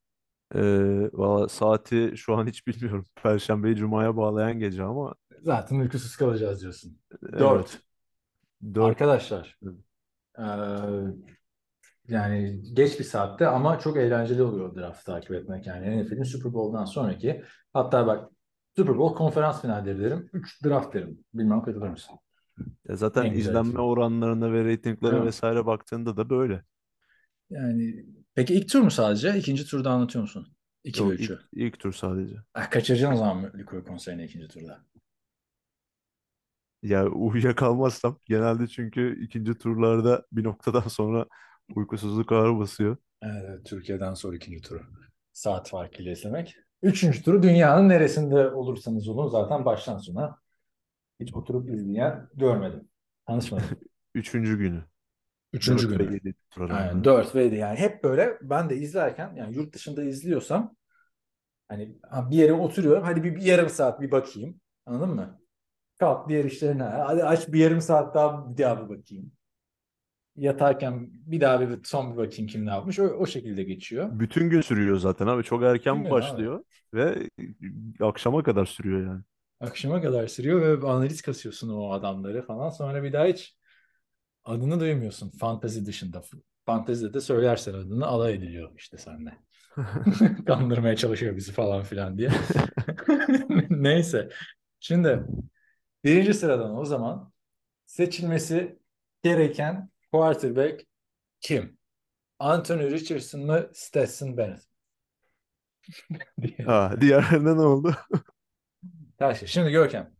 Ee, 0.54 1.10
valla 1.12 1.48
saati 1.48 2.12
şu 2.16 2.36
an 2.36 2.46
hiç 2.46 2.66
bilmiyorum. 2.66 3.04
Perşembeyi 3.22 3.76
Cuma'ya 3.76 4.16
bağlayan 4.16 4.58
gece 4.58 4.82
ama 4.82 5.14
Zaten 5.42 5.76
uykusuz 5.80 6.16
kalacağız 6.16 6.60
diyorsun. 6.62 6.98
evet, 7.32 7.38
4. 7.38 7.82
dört. 8.74 8.86
Arkadaşlar. 8.86 9.58
Evet. 9.64 9.85
Eee, 10.38 11.14
yani 12.08 12.62
geç 12.74 12.98
bir 12.98 13.04
saatte 13.04 13.46
ama 13.46 13.78
çok 13.78 13.96
eğlenceli 13.96 14.42
oluyor 14.42 14.74
draft 14.76 15.06
takip 15.06 15.30
etmek. 15.30 15.66
Yani 15.66 15.86
NFL'in 16.02 16.22
Super 16.22 16.52
Bowl'dan 16.52 16.84
sonraki 16.84 17.44
hatta 17.72 18.06
bak 18.06 18.30
Super 18.76 18.98
Bowl 18.98 19.16
konferans 19.18 19.62
finalleri 19.62 20.00
derim. 20.00 20.30
3 20.32 20.64
draft 20.64 20.94
derim. 20.94 21.24
Bilmem 21.34 21.62
katılır 21.62 21.88
mısın? 21.88 22.16
Ya 22.88 22.96
zaten 22.96 23.28
En 23.28 23.34
güzel 23.34 23.62
izlenme 23.62 23.64
şey. 23.64 23.80
oranlarına 23.80 24.52
ve 24.52 24.64
reytinglere 24.64 25.22
mi? 25.24 25.24
vesaire 25.24 25.66
baktığında 25.66 26.16
da 26.16 26.30
böyle. 26.30 26.62
Yani 27.50 28.06
peki 28.34 28.54
ilk 28.54 28.68
tur 28.68 28.80
mu 28.80 28.90
sadece? 28.90 29.38
İkinci 29.38 29.66
turda 29.66 29.90
anlatıyor 29.90 30.22
musun? 30.22 30.48
2 30.84 31.06
ve 31.06 31.08
Yok, 31.08 31.14
3'ü. 31.14 31.40
ilk, 31.40 31.48
ilk 31.52 31.78
tur 31.78 31.92
sadece. 31.92 32.36
Ah, 32.54 32.70
kaçıracaksın 32.70 33.14
o 33.14 33.18
zaman 33.18 33.52
Likoy 33.58 33.84
konserini 33.84 34.24
ikinci 34.24 34.48
turda. 34.48 34.84
Ya 36.82 37.06
uyuyakalmazsam 37.08 38.18
genelde 38.24 38.66
çünkü 38.68 39.24
ikinci 39.24 39.54
turlarda 39.58 40.26
bir 40.32 40.44
noktadan 40.44 40.88
sonra 40.88 41.26
uykusuzluk 41.76 42.32
ağır 42.32 42.58
basıyor. 42.58 42.96
Evet, 43.22 43.66
Türkiye'den 43.66 44.14
sonra 44.14 44.36
ikinci 44.36 44.60
turu. 44.60 44.82
Saat 45.32 45.68
farkıyla 45.70 46.12
izlemek. 46.12 46.56
Üçüncü 46.82 47.22
turu 47.22 47.42
dünyanın 47.42 47.88
neresinde 47.88 48.48
olursanız 48.50 49.08
olun 49.08 49.28
zaten 49.28 49.64
baştan 49.64 49.98
sona 49.98 50.36
hiç 51.20 51.34
oturup 51.34 51.70
izleyen 51.70 52.28
görmedim. 52.34 52.88
Tanışmadım. 53.26 53.78
Üçüncü 54.14 54.58
günü. 54.58 54.84
Üçüncü 55.52 55.88
Dört 55.88 55.98
ve 55.98 56.04
günü. 56.04 56.14
yedi 56.14 56.34
tur 56.50 56.60
Aynen 56.68 57.04
aralığında. 57.04 57.04
4 57.04 57.34
ve 57.34 57.44
7 57.44 57.54
yani 57.56 57.78
hep 57.78 58.04
böyle 58.04 58.38
ben 58.42 58.70
de 58.70 58.76
izlerken 58.76 59.34
yani 59.36 59.54
yurt 59.56 59.74
dışında 59.74 60.04
izliyorsam 60.04 60.76
hani 61.68 61.98
ha, 62.10 62.30
bir 62.30 62.36
yere 62.36 62.52
oturuyorum 62.54 63.04
hadi 63.04 63.24
bir, 63.24 63.36
bir 63.36 63.42
yarım 63.42 63.70
saat 63.70 64.00
bir 64.00 64.10
bakayım 64.10 64.60
anladın 64.86 65.10
mı? 65.16 65.40
Kalk 65.98 66.28
diğer 66.28 66.44
işlerine 66.44 66.82
hadi 66.82 67.24
aç 67.24 67.48
bir 67.48 67.60
yarım 67.60 67.80
saat 67.80 68.14
daha 68.14 68.50
bir 68.50 68.62
daha 68.62 68.84
bir 68.84 68.98
bakayım. 68.98 69.32
Yatarken 70.36 71.10
bir 71.12 71.40
daha 71.40 71.60
bir 71.60 71.84
son 71.84 72.12
bir 72.12 72.16
bakayım 72.16 72.46
kim 72.46 72.66
ne 72.66 72.70
yapmış 72.70 72.98
o, 72.98 73.02
o 73.04 73.26
şekilde 73.26 73.62
geçiyor. 73.62 74.08
Bütün 74.12 74.50
gün 74.50 74.60
sürüyor 74.60 74.96
zaten 74.96 75.26
abi. 75.26 75.42
Çok 75.42 75.62
erken 75.62 76.02
gün 76.02 76.10
başlıyor 76.10 76.64
ve 76.94 77.30
akşama 78.00 78.42
kadar 78.42 78.66
sürüyor 78.66 79.06
yani. 79.06 79.22
Akşama 79.60 80.02
kadar 80.02 80.26
sürüyor 80.26 80.82
ve 80.82 80.86
analiz 80.86 81.22
kasıyorsun 81.22 81.68
o 81.68 81.92
adamları 81.92 82.46
falan 82.46 82.70
sonra 82.70 83.02
bir 83.02 83.12
daha 83.12 83.24
hiç 83.26 83.56
adını 84.44 84.80
duymuyorsun 84.80 85.30
fantezi 85.30 85.86
dışında. 85.86 86.22
Fantezide 86.66 87.14
de 87.14 87.20
söylersen 87.20 87.74
adını 87.74 88.06
alay 88.06 88.34
ediliyor 88.34 88.72
işte 88.76 88.98
seninle. 88.98 89.38
Kandırmaya 90.46 90.96
çalışıyor 90.96 91.36
bizi 91.36 91.52
falan 91.52 91.82
filan 91.82 92.18
diye. 92.18 92.30
Neyse. 93.70 94.28
Şimdi 94.80 95.22
birinci 96.06 96.34
sıradan 96.34 96.78
o 96.78 96.84
zaman 96.84 97.32
seçilmesi 97.86 98.78
gereken 99.22 99.90
quarterback 100.12 100.86
kim? 101.40 101.78
Anthony 102.38 102.90
Richardson 102.90 103.40
mı? 103.40 103.70
Stetson 103.72 104.36
Bennett. 104.36 104.62
Ha, 106.66 106.94
diğerlerinde 107.00 107.56
ne 107.56 107.60
oldu? 107.60 107.94
Taşı. 109.18 109.48
Şimdi 109.48 109.70
Görkem. 109.70 110.14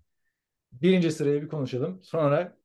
Birinci 0.73 1.13
sırayı 1.13 1.43
bir 1.43 1.49
konuşalım. 1.49 2.03
Sonra 2.03 2.57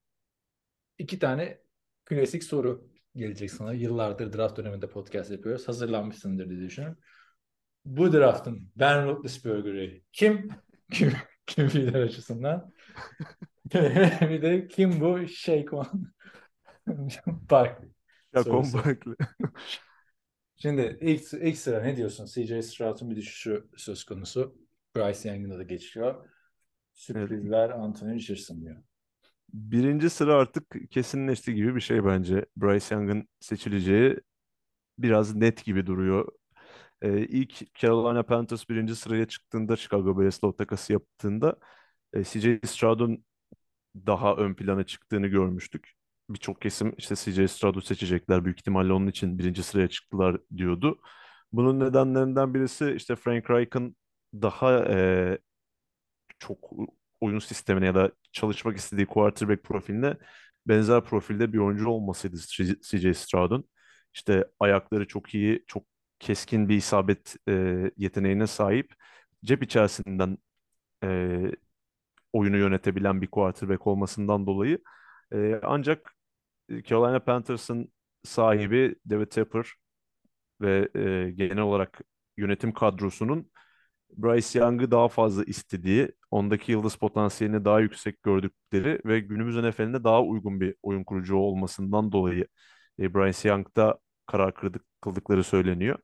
iki 0.97 1.19
tane 1.19 1.61
klasik 2.05 2.43
soru 2.43 2.89
gelecek 3.15 3.51
sana. 3.51 3.73
Yıllardır 3.73 4.33
draft 4.33 4.57
döneminde 4.57 4.89
podcast 4.89 5.31
yapıyoruz. 5.31 5.67
Hazırlanmışsındır 5.67 6.49
diye 6.49 6.59
düşünüyorum. 6.59 6.99
Bu 7.85 8.13
draftın 8.13 8.71
Ben 8.75 9.05
Roethlisberger'i 9.05 10.03
kim? 10.11 10.49
Kim? 10.91 11.13
Kim 11.55 11.67
lider 11.67 12.01
açısından? 12.01 12.73
bir 14.21 14.41
de 14.41 14.67
kim 14.67 15.01
bu 15.01 15.27
Shaquan 15.27 16.13
Barkley. 17.27 17.89
Sorusu. 18.43 18.77
Barkley. 18.77 19.15
Şimdi 20.55 20.97
ilk, 21.01 21.33
ilk 21.33 21.57
sıra 21.57 21.81
ne 21.81 21.97
diyorsun? 21.97 22.25
CJ 22.25 22.65
Stroud'un 22.65 23.09
bir 23.09 23.15
düşüşü 23.15 23.67
söz 23.77 24.03
konusu. 24.03 24.55
Bryce 24.95 25.29
Young'ın 25.29 25.59
da 25.59 25.63
geçiyor. 25.63 26.29
Sürprizler 26.93 27.69
Anthony 27.69 28.15
Richardson 28.15 28.61
diyor. 28.61 28.75
Birinci 29.53 30.09
sıra 30.09 30.35
artık 30.35 30.91
kesinleşti 30.91 31.53
gibi 31.53 31.75
bir 31.75 31.81
şey 31.81 32.05
bence. 32.05 32.45
Bryce 32.57 32.95
Young'ın 32.95 33.27
seçileceği 33.39 34.17
biraz 34.97 35.35
net 35.35 35.65
gibi 35.65 35.85
duruyor. 35.85 36.27
Ee, 37.01 37.19
ilk 37.27 37.75
Carolina 37.75 38.23
Panthers 38.23 38.69
birinci 38.69 38.95
sıraya 38.95 39.27
çıktığında 39.27 39.75
Chicago 39.77 40.19
Bears'la 40.19 40.47
o 40.47 40.55
takası 40.55 40.93
yaptığında 40.93 41.55
e, 42.13 42.23
CJ 42.23 42.59
Stroud'un 42.65 43.25
daha 43.95 44.35
ön 44.35 44.53
plana 44.55 44.83
çıktığını 44.85 45.27
görmüştük. 45.27 45.93
Birçok 46.29 46.61
kesim 46.61 46.93
işte 46.97 47.15
CJ 47.15 47.51
Stroud'u 47.51 47.81
seçecekler 47.81 48.45
büyük 48.45 48.59
ihtimalle 48.59 48.93
onun 48.93 49.07
için 49.07 49.39
birinci 49.39 49.63
sıraya 49.63 49.87
çıktılar 49.89 50.37
diyordu. 50.57 51.01
Bunun 51.51 51.79
nedenlerinden 51.79 52.53
birisi 52.53 52.91
işte 52.97 53.15
Frank 53.15 53.49
Reich'ın 53.51 53.95
daha 54.33 54.85
e, 54.89 55.37
çok 56.39 56.71
oyun 57.21 57.39
sistemine 57.39 57.85
ya 57.85 57.95
da 57.95 58.11
çalışmak 58.31 58.77
istediği 58.77 59.05
quarterback 59.05 59.63
profiline 59.63 60.17
benzer 60.67 61.01
profilde 61.03 61.53
bir 61.53 61.57
oyuncu 61.57 61.89
olmasıydı 61.89 62.37
CJ 62.83 63.17
Stroud'un. 63.17 63.69
İşte 64.13 64.45
ayakları 64.59 65.07
çok 65.07 65.33
iyi, 65.35 65.63
çok 65.67 65.83
keskin 66.21 66.69
bir 66.69 66.75
isabet 66.77 67.35
e, 67.49 67.53
yeteneğine 67.97 68.47
sahip. 68.47 68.93
Cep 69.45 69.63
içerisinden 69.63 70.37
e, 71.03 71.39
oyunu 72.33 72.57
yönetebilen 72.57 73.21
bir 73.21 73.27
quarterback 73.27 73.87
olmasından 73.87 74.47
dolayı. 74.47 74.79
E, 75.33 75.59
ancak 75.63 76.15
Carolina 76.83 77.19
Panthers'ın 77.19 77.93
sahibi 78.23 78.95
David 79.09 79.27
Tepper 79.27 79.67
ve 80.61 80.89
e, 80.95 81.31
genel 81.31 81.59
olarak 81.59 82.01
yönetim 82.37 82.73
kadrosunun 82.73 83.51
Bryce 84.17 84.59
Young'ı 84.59 84.91
daha 84.91 85.07
fazla 85.07 85.43
istediği, 85.43 86.11
ondaki 86.31 86.71
yıldız 86.71 86.95
potansiyelini 86.95 87.65
daha 87.65 87.79
yüksek 87.79 88.23
gördükleri 88.23 89.01
ve 89.05 89.19
günümüz 89.19 89.57
NFL'ine 89.57 90.03
daha 90.03 90.23
uygun 90.23 90.61
bir 90.61 90.75
oyun 90.83 91.03
kurucu 91.03 91.35
olmasından 91.37 92.11
dolayı 92.11 92.47
e, 92.99 93.13
Bryce 93.13 93.49
Young'da 93.49 93.99
karar 94.25 94.53
kırdık, 94.53 94.81
kıldıkları 95.01 95.43
söyleniyor. 95.43 95.99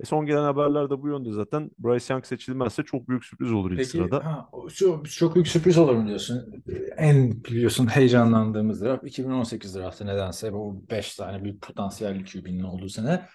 E 0.00 0.04
son 0.04 0.26
gelen 0.26 0.42
haberler 0.42 0.90
de 0.90 1.02
bu 1.02 1.08
yönde 1.08 1.32
zaten. 1.32 1.70
Bryce 1.78 2.14
Young 2.14 2.26
seçilmezse 2.26 2.82
çok 2.82 3.08
büyük 3.08 3.24
sürpriz 3.24 3.52
olur 3.52 3.70
ilk 3.70 3.78
Peki 3.78 3.90
sırada. 3.90 4.24
ha, 4.24 4.48
şu, 4.70 5.02
çok 5.18 5.34
büyük 5.34 5.48
sürpriz 5.48 5.78
olur 5.78 5.94
mu 5.94 6.08
diyorsun? 6.08 6.62
En 6.96 7.44
biliyorsun 7.44 7.86
heyecanlandığımız 7.86 8.82
draft 8.82 9.04
2018 9.04 9.76
draftı 9.76 10.06
nedense 10.06 10.52
bu 10.52 10.84
5 10.90 11.16
tane 11.16 11.44
büyük 11.44 11.62
potansiyelli 11.62 12.24
QB'nin 12.24 12.62
olduğu 12.62 12.88
sene. 12.88 13.26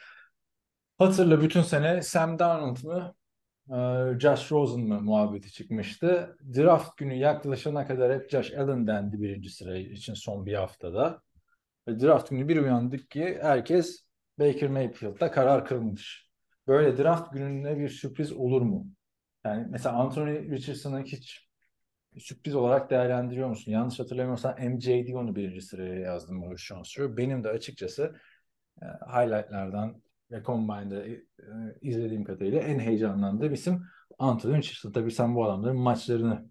Hatırla 0.97 1.41
bütün 1.41 1.61
sene 1.61 2.01
Sam 2.01 2.39
Darnold 2.39 2.84
mı 2.84 3.13
e, 3.69 4.19
Josh 4.19 4.51
Rosen 4.51 4.80
mı 4.82 5.01
muhabbeti 5.01 5.51
çıkmıştı. 5.51 6.38
Draft 6.55 6.97
günü 6.97 7.15
yaklaşana 7.15 7.88
kadar 7.88 8.13
hep 8.13 8.30
Josh 8.30 8.53
Allen 8.53 8.88
dendi 8.88 9.21
birinci 9.21 9.49
sıra 9.49 9.78
için 9.78 10.13
son 10.13 10.45
bir 10.45 10.53
haftada. 10.53 11.21
Ve 11.88 11.99
draft 11.99 12.30
günü 12.30 12.47
bir 12.47 12.57
uyandık 12.57 13.09
ki 13.09 13.39
herkes 13.41 14.07
Baker 14.39 14.69
Mayfield'da 14.69 15.31
karar 15.31 15.65
kılmış. 15.65 16.29
Böyle 16.67 16.97
draft 16.97 17.33
gününe 17.33 17.79
bir 17.79 17.89
sürpriz 17.89 18.31
olur 18.31 18.61
mu? 18.61 18.88
Yani 19.45 19.67
mesela 19.69 19.95
Anthony 19.95 20.51
Richardson'ı 20.51 21.03
hiç 21.03 21.47
sürpriz 22.17 22.55
olarak 22.55 22.89
değerlendiriyor 22.89 23.49
musun? 23.49 23.71
Yanlış 23.71 23.99
hatırlamıyorsam 23.99 24.55
MJD 24.59 25.13
onu 25.13 25.35
birinci 25.35 25.61
sıraya 25.61 25.99
yazdım 25.99 26.38
Maurice 26.38 26.63
Jones-Drew. 26.63 27.17
Benim 27.17 27.43
de 27.43 27.49
açıkçası 27.49 28.15
e, 28.81 28.85
highlightlardan 28.85 30.01
ve 30.31 30.43
Combine'da 30.43 31.05
e, 31.07 31.23
izlediğim 31.81 32.23
kadarıyla 32.23 32.59
en 32.59 32.79
heyecanlandığım 32.79 33.53
isim 33.53 33.83
Anthony 34.19 34.57
Richardson. 34.57 34.91
Tabii 34.91 35.11
sen 35.11 35.35
bu 35.35 35.45
adamların 35.45 35.77
maçlarını 35.77 36.49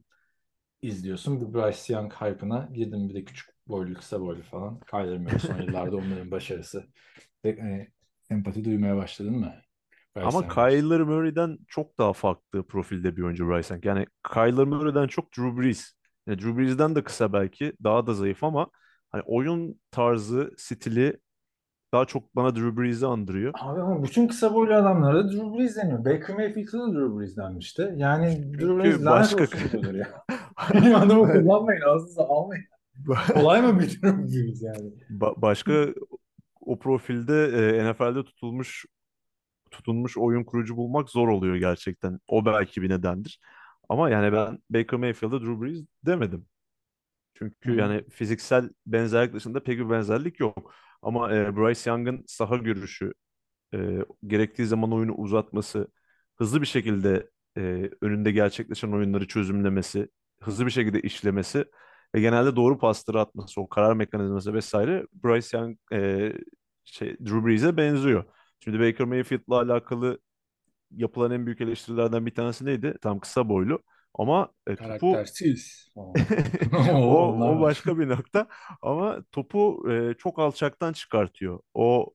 izliyorsun. 0.83 1.41
Bu 1.41 1.55
Bryce 1.55 1.95
Young 1.95 2.13
hype'ına 2.13 2.69
girdim 2.73 3.09
bir 3.09 3.15
de 3.15 3.25
küçük 3.25 3.56
boylu 3.69 3.95
kısa 3.95 4.21
boylu 4.21 4.43
falan. 4.43 4.81
Kyler 4.81 5.19
Murray 5.19 5.39
son 5.39 5.63
yıllarda 5.63 5.97
onların 5.97 6.31
başarısı. 6.31 6.85
Ve, 7.45 7.49
e, 7.49 7.89
empati 8.31 8.65
duymaya 8.65 8.97
başladın 8.97 9.39
mı? 9.39 9.55
Bryce 10.17 10.27
Ama 10.27 10.49
Kyler 10.49 11.01
Murray'den 11.01 11.59
çok 11.69 11.99
daha 11.99 12.13
farklı 12.13 12.67
profilde 12.67 13.17
bir 13.17 13.23
oyuncu 13.23 13.49
Bryce 13.49 13.75
Young. 13.75 13.85
Yani 13.85 14.07
Kyler 14.35 14.65
Murray'den 14.65 15.07
çok 15.07 15.37
Drew 15.37 15.63
Brees. 15.63 15.93
Yani 16.27 16.39
Drew 16.39 16.59
Brees'den 16.59 16.95
de 16.95 17.05
kısa 17.05 17.33
belki, 17.33 17.73
daha 17.85 18.07
da 18.07 18.15
zayıf 18.15 18.45
ama 18.45 18.71
hani 19.11 19.23
oyun 19.27 19.81
tarzı, 19.91 20.55
stili 20.57 21.21
daha 21.93 22.05
çok 22.05 22.37
bana 22.37 22.57
Drew 22.57 22.83
Brees'i 22.83 23.07
andırıyor. 23.07 23.53
Abi 23.61 23.81
ama 23.81 24.05
bütün 24.05 24.29
kısa 24.29 24.55
boylu 24.55 24.75
adamlara 24.75 25.25
da 25.25 25.33
Drew 25.33 25.59
Brees 25.59 25.77
deniyor. 25.77 25.99
Baker 26.05 26.37
Mayfield'a 26.37 26.79
da 26.79 26.93
Drew 26.93 27.19
Brees 27.19 27.37
denmişti. 27.37 27.95
Yani 27.97 28.53
Drew 28.55 28.77
Brees 28.77 29.05
lanet 29.05 29.07
başka- 29.07 29.43
olsun 29.43 29.71
diyordur 29.73 29.95
ya. 29.95 30.09
Benim 30.75 30.95
adamı 30.97 31.33
kullanmayın, 31.33 31.81
ağzınıza 31.81 32.23
almayın. 32.23 32.65
Kolay 33.35 33.63
mı 33.63 33.79
Brees 33.81 34.63
yani? 34.63 34.93
Ba- 35.11 35.43
başka 35.43 35.87
o 36.61 36.79
profilde 36.79 37.45
e, 37.79 37.85
NFL'de 37.85 38.25
tutulmuş 38.25 38.87
tutunmuş 39.71 40.19
oyun 40.19 40.45
kurucu 40.45 40.77
bulmak 40.77 41.11
zor 41.11 41.29
oluyor 41.29 41.57
gerçekten. 41.57 42.21
O 42.29 42.47
belki 42.47 42.83
bir 42.83 42.91
nedendir. 42.91 43.41
Ama 43.89 44.11
yani 44.11 44.33
ben 44.33 44.59
Baker 44.71 45.01
Mayfield'a 45.01 45.41
Drew 45.41 45.63
Brees 45.63 45.81
demedim. 46.07 46.47
Çünkü 47.35 47.71
Hı 47.71 47.73
hı. 47.73 47.77
yani 47.77 48.05
fiziksel 48.11 48.71
benzerlik 48.87 49.35
dışında 49.35 49.63
pek 49.63 49.79
bir 49.79 49.91
benzerlik 49.91 50.41
yok. 50.41 50.75
Ama 51.03 51.35
e, 51.37 51.57
Bryce 51.57 51.91
Young'ın 51.91 52.25
saha 52.27 52.57
görüşü, 52.57 53.13
e, 53.75 53.99
gerektiği 54.27 54.67
zaman 54.67 54.93
oyunu 54.93 55.13
uzatması, 55.15 55.89
hızlı 56.37 56.61
bir 56.63 56.67
şekilde 56.67 57.31
e, 57.59 57.91
önünde 58.01 58.33
gerçekleşen 58.33 58.93
oyunları 58.93 59.29
çözümlemesi, 59.29 60.09
hızlı 60.43 60.67
bir 60.67 60.71
şekilde 60.71 61.01
işlemesi 61.01 61.65
ve 62.15 62.21
genelde 62.21 62.57
doğru 62.57 62.79
pasları 62.79 63.21
atması, 63.21 63.61
o 63.61 63.69
karar 63.69 63.93
mekanizması 63.95 64.55
vesaire 64.55 65.07
Bryce 65.25 65.59
Young 65.59 65.79
e, 65.93 66.33
şey, 66.85 67.09
Drew 67.19 67.47
Brees'e 67.47 67.77
benziyor. 67.77 68.25
Şimdi 68.61 68.81
Baker 68.81 69.07
Mayfield'la 69.07 69.61
alakalı 69.61 70.19
yapılan 70.91 71.31
en 71.31 71.47
büyük 71.47 71.61
eleştirilerden 71.61 72.27
bir 72.27 72.35
tanesi 72.35 72.65
neydi? 72.65 72.95
Tam 73.03 73.21
kısa 73.21 73.49
boylu 73.49 73.83
ama 74.15 74.49
e, 74.67 74.77
topu 74.77 74.89
Karaktersiz. 74.89 75.93
o, 76.95 77.33
o 77.33 77.61
başka 77.61 77.99
bir 77.99 78.09
nokta 78.09 78.47
ama 78.83 79.23
topu 79.33 79.91
e, 79.93 80.15
çok 80.19 80.39
alçaktan 80.39 80.93
çıkartıyor. 80.93 81.61
O 81.75 82.13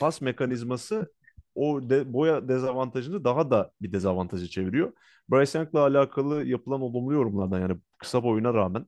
pas 0.00 0.20
mekanizması 0.20 1.12
o 1.54 1.90
de, 1.90 2.12
boya 2.12 2.48
dezavantajını 2.48 3.24
daha 3.24 3.50
da 3.50 3.70
bir 3.80 3.92
dezavantaja 3.92 4.46
çeviriyor. 4.46 4.92
Bryce 5.30 5.58
Young'la 5.58 5.80
alakalı 5.80 6.44
yapılan 6.44 6.80
olumlu 6.80 7.12
yorumlardan 7.12 7.60
yani 7.60 7.76
kısa 7.98 8.22
boyuna 8.22 8.54
rağmen 8.54 8.86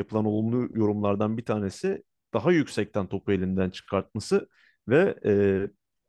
yapılan 0.00 0.24
olumlu 0.24 0.78
yorumlardan 0.78 1.38
bir 1.38 1.44
tanesi 1.44 2.02
daha 2.34 2.52
yüksekten 2.52 3.06
topu 3.06 3.32
elinden 3.32 3.70
çıkartması 3.70 4.48
ve 4.88 5.18
e, 5.24 5.32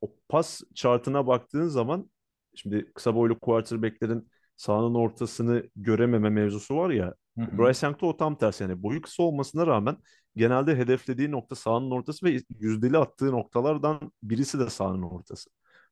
o 0.01 0.13
pas 0.29 0.61
chartına 0.75 1.27
baktığın 1.27 1.67
zaman 1.67 2.11
şimdi 2.55 2.91
kısa 2.93 3.15
boylu 3.15 3.39
quarterback'lerin 3.39 4.29
sahanın 4.55 4.95
ortasını 4.95 5.69
görememe 5.75 6.29
mevzusu 6.29 6.77
var 6.77 6.89
ya 6.89 7.13
Hı 7.37 7.41
hı. 7.41 7.57
Bryce 7.57 7.87
Young'da 7.87 8.05
o 8.05 8.17
tam 8.17 8.37
tersi 8.37 8.63
yani 8.63 8.83
boyu 8.83 9.01
kısa 9.01 9.23
olmasına 9.23 9.67
rağmen 9.67 9.97
genelde 10.35 10.77
hedeflediği 10.77 11.31
nokta 11.31 11.55
sahanın 11.55 11.91
ortası 11.91 12.25
ve 12.25 12.39
yüzdeli 12.59 12.97
attığı 12.97 13.31
noktalardan 13.31 14.11
birisi 14.23 14.59
de 14.59 14.69
sahanın 14.69 15.01
ortası. 15.01 15.49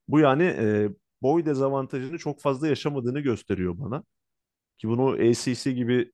Bu 0.08 0.20
yani 0.20 0.44
e, 0.44 0.90
boy 1.22 1.46
dezavantajını 1.46 2.18
çok 2.18 2.42
fazla 2.42 2.68
yaşamadığını 2.68 3.20
gösteriyor 3.20 3.80
bana. 3.80 4.04
Ki 4.78 4.90
bunu 4.90 5.10
ACC 5.12 5.72
gibi 5.72 6.12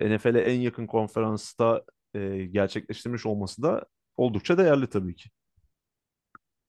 NFL'e 0.00 0.40
en 0.40 0.60
yakın 0.60 0.86
konferansta 0.86 1.84
e, 2.14 2.44
gerçekleştirmiş 2.44 3.26
olması 3.26 3.62
da 3.62 3.84
oldukça 4.16 4.58
değerli 4.58 4.86
tabii 4.86 5.16
ki. 5.16 5.30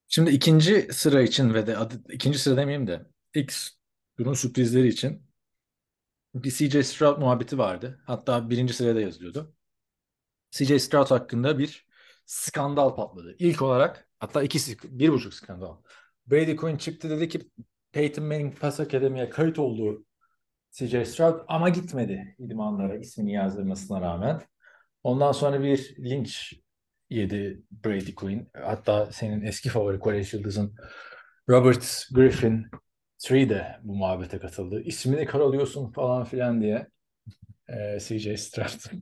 Şimdi 0.07 0.31
ikinci 0.31 0.87
sıra 0.91 1.21
için 1.21 1.53
ve 1.53 1.67
de 1.67 1.77
adı, 1.77 2.03
ikinci 2.09 2.39
sıra 2.39 2.57
demeyeyim 2.57 2.87
de 2.87 3.05
ilk 3.35 3.53
bunun 4.19 4.33
sürprizleri 4.33 4.87
için 4.87 5.25
bir 6.35 6.51
CJ 6.51 6.85
Stroud 6.87 7.17
muhabbeti 7.17 7.57
vardı. 7.57 8.01
Hatta 8.05 8.49
birinci 8.49 8.73
sıraya 8.73 8.95
da 8.95 9.01
yazılıyordu. 9.01 9.55
CJ 10.51 10.81
Stroud 10.81 11.11
hakkında 11.11 11.59
bir 11.59 11.87
skandal 12.25 12.95
patladı. 12.95 13.35
İlk 13.39 13.61
olarak 13.61 14.09
hatta 14.19 14.43
ikisi 14.43 14.77
bir 14.83 15.09
buçuk 15.09 15.33
skandal. 15.33 15.77
Brady 16.27 16.55
Quinn 16.55 16.77
çıktı 16.77 17.09
dedi 17.09 17.29
ki 17.29 17.49
Peyton 17.91 18.25
Manning 18.25 18.59
Pas 18.59 18.79
Akademi'ye 18.79 19.29
kayıt 19.29 19.59
olduğu 19.59 20.05
CJ 20.75 21.07
Stroud 21.07 21.39
ama 21.47 21.69
gitmedi 21.69 22.35
idmanlara 22.39 22.97
ismini 22.97 23.33
yazdırmasına 23.33 24.01
rağmen. 24.01 24.41
Ondan 25.03 25.31
sonra 25.31 25.63
bir 25.63 25.95
linç 25.99 26.53
yedi 27.09 27.61
Brady 27.85 28.15
Quinn. 28.15 28.49
Hatta 28.53 29.11
senin 29.11 29.41
eski 29.41 29.69
favori 29.69 29.99
kolej 29.99 30.33
yıldızın 30.33 30.75
Robert 31.49 32.05
Griffin 32.11 32.67
Tree 33.17 33.49
de 33.49 33.79
bu 33.83 33.95
muhabbete 33.95 34.39
katıldı. 34.39 34.81
İsmini 34.81 35.25
karalıyorsun 35.25 35.91
falan 35.91 36.23
filan 36.23 36.61
diye. 36.61 36.87
Ee, 37.69 37.99
CJ 37.99 38.39
Stroud. 38.39 38.79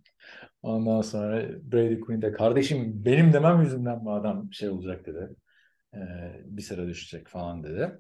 Ondan 0.61 1.01
sonra 1.01 1.49
Brady 1.71 1.99
Quinn 1.99 2.21
de 2.21 2.32
kardeşim 2.32 3.05
benim 3.05 3.34
demem 3.34 3.61
yüzünden 3.61 4.05
bu 4.05 4.13
adam 4.13 4.53
şey 4.53 4.69
olacak 4.69 5.05
dedi. 5.05 5.30
Ee, 5.95 5.99
bir 6.45 6.61
sıra 6.61 6.88
düşecek 6.88 7.28
falan 7.28 7.63
dedi. 7.63 7.99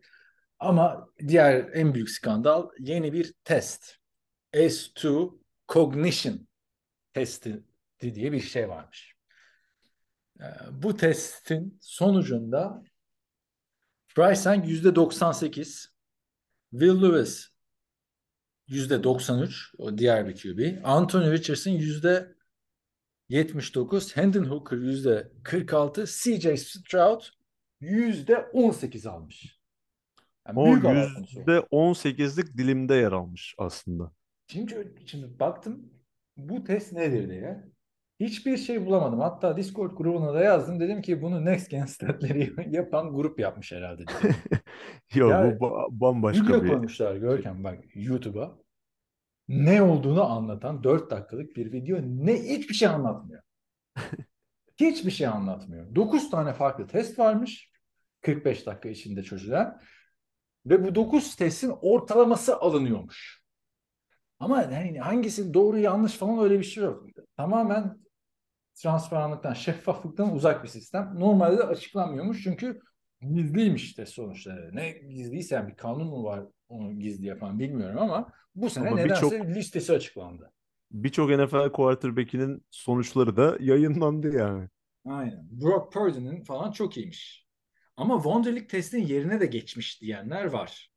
Ama 0.63 1.09
diğer 1.27 1.69
en 1.73 1.93
büyük 1.93 2.09
skandal 2.09 2.69
yeni 2.79 3.13
bir 3.13 3.33
test. 3.43 3.97
S2 4.53 5.37
Cognition 5.67 6.47
testi 7.13 7.63
diye 8.01 8.31
bir 8.31 8.39
şey 8.39 8.69
varmış. 8.69 9.15
Ee, 10.39 10.43
bu 10.71 10.97
testin 10.97 11.77
sonucunda 11.81 12.83
Bryce 14.17 14.49
Young 14.49 14.65
%98, 14.65 15.85
Will 16.71 17.01
Lewis 17.01 17.49
%93, 18.69 19.75
o 19.77 19.97
diğer 19.97 20.27
bir 20.27 20.35
QB. 20.35 20.85
Anthony 20.85 21.31
Richardson 21.31 21.71
%79, 23.29 24.15
Hendon 24.15 24.43
Hooker 24.43 24.77
%46, 24.77 26.05
CJ 26.05 26.59
Stroud 26.61 27.21
%18 27.81 29.09
almış. 29.09 29.62
Yani 30.47 30.59
O 30.59 30.81
konusu. 30.81 31.39
%18'lik 31.47 32.57
dilimde 32.57 32.95
yer 32.95 33.11
almış 33.11 33.55
aslında. 33.57 34.11
Şimdi, 34.47 34.93
şimdi 35.05 35.39
baktım 35.39 35.89
bu 36.37 36.63
test 36.63 36.93
nedir 36.93 37.29
diye. 37.29 37.63
Hiçbir 38.19 38.57
şey 38.57 38.85
bulamadım. 38.85 39.19
Hatta 39.19 39.57
Discord 39.57 39.97
grubuna 39.97 40.33
da 40.33 40.39
yazdım. 40.43 40.79
Dedim 40.79 41.01
ki 41.01 41.21
bunu 41.21 41.45
Next 41.45 41.69
Gen 41.69 41.85
statleri 41.85 42.53
yapan 42.75 43.13
grup 43.13 43.39
yapmış 43.39 43.71
herhalde. 43.71 44.01
dedim. 44.01 44.35
Yok 45.15 45.31
Ya, 45.31 45.59
bu 45.59 45.65
ba- 45.65 45.87
bambaşka 45.91 46.43
Video 46.47 46.63
bir 46.63 46.67
koymuşlar 46.69 47.15
Görkem 47.15 47.63
bak 47.63 47.79
YouTube'a. 47.95 48.57
Ne 49.47 49.81
olduğunu 49.81 50.23
anlatan 50.23 50.83
4 50.83 51.11
dakikalık 51.11 51.55
bir 51.55 51.71
video. 51.71 51.99
Ne 52.01 52.33
hiçbir 52.43 52.73
şey 52.73 52.87
anlatmıyor. 52.87 53.43
hiçbir 54.79 55.11
şey 55.11 55.27
anlatmıyor. 55.27 55.95
9 55.95 56.29
tane 56.29 56.53
farklı 56.53 56.87
test 56.87 57.19
varmış. 57.19 57.71
45 58.21 58.65
dakika 58.65 58.89
içinde 58.89 59.23
çözülen. 59.23 59.79
Ve 60.65 60.83
bu 60.83 60.95
9 60.95 61.35
testin 61.35 61.73
ortalaması 61.81 62.57
alınıyormuş. 62.57 63.43
Ama 64.39 64.61
yani 64.61 64.99
hangisi 64.99 65.53
doğru 65.53 65.77
yanlış 65.77 66.13
falan 66.13 66.43
öyle 66.43 66.59
bir 66.59 66.63
şey 66.63 66.83
yok. 66.83 67.05
Tamamen 67.37 67.97
transparanlıktan, 68.75 69.53
şeffaflıktan 69.53 70.35
uzak 70.35 70.63
bir 70.63 70.67
sistem. 70.69 71.15
Normalde 71.19 71.57
de 71.57 71.63
açıklanmıyormuş 71.63 72.43
çünkü 72.43 72.79
gizliymiş 73.21 73.93
test 73.93 74.13
sonuçları. 74.13 74.75
Ne 74.75 74.91
gizliyse 74.91 75.55
yani 75.55 75.69
bir 75.69 75.75
kanun 75.75 76.07
mu 76.07 76.23
var 76.23 76.43
onu 76.69 76.99
gizli 76.99 77.25
yapan 77.25 77.59
bilmiyorum 77.59 77.97
ama 77.99 78.31
bu 78.55 78.69
sene 78.69 78.87
Ama 78.87 78.97
nedense 78.97 79.31
birçok- 79.31 79.55
listesi 79.55 79.93
açıklandı. 79.93 80.51
birçok 80.91 81.29
NFL 81.29 81.71
quarterback'inin 81.71 82.65
sonuçları 82.71 83.37
da 83.37 83.57
yayınlandı 83.59 84.37
yani. 84.37 84.69
Aynen. 85.05 85.47
Brock 85.51 85.93
Purdy'nin 85.93 86.43
falan 86.43 86.71
çok 86.71 86.97
iyiymiş. 86.97 87.42
Ama 87.97 88.15
Wonderlic 88.15 88.67
testin 88.67 89.05
yerine 89.07 89.39
de 89.39 89.45
geçmiş 89.45 90.01
diyenler 90.01 90.45
var. 90.45 90.91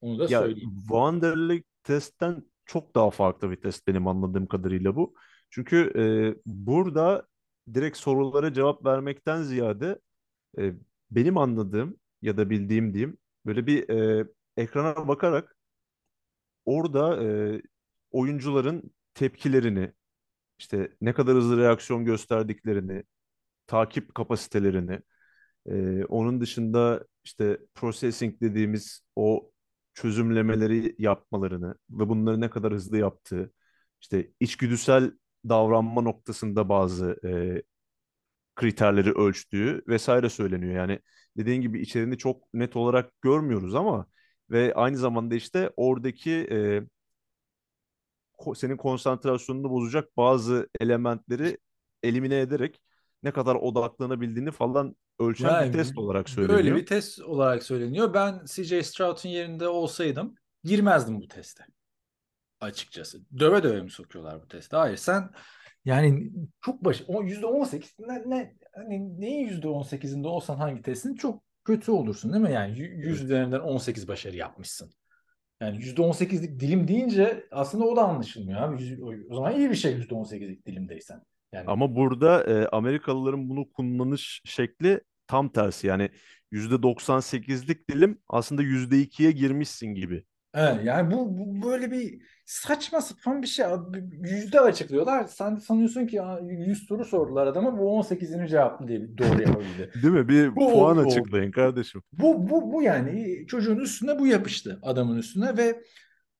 Onu 0.00 0.18
da 0.18 0.32
Ya 0.32 0.40
söyleyeyim. 0.40 0.74
Wonderlic 0.78 1.64
testten 1.82 2.42
çok 2.66 2.94
daha 2.94 3.10
farklı 3.10 3.50
bir 3.50 3.56
test 3.56 3.86
benim 3.86 4.06
anladığım 4.06 4.46
kadarıyla 4.46 4.96
bu. 4.96 5.14
Çünkü 5.50 5.92
e, 5.96 6.02
burada 6.46 7.26
direkt 7.74 7.96
sorulara 7.96 8.52
cevap 8.52 8.84
vermekten 8.84 9.42
ziyade 9.42 9.98
e, 10.58 10.72
benim 11.10 11.38
anladığım 11.38 11.96
ya 12.22 12.36
da 12.36 12.50
bildiğim 12.50 12.94
diyeyim 12.94 13.18
böyle 13.46 13.66
bir 13.66 13.88
e, 13.88 14.26
ekrana 14.56 15.08
bakarak 15.08 15.56
orada 16.64 17.24
e, 17.24 17.62
oyuncuların 18.10 18.90
tepkilerini 19.14 19.92
işte 20.58 20.96
ne 21.00 21.12
kadar 21.14 21.36
hızlı 21.36 21.58
reaksiyon 21.58 22.04
gösterdiklerini, 22.04 23.04
takip 23.66 24.14
kapasitelerini, 24.14 25.00
e, 25.68 26.04
onun 26.04 26.40
dışında 26.40 27.04
işte 27.24 27.58
processing 27.74 28.40
dediğimiz 28.40 29.00
o 29.16 29.50
çözümlemeleri 29.94 30.94
yapmalarını 30.98 31.74
ve 31.90 32.08
bunları 32.08 32.40
ne 32.40 32.50
kadar 32.50 32.72
hızlı 32.72 32.98
yaptığı, 32.98 33.52
işte 34.00 34.32
içgüdüsel 34.40 35.12
davranma 35.48 36.02
noktasında 36.02 36.68
bazı 36.68 37.16
e, 37.24 37.62
kriterleri 38.56 39.12
ölçtüğü 39.12 39.82
vesaire 39.88 40.28
söyleniyor. 40.28 40.74
Yani 40.74 41.00
dediğin 41.36 41.60
gibi 41.62 41.80
içeriğini 41.82 42.18
çok 42.18 42.54
net 42.54 42.76
olarak 42.76 43.22
görmüyoruz 43.22 43.74
ama 43.74 44.06
ve 44.50 44.74
aynı 44.74 44.96
zamanda 44.96 45.34
işte 45.34 45.70
oradaki 45.76 46.32
e, 46.50 46.82
senin 48.54 48.76
konsantrasyonunu 48.76 49.70
bozacak 49.70 50.16
bazı 50.16 50.68
elementleri 50.80 51.58
elimine 52.02 52.40
ederek 52.40 52.80
ne 53.22 53.32
kadar 53.32 53.54
odaklanabildiğini 53.54 54.50
falan 54.50 54.96
ölçen 55.18 55.48
Yani 55.48 55.68
bir 55.68 55.72
test 55.72 55.98
olarak 55.98 56.28
söyleniyor. 56.28 56.76
bir 56.76 56.86
test 56.86 57.20
olarak 57.20 57.62
söyleniyor. 57.62 58.14
Ben 58.14 58.44
CJ 58.46 58.86
Stroud'un 58.86 59.28
yerinde 59.28 59.68
olsaydım 59.68 60.34
girmezdim 60.64 61.20
bu 61.20 61.28
teste. 61.28 61.64
Açıkçası. 62.60 63.20
Döve 63.38 63.62
döve 63.62 63.82
mi 63.82 63.90
sokuyorlar 63.90 64.42
bu 64.42 64.48
teste? 64.48 64.76
Hayır 64.76 64.96
sen 64.96 65.30
yani 65.84 66.32
çok 66.60 66.84
baş 66.84 67.02
o 67.08 67.22
%18 67.22 67.94
ne, 67.98 68.22
ne 68.26 68.54
hani 68.74 69.20
neyin 69.20 69.48
%18'inde 69.48 70.26
olsan 70.26 70.56
hangi 70.56 70.82
testin 70.82 71.14
çok 71.14 71.42
kötü 71.64 71.90
olursun 71.90 72.32
değil 72.32 72.42
mi? 72.44 72.52
Yani 72.52 72.78
y- 72.78 72.86
100 72.86 73.22
üzerinden 73.22 73.60
18 73.60 74.08
başarı 74.08 74.36
yapmışsın. 74.36 74.90
Yani 75.60 75.78
%18'lik 75.78 76.60
dilim 76.60 76.88
deyince 76.88 77.46
aslında 77.50 77.84
o 77.84 77.96
da 77.96 78.02
anlaşılmıyor 78.02 78.60
abi. 78.60 78.98
O 79.30 79.34
zaman 79.34 79.56
iyi 79.56 79.70
bir 79.70 79.74
şey 79.74 79.92
%18'lik 79.92 80.66
dilimdeysen. 80.66 81.22
Yani 81.56 81.66
Ama 81.66 81.96
burada 81.96 82.44
e, 82.44 82.68
Amerikalıların 82.68 83.48
bunu 83.48 83.70
kullanış 83.72 84.42
şekli 84.44 85.00
tam 85.26 85.48
tersi. 85.48 85.86
Yani 85.86 86.10
%98'lik 86.52 87.88
dilim 87.90 88.18
aslında 88.28 88.62
%2'ye 88.62 89.30
girmişsin 89.30 89.86
gibi. 89.94 90.24
Evet, 90.54 90.84
yani 90.84 91.10
bu, 91.14 91.38
bu 91.38 91.62
böyle 91.68 91.90
bir 91.90 92.22
saçma 92.46 93.00
sapan 93.00 93.42
bir 93.42 93.46
şey. 93.46 93.66
Yüzde 94.22 94.60
açıklıyorlar. 94.60 95.24
Sen 95.24 95.56
de 95.56 95.60
sanıyorsun 95.60 96.06
ki 96.06 96.22
"Aa, 96.22 96.40
100 96.40 96.86
soru 96.86 97.04
sordular 97.04 97.46
adama 97.46 97.78
bu 97.78 97.98
18'ini 97.98 98.48
cevaplı 98.48 98.88
diye 98.88 99.18
doğru 99.18 99.42
yapabildi. 99.42 99.94
Değil 100.02 100.14
mi? 100.14 100.28
Bir 100.28 100.56
Bu 100.56 100.72
puan 100.72 100.98
oldu. 100.98 101.00
açıklayın 101.06 101.50
kardeşim. 101.50 102.02
Bu, 102.12 102.50
bu, 102.50 102.72
bu 102.72 102.82
yani 102.82 103.44
çocuğun 103.48 103.76
üstüne 103.78 104.18
bu 104.18 104.26
yapıştı 104.26 104.78
adamın 104.82 105.18
üstüne 105.18 105.56
ve 105.56 105.82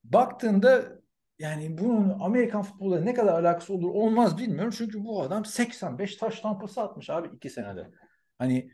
baktığında 0.04 0.95
yani 1.38 1.78
bunun 1.78 2.18
Amerikan 2.20 2.62
futboluyla 2.62 3.04
ne 3.04 3.14
kadar 3.14 3.42
alakası 3.42 3.74
olur 3.74 3.90
olmaz 3.90 4.38
bilmiyorum. 4.38 4.74
Çünkü 4.78 5.04
bu 5.04 5.22
adam 5.22 5.44
85 5.44 6.16
taş 6.16 6.40
tampası 6.40 6.80
atmış 6.82 7.10
abi 7.10 7.36
iki 7.36 7.50
senede. 7.50 7.90
Hani 8.38 8.70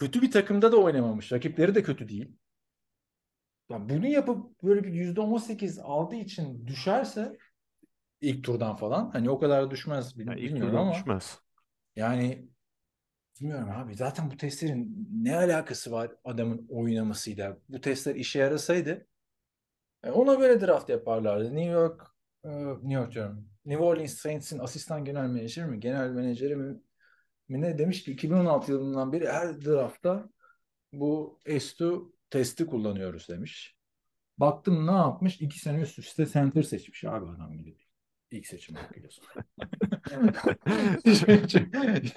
kötü 0.00 0.22
bir 0.22 0.30
takımda 0.30 0.72
da 0.72 0.76
oynamamış. 0.76 1.32
Rakipleri 1.32 1.74
de 1.74 1.82
kötü 1.82 2.08
değil. 2.08 2.32
Ya 3.70 3.88
bunu 3.88 4.06
yapıp 4.06 4.62
böyle 4.62 4.84
bir 4.84 4.92
%18 4.92 5.78
aldığı 5.78 6.16
için 6.16 6.66
düşerse 6.66 7.38
ilk 8.20 8.44
turdan 8.44 8.76
falan 8.76 9.10
hani 9.10 9.30
o 9.30 9.38
kadar 9.38 9.70
düşmez 9.70 10.18
bil- 10.18 10.26
Yani 10.26 10.40
ilk 10.40 10.48
bilmiyorum 10.50 10.78
ama 10.78 10.94
düşmez. 10.94 11.38
yani 11.96 12.48
bilmiyorum 13.40 13.70
abi 13.70 13.94
zaten 13.94 14.30
bu 14.30 14.36
testlerin 14.36 15.08
ne 15.12 15.36
alakası 15.36 15.92
var 15.92 16.10
adamın 16.24 16.66
oynamasıyla 16.70 17.58
bu 17.68 17.80
testler 17.80 18.14
işe 18.14 18.38
yarasaydı 18.38 19.06
ona 20.10 20.34
göre 20.34 20.60
draft 20.60 20.88
yaparlardı 20.88 21.44
New 21.44 21.70
York 21.70 22.02
e, 22.44 22.48
New 22.64 22.92
York 22.92 23.12
diyorum 23.12 23.48
New 23.64 23.84
Orleans 23.84 24.14
Saints'in 24.14 24.58
asistan 24.58 25.04
genel 25.04 25.26
menajeri 25.26 25.66
mi 25.66 25.80
genel 25.80 26.10
menajeri 26.10 26.56
mi, 26.56 26.80
mi 27.48 27.60
ne 27.60 27.78
demiş 27.78 28.04
ki 28.04 28.12
2016 28.12 28.72
yılından 28.72 29.12
beri 29.12 29.28
her 29.28 29.64
draftta 29.64 30.28
bu 30.92 31.40
S2 31.46 32.12
testi 32.30 32.66
kullanıyoruz 32.66 33.28
demiş. 33.28 33.76
Baktım 34.38 34.86
ne 34.86 34.90
yapmış? 34.92 35.40
İki 35.40 35.58
sene 35.58 35.80
üst 35.80 35.98
üste 35.98 36.26
center 36.26 36.62
seçmiş 36.62 37.04
abi 37.04 37.26
adam 37.26 37.58
gibi. 37.58 37.76
İlk 38.30 38.46
seçim 38.46 38.76
hakkıyla. 38.76 39.08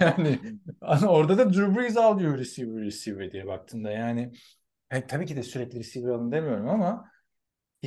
yani 0.00 0.40
orada 1.08 1.38
da 1.38 1.54
Drew 1.54 1.76
Brees 1.76 1.96
al 1.96 2.18
diyor 2.18 2.38
receiver 2.38 2.84
receiver 2.84 3.32
diye 3.32 3.46
baktığında 3.46 3.90
yani 3.90 4.32
e, 4.90 5.06
tabii 5.06 5.26
ki 5.26 5.36
de 5.36 5.42
sürekli 5.42 5.78
receiver 5.78 6.08
alın 6.08 6.32
demiyorum 6.32 6.68
ama 6.68 7.10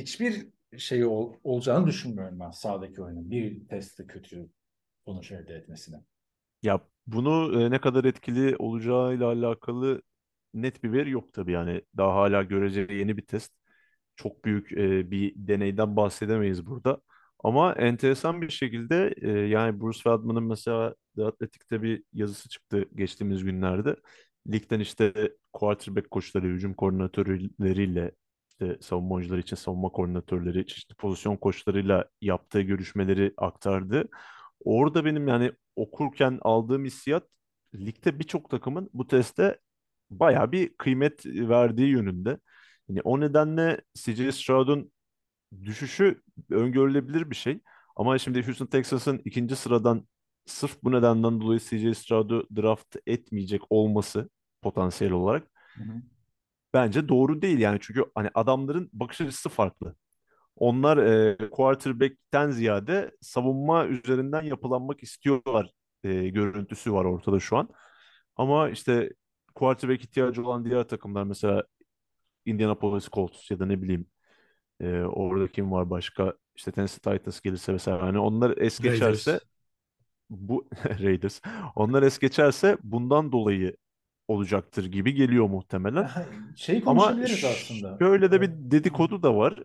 hiçbir 0.00 0.48
şey 0.78 1.04
ol, 1.04 1.34
olacağını 1.44 1.86
düşünmüyorum 1.86 2.40
ben 2.40 2.50
sahadaki 2.50 3.02
oyunun 3.02 3.30
bir 3.30 3.68
testte 3.68 4.06
kötü 4.06 4.48
sonuç 5.04 5.32
elde 5.32 5.54
etmesine. 5.54 5.96
Ya 6.62 6.80
bunu 7.06 7.62
e, 7.62 7.70
ne 7.70 7.80
kadar 7.80 8.04
etkili 8.04 8.56
olacağıyla 8.56 9.26
alakalı 9.26 10.02
net 10.54 10.84
bir 10.84 10.92
veri 10.92 11.10
yok 11.10 11.32
tabii 11.32 11.52
yani. 11.52 11.82
Daha 11.96 12.14
hala 12.14 12.42
görece 12.42 12.80
yeni 12.90 13.16
bir 13.16 13.26
test. 13.26 13.52
Çok 14.16 14.44
büyük 14.44 14.72
e, 14.72 15.10
bir 15.10 15.32
deneyden 15.36 15.96
bahsedemeyiz 15.96 16.66
burada. 16.66 17.00
Ama 17.44 17.72
enteresan 17.72 18.42
bir 18.42 18.50
şekilde 18.50 19.14
e, 19.22 19.28
yani 19.30 19.80
Bruce 19.80 20.02
Feldman'ın 20.02 20.44
mesela 20.44 20.94
The 21.16 21.24
Athletic'te 21.24 21.82
bir 21.82 22.02
yazısı 22.12 22.48
çıktı 22.48 22.84
geçtiğimiz 22.94 23.44
günlerde. 23.44 23.96
Ligden 24.52 24.80
işte 24.80 25.12
quarterback 25.52 26.10
koçları, 26.10 26.46
hücum 26.46 26.74
koordinatörleriyle 26.74 28.12
işte 28.60 28.78
savunma 28.80 29.14
oyuncuları 29.14 29.40
için 29.40 29.56
savunma 29.56 29.88
koordinatörleri, 29.88 30.66
çeşitli 30.66 30.94
pozisyon 30.94 31.36
koçlarıyla 31.36 32.04
yaptığı 32.20 32.60
görüşmeleri 32.60 33.34
aktardı. 33.36 34.08
Orada 34.64 35.04
benim 35.04 35.28
yani 35.28 35.52
okurken 35.76 36.38
aldığım 36.42 36.84
hissiyat 36.84 37.24
ligde 37.74 38.18
birçok 38.18 38.50
takımın 38.50 38.90
bu 38.94 39.06
teste 39.06 39.58
bayağı 40.10 40.52
bir 40.52 40.76
kıymet 40.76 41.26
verdiği 41.26 41.88
yönünde. 41.88 42.38
Yani 42.88 43.00
o 43.04 43.20
nedenle 43.20 43.80
CJ 43.94 44.34
Stroud'un 44.34 44.92
düşüşü 45.64 46.22
öngörülebilir 46.50 47.30
bir 47.30 47.36
şey. 47.36 47.60
Ama 47.96 48.18
şimdi 48.18 48.46
Houston 48.46 48.66
Texas'ın 48.66 49.22
ikinci 49.24 49.56
sıradan 49.56 50.08
sırf 50.46 50.82
bu 50.82 50.92
nedenden 50.92 51.40
dolayı 51.40 51.60
CJ 51.60 51.98
Stroud'u 51.98 52.46
draft 52.56 52.96
etmeyecek 53.06 53.62
olması 53.70 54.30
potansiyel 54.62 55.12
olarak 55.12 55.46
Hı 55.76 55.82
hı. 55.82 56.02
Bence 56.74 57.08
doğru 57.08 57.42
değil 57.42 57.58
yani 57.58 57.78
çünkü 57.82 58.04
hani 58.14 58.30
adamların 58.34 58.90
bakış 58.92 59.20
açısı 59.20 59.48
farklı. 59.48 59.94
Onlar 60.56 60.98
e, 60.98 61.36
quarterback'ten 61.50 62.50
ziyade 62.50 63.10
savunma 63.20 63.86
üzerinden 63.86 64.42
yapılanmak 64.42 65.02
istiyorlar 65.02 65.70
e, 66.04 66.28
görüntüsü 66.28 66.92
var 66.92 67.04
ortada 67.04 67.40
şu 67.40 67.56
an. 67.56 67.68
Ama 68.36 68.70
işte 68.70 69.10
quarterback 69.54 70.02
ihtiyacı 70.04 70.46
olan 70.46 70.64
diğer 70.64 70.84
takımlar 70.88 71.24
mesela 71.24 71.64
Indianapolis 72.46 73.08
Colts 73.08 73.50
ya 73.50 73.58
da 73.58 73.66
ne 73.66 73.82
bileyim 73.82 74.06
e, 74.80 75.00
orada 75.00 75.48
kim 75.48 75.72
var 75.72 75.90
başka 75.90 76.34
işte 76.56 76.72
Tennessee 76.72 77.18
Titans 77.18 77.40
gelirse 77.40 77.72
mesela 77.72 78.02
hani 78.02 78.18
onlar 78.18 78.56
es 78.58 78.78
geçerse 78.80 79.32
Raiders. 79.32 79.44
bu 80.30 80.68
Raiders 80.84 81.40
onlar 81.76 82.02
es 82.02 82.18
geçerse 82.18 82.78
bundan 82.82 83.32
dolayı 83.32 83.76
olacaktır 84.30 84.84
gibi 84.84 85.14
geliyor 85.14 85.46
muhtemelen. 85.48 86.10
Şey 86.56 86.82
Ama 86.86 87.02
konuşabiliriz 87.02 87.44
aslında. 87.44 87.96
şöyle 87.98 88.32
de 88.32 88.40
bir 88.40 88.50
dedikodu 88.52 89.22
da 89.22 89.36
var. 89.36 89.62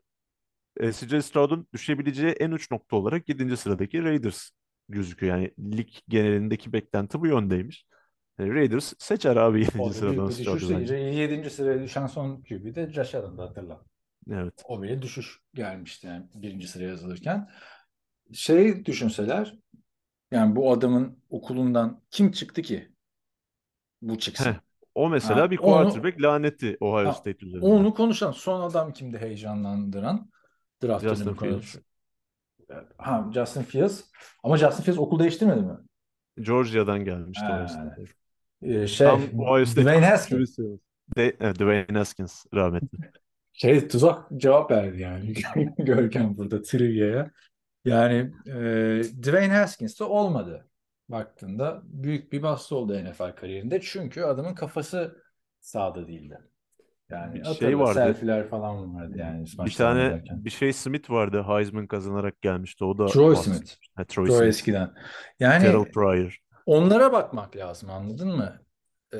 E, 0.78 0.92
CJ 0.92 1.26
Stroud'un 1.26 1.68
düşebileceği 1.74 2.32
en 2.32 2.52
uç 2.52 2.72
nokta 2.72 2.96
olarak 2.96 3.30
7. 3.30 3.58
sıradaki 3.58 4.04
Raiders 4.04 4.50
gözüküyor. 4.90 5.38
Yani 5.38 5.52
lig 5.78 5.90
genelindeki 6.10 6.74
beklenti 6.74 7.20
bu 7.20 7.28
yöndeymiş. 7.28 7.86
E, 8.40 8.48
Raiders 8.48 8.94
seçer 9.00 9.36
abi 9.36 9.60
7. 9.62 9.82
O 9.82 9.90
da 9.90 9.94
sıradan 9.94 10.30
Stroud'u 10.30 10.60
düşüş. 10.60 10.70
bence. 10.70 10.96
7. 10.96 11.50
sıraya 11.50 11.84
düşen 11.84 12.08
son 12.08 12.42
QB 12.42 12.76
de 12.76 12.94
Josh 12.94 13.16
Allen'dı 13.16 13.42
hatırla. 13.42 13.82
Evet. 14.32 14.54
O 14.64 14.82
bile 14.82 15.02
düşüş 15.02 15.40
gelmişti 15.54 16.08
yani 16.08 16.26
birinci 16.36 16.68
sıraya 16.68 16.90
yazılırken. 16.90 17.50
Şey 18.34 18.86
düşünseler 18.86 19.60
yani 20.32 20.56
bu 20.56 20.72
adamın 20.72 21.20
okulundan 21.30 22.02
kim 22.12 22.32
çıktı 22.32 22.62
ki 22.62 22.95
bu 24.02 24.18
çıksın? 24.18 24.46
Heh, 24.46 24.56
o 24.96 25.10
mesela 25.10 25.42
Ha, 25.42 25.52
bir 25.52 25.58
onu- 25.58 25.66
quarterback 25.66 26.22
laneti 26.22 26.78
Ohio 26.80 27.08
Ha, 27.08 27.14
State 27.14 27.46
üzerinde. 27.46 27.66
Onu 27.66 27.94
konuşalım. 27.94 28.34
Son 28.34 28.62
adam 28.62 28.94
kimdi 28.94 29.18
heyecanlandıran? 29.18 30.30
Draft 30.84 31.04
Justin 31.04 31.34
Fields. 31.34 31.76
Ha 32.98 33.30
Justin 33.34 33.62
Fields. 33.64 34.04
Ama 34.44 34.58
Justin 34.58 34.84
Fields 34.84 35.00
okul 35.00 35.20
değiştirmedi 35.20 35.62
mi? 35.62 35.74
Georgia'dan 36.42 37.04
gelmişti 37.06 37.46
Ha, 37.46 37.54
Ohio 37.56 37.68
State. 37.68 38.04
Ee, 38.62 38.88
şey 38.88 39.08
Tam 39.08 39.22
Ohio 39.40 39.66
State 39.66 39.82
Dwayne 39.82 40.06
Haskins. 40.06 40.58
De, 41.18 41.36
evet, 41.40 41.56
Dwayne 41.56 41.98
Haskins 41.98 42.46
rahmetli. 42.54 42.98
Şey 43.54 43.88
tuzak 43.88 44.32
cevap 44.38 44.72
verdi 44.72 45.02
yani. 45.02 45.34
Görkem 45.78 46.38
burada 46.38 46.62
trivia'ya. 46.62 47.32
Yani 47.86 48.32
e, 48.48 48.54
Dwayne 49.24 49.54
Haskins 49.54 50.00
de 50.00 50.04
olmadı. 50.04 50.68
Baktığında 51.10 51.82
büyük 51.86 52.32
bir 52.34 52.44
bastı 52.44 52.76
oldu 52.76 53.04
NFL 53.04 53.36
kariyerinde. 53.36 53.82
Çünkü 53.82 54.22
adamın 54.22 54.56
kafası 54.56 55.24
sahada 55.60 56.08
değildi. 56.08 56.40
Yani 57.10 57.34
Bir 57.36 57.44
şey 57.46 57.80
vardı. 57.80 57.94
selfie'ler 57.94 58.50
falan 58.50 58.96
vardı 58.96 59.14
yani 59.18 59.46
Bir 59.66 59.72
tane 59.72 60.04
oynarken. 60.04 60.46
bir 60.46 60.50
şey 60.50 60.74
Smith 60.74 61.10
vardı 61.10 61.44
Heisman 61.48 61.88
kazanarak 61.88 62.42
gelmişti. 62.42 62.86
O 62.86 62.98
da 62.98 63.06
Troy. 63.06 63.36
Smith. 63.36 63.72
Ha, 63.96 64.04
Troy 64.06 64.28
Çok 64.28 64.36
Smith. 64.36 64.50
eskiden. 64.50 64.92
Yani 65.40 65.62
Terrell 65.62 65.92
Pryor. 65.92 66.38
onlara 66.66 67.12
bakmak 67.12 67.56
lazım 67.56 67.90
anladın 67.90 68.28
mı? 68.38 68.62
Ee, 69.14 69.18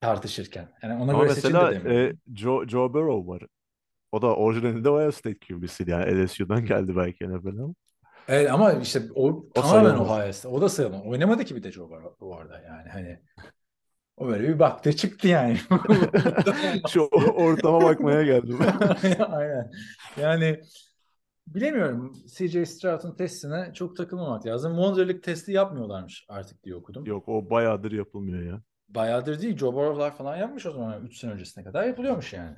tartışırken. 0.00 0.68
Yani 0.82 1.02
ona 1.02 1.12
Ama 1.12 1.22
göre 1.22 1.32
mesela 1.34 1.74
e, 1.74 2.12
Joe, 2.34 2.66
Joe 2.68 2.94
Burrow 2.94 3.32
var. 3.32 3.42
O 4.12 4.22
da 4.22 4.36
orijinalinde 4.36 4.90
Ohio 4.90 5.10
State 5.12 5.38
QB'siydi 5.48 5.90
yani 5.90 6.24
LSU'dan 6.24 6.66
geldi 6.66 6.96
belki 6.96 7.28
NFL'e 7.28 7.62
ama. 7.62 7.74
Evet 8.28 8.50
ama 8.50 8.72
işte 8.72 9.02
o, 9.14 9.28
O 9.28 9.50
tamamen 9.54 9.90
sayılmaz. 9.90 10.36
State. 10.36 10.54
O 10.54 10.60
da 10.60 10.68
sayılmaz. 10.68 11.00
Oynamadı 11.06 11.44
ki 11.44 11.56
bir 11.56 11.62
de 11.62 11.72
Joe 11.72 11.90
Burrow 11.90 12.20
bu 12.20 12.36
arada 12.36 12.60
yani 12.60 12.88
hani 12.88 13.20
o 14.16 14.26
böyle 14.26 14.48
bir 14.48 14.58
baktı 14.58 14.96
çıktı 14.96 15.28
yani. 15.28 15.58
Şu 16.88 17.00
ortama 17.36 17.80
bakmaya 17.82 18.22
geldim. 18.22 18.58
Aynen. 19.28 19.70
Yani 20.20 20.60
bilemiyorum. 21.46 22.12
CJ 22.36 22.68
Stroud'un 22.68 23.16
testine 23.16 23.70
çok 23.74 23.96
takılmamak 23.96 24.46
lazım. 24.46 24.72
Wonderlic 24.72 25.20
testi 25.20 25.52
yapmıyorlarmış 25.52 26.26
artık 26.28 26.64
diye 26.64 26.74
okudum. 26.74 27.06
Yok 27.06 27.28
o 27.28 27.50
bayağıdır 27.50 27.92
yapılmıyor 27.92 28.42
ya. 28.42 28.62
Bayağıdır 28.88 29.40
değil. 29.40 29.56
Joe 29.56 29.74
Burrow'lar 29.74 30.16
falan 30.16 30.36
yapmış 30.36 30.66
o 30.66 30.72
zaman. 30.72 31.02
3 31.06 31.18
sene 31.18 31.30
öncesine 31.32 31.64
kadar 31.64 31.84
yapılıyormuş 31.84 32.32
yani. 32.32 32.56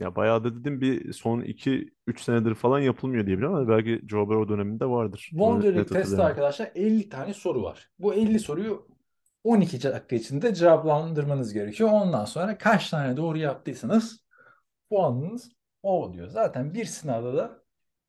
Ya 0.00 0.16
bayağıdır 0.16 0.60
dedim 0.60 0.80
bir 0.80 1.12
son 1.12 1.40
2-3 1.40 2.20
senedir 2.20 2.54
falan 2.54 2.80
yapılmıyor 2.80 3.26
diye 3.26 3.36
biliyorum 3.36 3.56
ama 3.56 3.68
belki 3.68 4.02
Joe 4.08 4.28
Burrow 4.28 4.54
döneminde 4.54 4.86
vardır. 4.86 5.26
Wonderlic 5.30 5.84
testte 5.84 6.22
arkadaşlar 6.22 6.70
50 6.74 7.08
tane 7.08 7.34
soru 7.34 7.62
var. 7.62 7.90
Bu 7.98 8.14
50 8.14 8.38
soruyu 8.38 8.88
12 9.44 9.82
dakika 9.82 10.16
içinde 10.16 10.54
cevaplandırmanız 10.54 11.52
gerekiyor. 11.52 11.90
Ondan 11.92 12.24
sonra 12.24 12.58
kaç 12.58 12.90
tane 12.90 13.16
doğru 13.16 13.38
yaptıysanız 13.38 14.24
puanınız 14.90 15.52
o 15.82 16.02
oluyor. 16.04 16.28
Zaten 16.28 16.74
bir 16.74 16.84
sınavda 16.84 17.36
da 17.36 17.62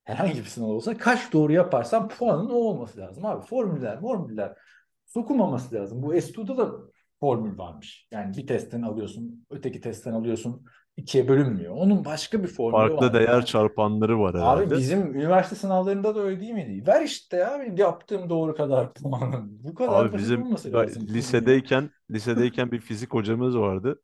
herhangi 0.04 0.40
bir 0.40 0.46
sınav 0.46 0.68
olsa 0.68 0.98
kaç 0.98 1.34
doğru 1.34 1.54
yaparsan 1.54 2.08
puanın 2.08 2.50
o 2.50 2.54
olması 2.54 3.00
lazım 3.00 3.26
abi. 3.26 3.46
Formüller, 3.46 4.00
formüller 4.00 4.58
sokulmaması 5.06 5.76
lazım. 5.76 6.04
Bu 6.04 6.14
S2'da 6.14 6.58
da 6.58 6.72
formül 7.20 7.58
varmış. 7.58 8.08
Yani 8.12 8.38
bir 8.38 8.48
testten 8.48 8.82
alıyorsun, 8.82 9.46
öteki 9.50 9.82
testten 9.82 10.14
alıyorsun. 10.14 10.66
İkiye 10.98 11.28
bölünmüyor. 11.28 11.76
Onun 11.76 12.06
başka 12.06 12.44
bir 12.44 12.48
formülü 12.48 12.94
var. 12.94 13.00
Farklı 13.00 13.14
değer 13.14 13.28
Yani- 13.34 13.46
çarpanları 13.46 14.20
var 14.20 14.36
Abi 14.36 14.38
herhalde. 14.40 14.76
bizim 14.78 15.16
üniversite 15.16 15.56
sınavlarında 15.56 16.16
da 16.16 16.20
öyle 16.22 16.40
değil 16.40 16.52
miydi? 16.54 16.88
Ver 16.88 17.02
işte 17.04 17.38
ya 17.38 17.60
benim 17.60 17.78
yaptığım 17.78 18.30
doğru 18.30 18.56
kadar 18.56 18.94
puanı. 18.94 19.46
Bu 19.64 19.76
kadar 19.76 20.06
Abi 20.06 20.18
bizim 20.18 20.42
olması 20.44 20.74
lazım. 20.74 21.08
lisedeyken 21.08 21.90
lisedeyken 22.12 22.72
bir 22.72 22.80
fizik 22.80 23.14
hocamız 23.14 23.58
vardı. 23.58 24.02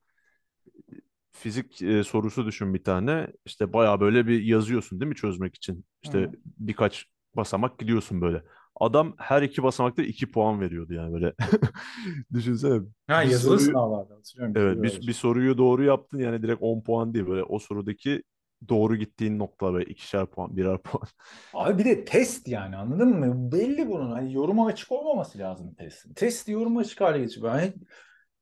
Fizik 1.31 1.81
e, 1.81 2.03
sorusu 2.03 2.45
düşün 2.45 2.73
bir 2.73 2.83
tane. 2.83 3.27
İşte 3.45 3.73
bayağı 3.73 3.99
böyle 3.99 4.27
bir 4.27 4.41
yazıyorsun 4.43 4.99
değil 4.99 5.09
mi 5.09 5.15
çözmek 5.15 5.55
için? 5.55 5.85
İşte 6.03 6.17
Hı. 6.19 6.31
birkaç 6.45 7.05
basamak 7.35 7.79
gidiyorsun 7.79 8.21
böyle. 8.21 8.43
Adam 8.75 9.15
her 9.17 9.41
iki 9.41 9.63
basamakta 9.63 10.03
iki 10.03 10.31
puan 10.31 10.61
veriyordu 10.61 10.93
yani 10.93 11.13
böyle. 11.13 11.33
Düşünsene. 12.33 12.81
Ha 13.07 13.23
yazılı 13.23 13.59
soruyu- 13.59 13.59
sınavlarda 13.59 14.15
hatırlıyorum. 14.15 14.55
Evet 14.55 14.83
bir, 14.83 15.07
bir 15.07 15.13
soruyu 15.13 15.57
doğru 15.57 15.83
yaptın 15.83 16.19
yani 16.19 16.41
direkt 16.43 16.61
10 16.61 16.81
puan 16.81 17.13
değil 17.13 17.27
böyle 17.27 17.43
o 17.43 17.59
sorudaki 17.59 18.23
doğru 18.69 18.95
gittiğin 18.95 19.39
nokta 19.39 19.73
böyle 19.73 19.85
ikişer 19.91 20.25
puan 20.25 20.57
birer 20.57 20.77
puan. 20.83 21.07
Abi 21.53 21.77
bir 21.79 21.85
de 21.85 22.05
test 22.05 22.47
yani 22.47 22.75
anladın 22.75 23.07
mı? 23.19 23.51
Belli 23.51 23.89
bunun. 23.89 24.11
Hani 24.11 24.33
yoruma 24.33 24.67
açık 24.67 24.91
olmaması 24.91 25.39
lazım 25.39 25.73
testin. 25.75 26.13
Testi 26.13 26.51
yoruma 26.51 26.79
açık 26.79 27.01
hale 27.01 27.19
getir. 27.19 27.43
Ben 27.43 27.73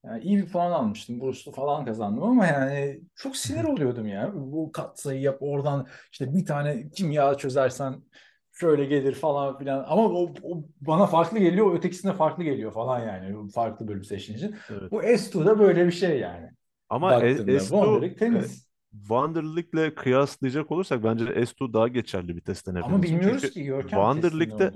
yani 0.06 0.24
iyi 0.24 0.38
bir 0.38 0.52
puan 0.52 0.72
almıştım. 0.72 1.20
Burslu 1.20 1.52
falan 1.52 1.86
kazandım 1.86 2.24
ama 2.24 2.46
yani 2.48 3.02
çok 3.16 3.38
sinir 3.38 3.64
oluyordum 3.66 4.08
ya. 4.08 4.32
Bu 4.36 4.72
katsayı 4.72 5.22
yap 5.22 5.38
oradan 5.42 5.88
işte 6.12 6.34
bir 6.34 6.46
tane 6.46 6.90
kimya 6.90 7.36
çözersen 7.36 8.04
şöyle 8.52 8.86
gelir 8.86 9.14
falan 9.14 9.58
filan. 9.58 9.86
Ama 9.88 10.04
o, 10.04 10.34
o 10.44 10.64
bana 10.82 11.06
farklı 11.06 11.40
geliyor, 11.40 11.76
ötekisine 11.76 12.14
farklı 12.14 12.44
geliyor 12.44 12.72
falan 12.72 13.00
yani. 13.00 13.52
Farklı 13.52 13.88
bölüm 13.88 14.04
seçtiğin 14.04 14.56
Evet. 14.70 14.92
Bu 14.92 15.02
S2'da 15.02 15.60
böyle 15.60 15.86
bir 15.86 15.92
şey 15.92 16.20
yani. 16.20 16.50
Ama 16.90 17.14
e- 17.14 17.32
Baktığında 17.32 17.60
S2 17.60 17.70
Wonderlic 17.70 18.16
temiz. 18.16 18.72
Wonderlic'le 18.92 19.96
kıyaslayacak 19.96 20.72
olursak 20.72 21.04
bence 21.04 21.26
S2 21.46 21.74
daha 21.74 21.88
geçerli 21.88 22.36
bir 22.36 22.42
test 22.42 22.68
denebilir. 22.68 22.86
Ama 22.86 23.04
bilmiyoruz 23.04 23.42
Çünkü 23.42 23.54
ki 23.54 23.64
Görkem 23.64 24.00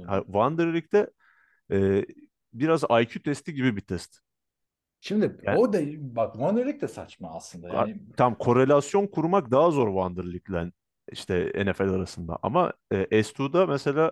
ha, 0.07 0.23
Wonderlic'te 0.25 1.09
e, 1.71 2.05
biraz 2.53 2.83
IQ 2.83 3.23
testi 3.23 3.53
gibi 3.53 3.75
bir 3.75 3.81
test. 3.81 4.19
Şimdi 5.01 5.37
Yani- 5.43 5.59
o 5.59 5.73
da 5.73 5.79
bak 5.97 6.33
Wonderlic 6.33 6.81
de 6.81 6.87
saçma 6.87 7.29
aslında. 7.35 7.69
Yani 7.69 7.97
Tam 8.17 8.35
korelasyon 8.35 9.07
kurmak 9.07 9.51
daha 9.51 9.71
zor 9.71 9.87
Wonderlic'le 9.87 10.71
işte 11.11 11.51
NFL 11.55 11.89
arasında. 11.93 12.39
Ama 12.43 12.73
e, 12.91 13.23
S2'da 13.23 13.67
mesela 13.67 14.11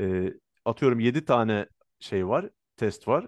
e, 0.00 0.32
atıyorum 0.64 1.00
7 1.00 1.24
tane 1.24 1.66
şey 2.00 2.28
var, 2.28 2.50
test 2.76 3.08
var 3.08 3.26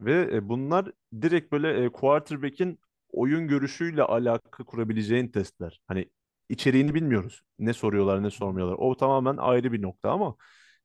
ve 0.00 0.30
e, 0.36 0.48
bunlar 0.48 0.92
direkt 1.22 1.52
böyle 1.52 1.84
e, 1.84 1.88
quarterback'in 1.92 2.80
oyun 3.12 3.48
görüşüyle 3.48 4.02
alaka 4.02 4.64
kurabileceğin 4.64 5.28
testler. 5.28 5.80
Hani 5.86 6.10
içeriğini 6.48 6.94
bilmiyoruz. 6.94 7.42
Ne 7.58 7.72
soruyorlar, 7.72 8.22
ne 8.22 8.30
sormuyorlar. 8.30 8.76
O 8.78 8.96
tamamen 8.96 9.36
ayrı 9.36 9.72
bir 9.72 9.82
nokta 9.82 10.10
ama 10.10 10.36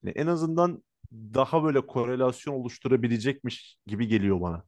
hani 0.03 0.11
en 0.15 0.27
azından 0.27 0.83
daha 1.13 1.63
böyle 1.63 1.81
korelasyon 1.87 2.53
oluşturabilecekmiş 2.53 3.77
gibi 3.87 4.07
geliyor 4.07 4.41
bana. 4.41 4.65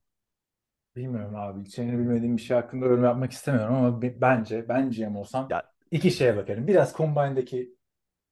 bilmiyorum 0.96 1.36
abi. 1.36 1.62
İçeriğini 1.62 2.00
bilmediğim 2.00 2.38
bir 2.38 2.42
şey 2.42 2.58
hakkında 2.58 2.86
yorum 2.86 3.04
yapmak 3.04 3.32
istemiyorum 3.32 3.76
ama 3.76 4.02
be- 4.02 4.22
bence 4.22 4.70
ben 4.70 4.92
GM 4.92 5.18
olsam 5.20 5.50
Ya- 5.50 5.75
iki 5.92 6.12
şeye 6.12 6.38
bakarım. 6.38 6.68
Biraz 6.68 6.94
Combine'daki 6.98 7.76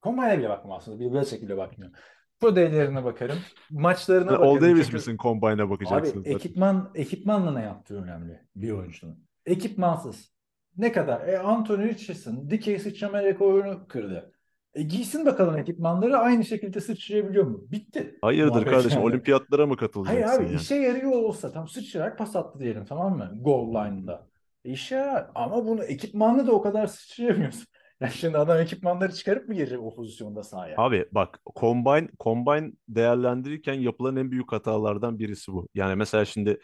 Combine'e 0.02 0.38
bile 0.38 0.48
bakmam 0.48 0.72
aslında. 0.78 1.00
Bir 1.00 1.12
böyle 1.12 1.26
şekilde 1.26 1.56
bakmıyorum. 1.56 1.96
Pro 2.40 2.56
day'lerine 2.56 3.04
bakarım. 3.04 3.38
Maçlarına 3.70 4.30
All 4.30 4.40
bakarım. 4.40 4.60
Davis 4.62 4.82
Çünkü- 4.84 4.92
misin 4.96 5.16
Combine'a 5.22 5.52
Abi 5.64 5.70
bakacaksın 5.70 6.18
zaten. 6.18 6.30
ekipman 6.32 6.90
ekipmanla 6.94 7.52
ne 7.52 7.62
yaptığı 7.62 8.02
önemli 8.02 8.40
bir 8.56 8.70
oyuncunun. 8.70 9.24
Ekipmansız. 9.46 10.34
Ne 10.76 10.92
kadar? 10.92 11.28
E, 11.28 11.38
Anthony 11.38 11.88
Richardson 11.88 12.50
dikey 12.50 12.78
sıçrama 12.78 13.22
rekorunu 13.22 13.88
kırdı. 13.88 14.32
E, 14.74 14.82
giysin 14.82 15.26
bakalım 15.26 15.56
ekipmanları 15.58 16.16
aynı 16.18 16.44
şekilde 16.44 16.80
sıçrayabiliyor 16.80 17.44
mu? 17.46 17.64
Bitti. 17.72 18.18
Hayırdır 18.22 18.50
Muhabbet 18.50 18.70
kardeşim 18.70 18.98
yani. 19.00 19.06
olimpiyatlara 19.10 19.66
mı 19.66 19.74
Hayır 19.78 19.78
katılacaksın 19.92 20.36
abi 20.42 20.44
yani? 20.46 20.56
işe 20.56 20.74
yarıyor 20.74 21.12
olsa 21.12 21.52
tam 21.52 21.68
sıçrayarak 21.68 22.18
pas 22.18 22.36
attı 22.36 22.58
diyelim 22.58 22.84
tamam 22.84 23.16
mı? 23.16 23.32
Goal 23.40 23.68
line'da. 23.74 24.28
İşe 24.64 24.94
yarar 24.94 25.30
ama 25.34 25.66
bunu 25.66 25.84
ekipmanla 25.84 26.46
da 26.46 26.52
o 26.52 26.62
kadar 26.62 26.86
sıçrayamıyorsun. 26.86 27.66
Ya 28.00 28.10
şimdi 28.10 28.38
adam 28.38 28.58
ekipmanları 28.58 29.12
çıkarıp 29.14 29.48
mı 29.48 29.54
girecek 29.54 29.80
o 29.80 29.94
pozisyonda 29.94 30.42
sahaya? 30.42 30.76
Abi 30.76 31.06
bak 31.12 31.38
combine 31.56 32.08
combine 32.20 32.72
değerlendirirken 32.88 33.74
yapılan 33.74 34.16
en 34.16 34.30
büyük 34.30 34.52
hatalardan 34.52 35.18
birisi 35.18 35.52
bu. 35.52 35.68
Yani 35.74 35.94
mesela 35.96 36.24
şimdi 36.24 36.58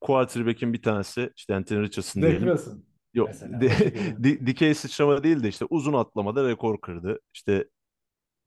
quarterback'in 0.00 0.72
bir 0.72 0.82
tanesi 0.82 1.30
işte 1.36 1.54
Anthony 1.54 1.82
Richardson 1.82 2.22
diyelim. 2.22 2.42
Bekliyorsun. 2.42 2.86
Yok 3.14 3.28
mesela, 3.28 3.60
di- 4.24 4.46
dikey 4.46 4.74
sıçrama 4.74 5.24
değil 5.24 5.42
de 5.42 5.48
işte 5.48 5.64
uzun 5.70 5.92
atlamada 5.92 6.48
rekor 6.48 6.80
kırdı. 6.80 7.20
İşte 7.34 7.64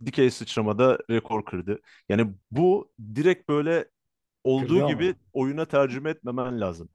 dikey 0.05 0.32
sıçramada 0.32 0.99
rekor 1.09 1.45
kırdı. 1.45 1.80
Yani 2.09 2.34
bu 2.51 2.91
direkt 3.16 3.49
böyle 3.49 3.86
olduğu 4.43 4.68
Kırdı 4.68 4.84
ama. 4.86 4.88
gibi 4.88 5.16
oyuna 5.34 5.66
tercüme 5.66 6.09
etmemen 6.09 6.61
lazım. 6.61 6.89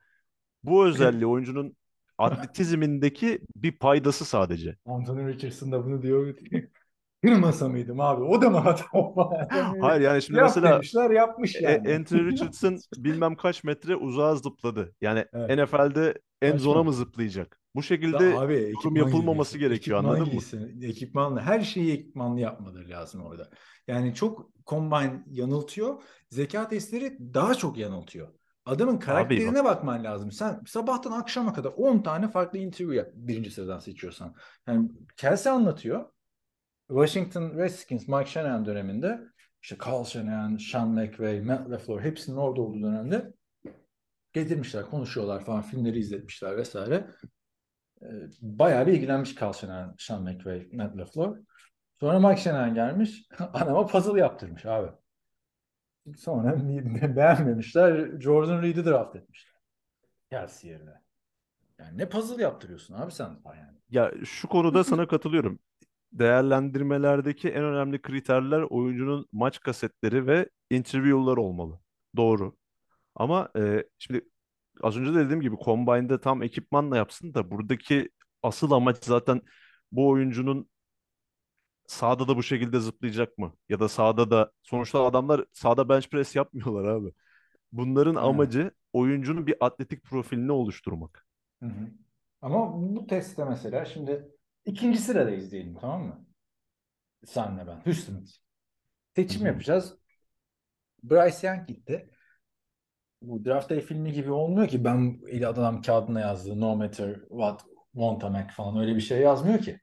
Bu 0.65 0.87
özelliği 0.87 1.27
oyuncunun 1.27 1.77
atletizmindeki 2.19 3.41
bir 3.57 3.73
paydası 3.73 4.25
sadece. 4.25 4.77
Anthony 4.87 5.29
Richardson 5.29 5.73
da 5.73 5.85
bunu 5.85 6.03
diyor. 6.03 6.35
Kırmasa 7.25 7.69
mıydım 7.69 8.01
abi? 8.01 8.23
O 8.23 8.43
da 8.43 8.51
mı 8.51 8.59
hata? 8.59 8.85
Hayır 9.81 10.01
yani 10.01 10.23
şimdi 10.23 10.39
Yap 10.39 10.49
mesela 10.49 10.75
demişler 10.75 11.11
yapmış 11.11 11.57
E- 11.57 11.61
yani. 11.63 11.95
Anthony 11.95 12.25
Richardson 12.31 12.79
bilmem 12.97 13.37
kaç 13.37 13.65
metre 13.65 13.97
uzağa 13.97 14.35
zıpladı. 14.37 14.95
Yani 15.01 15.25
Evet. 15.33 15.59
NFL'de 15.59 16.15
en 16.43 16.57
zona 16.57 16.83
mı 16.83 16.93
zıplayacak? 16.93 17.61
Bu 17.75 17.83
şekilde 17.83 18.25
Ya 18.25 18.41
abi 18.41 18.55
yorum 18.55 18.97
yapılmaması 18.97 19.53
giysin. 19.53 19.69
gerekiyor 19.69 19.99
anladın 19.99 20.27
mı? 20.27 20.31
giysin. 20.31 20.81
Ekipmanla 20.83 21.43
her 21.43 21.61
şeyi 21.61 21.93
ekipmanlı 21.93 22.41
yapmaları 22.41 22.89
lazım 22.89 23.23
orada. 23.23 23.51
Yani 23.89 24.15
çok 24.15 24.51
combine 24.67 25.23
yanıltıyor. 25.31 26.03
Zeka 26.31 26.69
testleri 26.69 27.19
daha 27.35 27.55
çok 27.55 27.79
yanıltıyor. 27.79 28.29
Adamın 28.69 28.99
karakterine 28.99 29.65
bakman 29.65 30.05
lazım. 30.05 30.33
Sen 30.33 30.61
sabahtan 30.67 31.13
akşama 31.13 31.53
kadar 31.53 31.73
10 31.77 32.03
tane 32.03 32.29
farklı 32.29 32.59
interview 32.59 32.97
yap 32.97 33.09
birinci 33.15 33.51
sıradan 33.51 33.79
seçiyorsan. 33.79 34.35
Yani 34.67 34.91
Kelsey 35.17 35.53
anlatıyor. 35.53 36.05
Washington 36.89 37.59
Redskins 37.59 38.09
Mike 38.09 38.31
Shanahan 38.31 38.67
döneminde 38.67 39.21
işte 39.63 39.77
Carl 39.87 40.05
Shanahan, 40.05 40.57
Sean 40.57 40.89
McVay, 40.89 41.41
Matt 41.41 41.71
LaFleur 41.71 42.01
hepsinin 42.01 42.37
orada 42.37 42.61
olduğu 42.61 42.83
dönemde 42.83 43.33
getirmişler, 44.33 44.85
konuşuyorlar 44.85 45.45
falan, 45.45 45.63
filmleri 45.63 45.99
izletmişler 45.99 46.57
vesaire. 46.57 47.07
Ee, 48.03 48.07
Bayağı 48.41 48.87
bir 48.87 48.93
ilgilenmiş 48.93 49.43
Carl 49.43 49.53
Shanahan, 49.53 49.95
Sean 49.99 50.23
McVay, 50.23 50.69
Matt 50.73 50.97
LaFleur. 50.97 51.39
Sonra 52.01 52.29
Mike 52.29 52.41
Shanahan 52.41 52.75
gelmiş, 52.75 53.29
anama 53.53 53.87
puzzle 53.87 54.21
yaptırmış 54.21 54.67
abi. 54.67 54.89
Sonra 56.15 56.69
be- 56.69 57.17
beğenmemişler, 57.17 58.21
Jordan 58.21 58.63
Reed'i 58.63 58.85
draft 58.85 59.17
etmişler. 59.17 59.61
Kelsey 60.31 60.71
yerine. 60.71 61.03
Yani 61.79 61.99
ne 61.99 62.09
puzzle 62.09 62.43
yaptırıyorsun 62.43 62.95
abi 62.95 63.13
sen 63.13 63.31
yani. 63.47 63.79
Ya 63.91 64.13
şu 64.25 64.49
konuda 64.49 64.85
sana 64.85 65.09
katılıyorum. 65.09 65.59
Değerlendirmelerdeki 66.13 67.49
en 67.49 67.65
önemli 67.65 68.03
kriterler 68.03 68.63
oyuncunun 68.63 69.29
maç 69.33 69.61
kasetleri 69.61 70.27
ve 70.27 70.51
interview'lar 70.71 71.37
olmalı. 71.37 71.81
Doğru. 72.17 72.57
Ama 73.15 73.51
e, 73.59 73.85
şimdi 73.99 74.23
az 74.83 74.97
önce 74.99 75.15
de 75.15 75.17
dediğim 75.25 75.41
gibi 75.41 75.57
Combine'de 75.65 76.21
tam 76.21 76.43
ekipmanla 76.43 76.97
yapsın 76.97 77.35
da 77.35 77.51
buradaki 77.51 78.11
asıl 78.43 78.71
amaç 78.71 79.05
zaten 79.05 79.43
bu 79.93 80.09
oyuncunun 80.09 80.71
sahada 81.89 82.29
da 82.29 82.37
bu 82.39 82.45
şekilde 82.45 82.81
zıplayacak 82.81 83.39
mı? 83.39 83.55
Ya 83.71 83.81
da 83.81 83.89
sahada 83.91 84.33
da 84.33 84.53
sonuçta 84.65 85.07
adamlar 85.07 85.47
sahada 85.55 85.91
bench 85.91 86.09
press 86.11 86.37
yapmıyorlar 86.37 86.85
abi. 86.87 87.15
Bunların 87.73 88.17
Evet. 88.25 88.25
amacı 88.25 88.73
oyuncunun 88.95 89.49
bir 89.49 89.57
atletik 89.67 90.05
profilini 90.05 90.53
oluşturmak. 90.53 91.27
Hı 91.63 91.67
hı. 91.67 91.91
Ama 92.43 92.73
bu 92.97 93.07
testte 93.07 93.45
mesela 93.45 93.85
şimdi 93.85 94.29
ikinci 94.65 94.99
sıradayız 94.99 95.53
diyelim 95.53 95.75
tamam 95.81 96.03
mı? 96.07 96.27
Senle 97.27 97.67
ben. 97.67 97.81
Houston. 97.85 98.27
Seçim 99.17 99.43
Hı 99.43 99.49
hı. 99.49 99.49
yapacağız. 99.49 99.99
Bryce 101.03 101.47
Young 101.49 101.67
gitti. 101.69 102.11
Bu 103.23 103.45
Draft 103.45 103.71
Day 103.71 103.81
filmi 103.81 104.13
gibi 104.13 104.31
olmuyor 104.33 104.69
ki 104.69 104.85
ben 104.85 105.21
eli 105.29 105.47
adam 105.47 105.83
kağıdına 105.83 106.21
yazdı. 106.21 106.61
No 106.61 106.77
matter 106.77 107.15
what, 107.29 107.65
want 107.93 108.25
a 108.25 108.31
Mac 108.31 108.53
falan 108.55 108.77
öyle 108.77 108.97
bir 108.97 109.01
şey 109.01 109.21
yazmıyor 109.21 109.59
ki. 109.59 109.81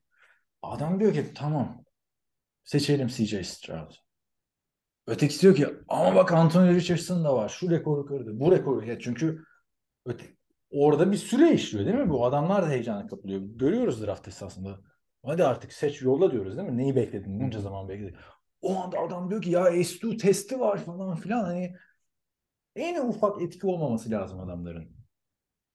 Adam 0.64 1.02
diyor 1.02 1.14
ki 1.14 1.34
tamam 1.36 1.85
seçelim 2.66 3.08
CJ 3.08 3.48
Stroud. 3.48 3.92
Ötekisi 5.08 5.42
diyor 5.42 5.56
ki 5.56 5.68
ama 5.88 6.16
bak 6.16 6.32
Anthony 6.32 6.76
Richardson 6.76 7.24
da 7.24 7.36
var. 7.36 7.50
Şu 7.50 7.70
rekoru 7.70 8.06
kırdı. 8.06 8.40
Bu 8.40 8.52
rekoru. 8.52 8.86
Ya 8.86 9.00
çünkü 9.00 9.44
öte, 10.06 10.26
orada 10.70 11.12
bir 11.12 11.18
süre 11.18 11.54
işliyor 11.54 11.86
değil 11.86 11.98
mi? 11.98 12.10
Bu 12.10 12.26
adamlar 12.26 12.64
da 12.64 12.70
heyecana 12.70 13.08
kapılıyor. 13.08 13.42
Görüyoruz 13.42 14.02
draft 14.06 14.28
esasında. 14.28 14.80
Hadi 15.26 15.44
artık 15.44 15.74
seç 15.74 16.02
yolla 16.02 16.32
diyoruz 16.32 16.58
değil 16.58 16.70
mi? 16.70 16.78
Neyi 16.78 16.96
bekledin? 16.96 17.40
Bunca 17.40 17.62
zaman 17.62 17.90
bekledin. 17.90 18.16
O 18.62 18.76
anda 18.76 19.00
adam 19.00 19.30
diyor 19.30 19.42
ki 19.42 19.50
ya 19.50 19.64
S2 19.70 20.18
testi 20.18 20.60
var 20.60 20.78
falan 20.78 21.16
filan. 21.16 21.44
Hani 21.44 21.76
en 22.76 23.08
ufak 23.08 23.42
etki 23.42 23.68
olmaması 23.68 24.12
lazım 24.12 24.40
adamların 24.40 24.95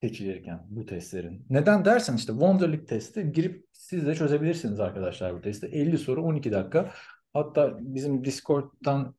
seçilirken 0.02 0.66
bu 0.68 0.86
testlerin. 0.86 1.46
Neden 1.50 1.84
dersen 1.84 2.16
işte 2.16 2.32
Wonderlic 2.32 2.86
testi 2.86 3.32
girip 3.32 3.66
siz 3.72 4.06
de 4.06 4.14
çözebilirsiniz 4.14 4.80
arkadaşlar 4.80 5.34
bu 5.34 5.40
testi. 5.40 5.66
50 5.66 5.98
soru 5.98 6.22
12 6.22 6.52
dakika. 6.52 6.92
Hatta 7.32 7.78
bizim 7.80 8.24
Discord'dan 8.24 9.14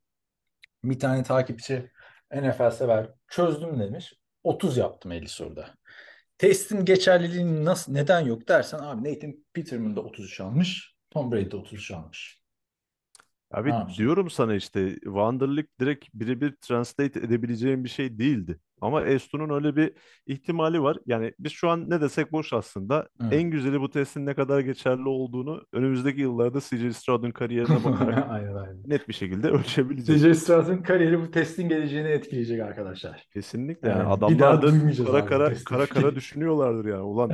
bir 0.84 1.00
tane 1.00 1.24
takipçi 1.24 1.92
NFL 2.34 2.72
sever 2.72 3.10
çözdüm 3.28 3.80
demiş. 3.80 4.14
30 4.44 4.78
yaptım 4.78 5.12
50 5.12 5.28
soruda. 5.28 5.76
Testin 6.38 6.86
geçerliliği 6.86 7.66
nasıl 7.66 7.92
neden 7.92 8.20
yok 8.20 8.48
dersen 8.48 8.80
abi 8.80 9.14
Nathan 9.14 9.34
Peterman 9.54 9.96
da 9.96 10.02
33 10.02 10.40
almış. 10.40 10.96
Tom 11.10 11.32
Brady 11.32 11.52
de 11.52 11.56
33 11.56 11.92
almış. 11.92 12.42
Abi 13.52 13.70
yapsın? 13.70 13.98
diyorum 13.98 14.30
sana 14.30 14.56
işte 14.56 14.96
Wanderlik 15.04 15.80
direkt 15.80 16.06
birebir 16.14 16.56
translate 16.62 17.20
edebileceğim 17.20 17.84
bir 17.84 17.90
şey 17.90 18.20
değildi. 18.20 18.60
Ama 18.82 19.06
Estu'nun 19.06 19.50
öyle 19.56 19.76
bir 19.76 19.94
ihtimali 20.28 20.82
var. 20.82 20.98
Yani 21.06 21.34
biz 21.40 21.52
şu 21.52 21.70
an 21.70 21.90
ne 21.90 22.02
desek 22.02 22.32
boş 22.32 22.54
aslında. 22.54 23.08
Evet. 23.22 23.34
En 23.34 23.44
güzeli 23.44 23.82
bu 23.82 23.90
testin 23.90 24.26
ne 24.26 24.34
kadar 24.34 24.60
geçerli 24.60 25.08
olduğunu 25.08 25.64
önümüzdeki 25.74 26.22
yıllarda 26.22 26.60
CJ 26.60 26.96
Stroud'un 26.96 27.32
kariyerine 27.32 27.76
bakarak 27.86 28.26
aynen 28.30 28.56
aynen. 28.56 28.78
net 28.86 29.08
bir 29.08 29.14
şekilde 29.14 29.50
ölçebileceğiz. 29.52 30.22
CJ 30.22 30.44
Stroud'un 30.44 30.78
kariyeri 30.78 31.22
bu 31.22 31.32
testin 31.32 31.70
geleceğini 31.70 32.08
etkileyecek 32.08 32.62
arkadaşlar. 32.62 33.28
Kesinlikle 33.34 33.90
yani, 33.90 34.00
Yani 34.00 34.10
adamlar 34.10 34.62
da 34.62 34.72
kara 35.06 35.26
kara 35.26 35.54
kara 35.66 35.86
kara 36.02 36.16
düşünüyorlardır 36.16 36.90
yani. 36.90 37.02
Ulan 37.02 37.32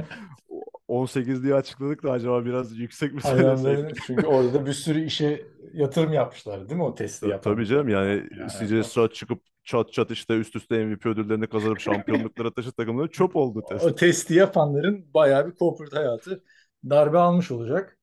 18 0.88 1.44
diye 1.44 1.56
açıkladık 1.56 2.04
da 2.04 2.12
acaba 2.12 2.46
biraz 2.46 2.78
yüksek 2.78 3.14
mi? 3.14 3.22
Adamların, 3.24 3.94
çünkü 4.08 4.26
orada 4.26 4.54
da 4.54 4.66
bir 4.66 4.74
sürü 4.74 5.04
işe 5.04 5.46
yatırım 5.74 6.14
yapmışlar 6.14 6.70
değil 6.70 6.78
mi 6.78 6.84
o 6.84 6.96
testi 6.96 7.28
yapan? 7.28 7.54
Tabii 7.54 7.66
canım 7.66 7.90
yani 7.90 8.24
Yani- 8.40 8.84
CJ 8.84 8.88
Stroud 8.88 9.12
çıkıp 9.12 9.42
çat 9.64 9.94
çat 9.94 10.12
işte 10.12 10.38
üst 10.38 10.56
üste 10.56 10.86
MVP 10.86 11.06
ödüllerini 11.06 11.48
kazanıp 11.48 11.80
şampiyonluklara 11.80 12.54
taşı 12.54 12.72
takımları 12.72 13.08
çöp 13.12 13.36
oldu 13.36 13.64
test. 13.70 13.86
O 13.86 13.96
testi 13.96 14.34
yapanların 14.34 15.14
bayağı 15.14 15.48
bir 15.52 15.56
corporate 15.56 15.96
hayatı 15.98 16.44
darbe 16.90 17.18
almış 17.18 17.52
olacak. 17.52 18.00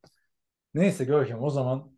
Neyse 0.75 1.05
Görkem 1.05 1.43
o 1.43 1.51
zaman 1.51 1.93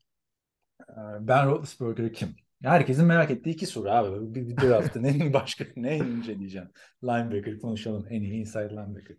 e, 0.91 1.01
Ben 1.21 1.47
Roethlisberger 1.47 2.13
kim? 2.13 2.29
Herkesin 2.63 3.07
merak 3.07 3.31
ettiği 3.31 3.51
iki 3.51 3.67
soru 3.67 3.91
abi. 3.91 4.35
Bir, 4.35 4.49
bir 4.49 4.57
draft'ta 4.57 5.01
ne 5.01 5.33
başka 5.33 5.65
ne 5.77 5.97
inceleyeceğim? 5.97 6.69
Linebacker 7.05 7.59
konuşalım. 7.59 8.07
En 8.11 8.23
iyi 8.23 8.33
inside 8.33 8.71
linebacker. 8.71 9.17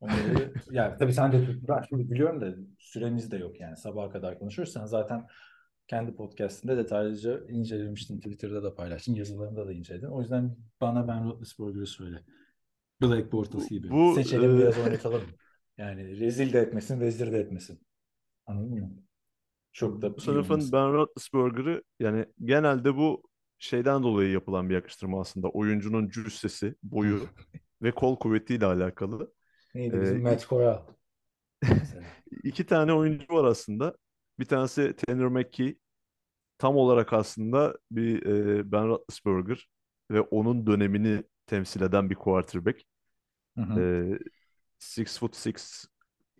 Onları, 0.00 0.52
yani 0.70 0.98
tabii 0.98 1.12
sen 1.12 1.32
de 1.32 1.46
ben 1.68 1.82
şimdi 1.88 2.10
biliyorum 2.10 2.40
da 2.40 2.54
süremiz 2.78 3.30
de 3.30 3.36
yok 3.36 3.60
yani 3.60 3.76
sabaha 3.76 4.10
kadar 4.10 4.38
konuşuruz. 4.38 4.72
Sen 4.72 4.84
zaten 4.86 5.26
kendi 5.88 6.16
podcastinde 6.16 6.76
detaylıca 6.76 7.40
incelemiştin. 7.48 8.20
Twitter'da 8.20 8.62
da 8.62 8.74
paylaştın. 8.74 9.14
Yazılarında 9.14 9.66
da 9.66 9.72
inceledin. 9.72 10.06
O 10.06 10.20
yüzden 10.20 10.56
bana 10.80 11.08
Ben 11.08 11.24
Roethlisberger'ı 11.24 11.86
söyle. 11.86 12.22
Black 13.02 13.32
Bortles 13.32 13.68
gibi. 13.68 13.90
Bu, 13.90 14.14
Seçelim 14.14 14.56
e, 14.56 14.58
biraz 14.58 14.78
oynatalım. 14.78 15.22
Yani 15.78 16.20
rezil 16.20 16.52
de 16.52 16.60
etmesin, 16.60 17.00
vezir 17.00 17.32
de 17.32 17.38
etmesin. 17.38 17.80
Anladın 18.46 18.78
mı? 18.78 18.90
Çok 19.72 20.02
da 20.02 20.16
Bu 20.16 20.20
sınıfın. 20.20 20.68
Ben 20.72 20.92
Roethlisberger'ı 20.92 21.82
yani 22.00 22.26
genelde 22.44 22.96
bu 22.96 23.22
şeyden 23.58 24.02
dolayı 24.02 24.30
yapılan 24.30 24.68
bir 24.68 24.74
yakıştırma 24.74 25.20
aslında. 25.20 25.48
Oyuncunun 25.48 26.08
cüssesi, 26.08 26.74
boyu 26.82 27.20
ve 27.82 27.92
kol 27.92 28.16
kuvvetiyle 28.16 28.66
alakalı. 28.66 29.32
Neydi 29.76 29.96
e, 29.96 30.00
bizim 30.00 30.22
Matt 30.22 30.48
Corral? 30.48 30.82
İki 32.44 32.66
tane 32.66 32.92
oyuncu 32.92 33.34
var 33.34 33.44
aslında. 33.44 33.96
Bir 34.38 34.44
tanesi 34.44 34.96
Tanner 34.96 35.26
McKee. 35.28 35.76
Tam 36.58 36.76
olarak 36.76 37.12
aslında 37.12 37.78
bir 37.90 38.26
e, 38.26 38.72
Ben 38.72 38.88
Roethlisberger 38.88 39.68
ve 40.10 40.20
onun 40.20 40.66
dönemini 40.66 41.24
temsil 41.46 41.82
eden 41.82 42.10
bir 42.10 42.14
quarterback. 42.14 42.82
Hı 43.56 43.60
hı. 43.62 43.80
E, 43.80 44.18
six 44.78 45.18
foot 45.18 45.36
six, 45.36 45.86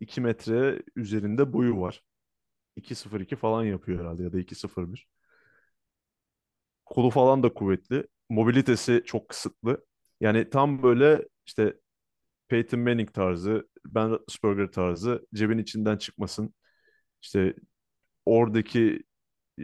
2 0.01 0.21
metre 0.21 0.83
üzerinde 0.97 1.53
boyu 1.53 1.81
var. 1.81 2.03
2.02 2.77 3.37
falan 3.37 3.65
yapıyor 3.65 4.01
herhalde 4.01 4.23
ya 4.25 4.33
da 4.33 4.39
2.01. 4.41 5.09
Kolu 6.87 7.11
falan 7.11 7.43
da 7.43 7.55
kuvvetli. 7.55 8.07
Mobilitesi 8.29 9.03
çok 9.07 9.29
kısıtlı. 9.29 9.85
Yani 10.21 10.51
tam 10.51 10.83
böyle 10.83 11.29
işte 11.47 11.75
Peyton 12.49 12.81
Manning 12.81 13.13
tarzı, 13.15 13.69
Ben 13.87 14.11
Roethlisberger 14.11 14.67
tarzı 14.67 15.27
cebin 15.35 15.59
içinden 15.59 15.97
çıkmasın. 15.97 16.55
İşte 17.23 17.55
oradaki 18.27 19.03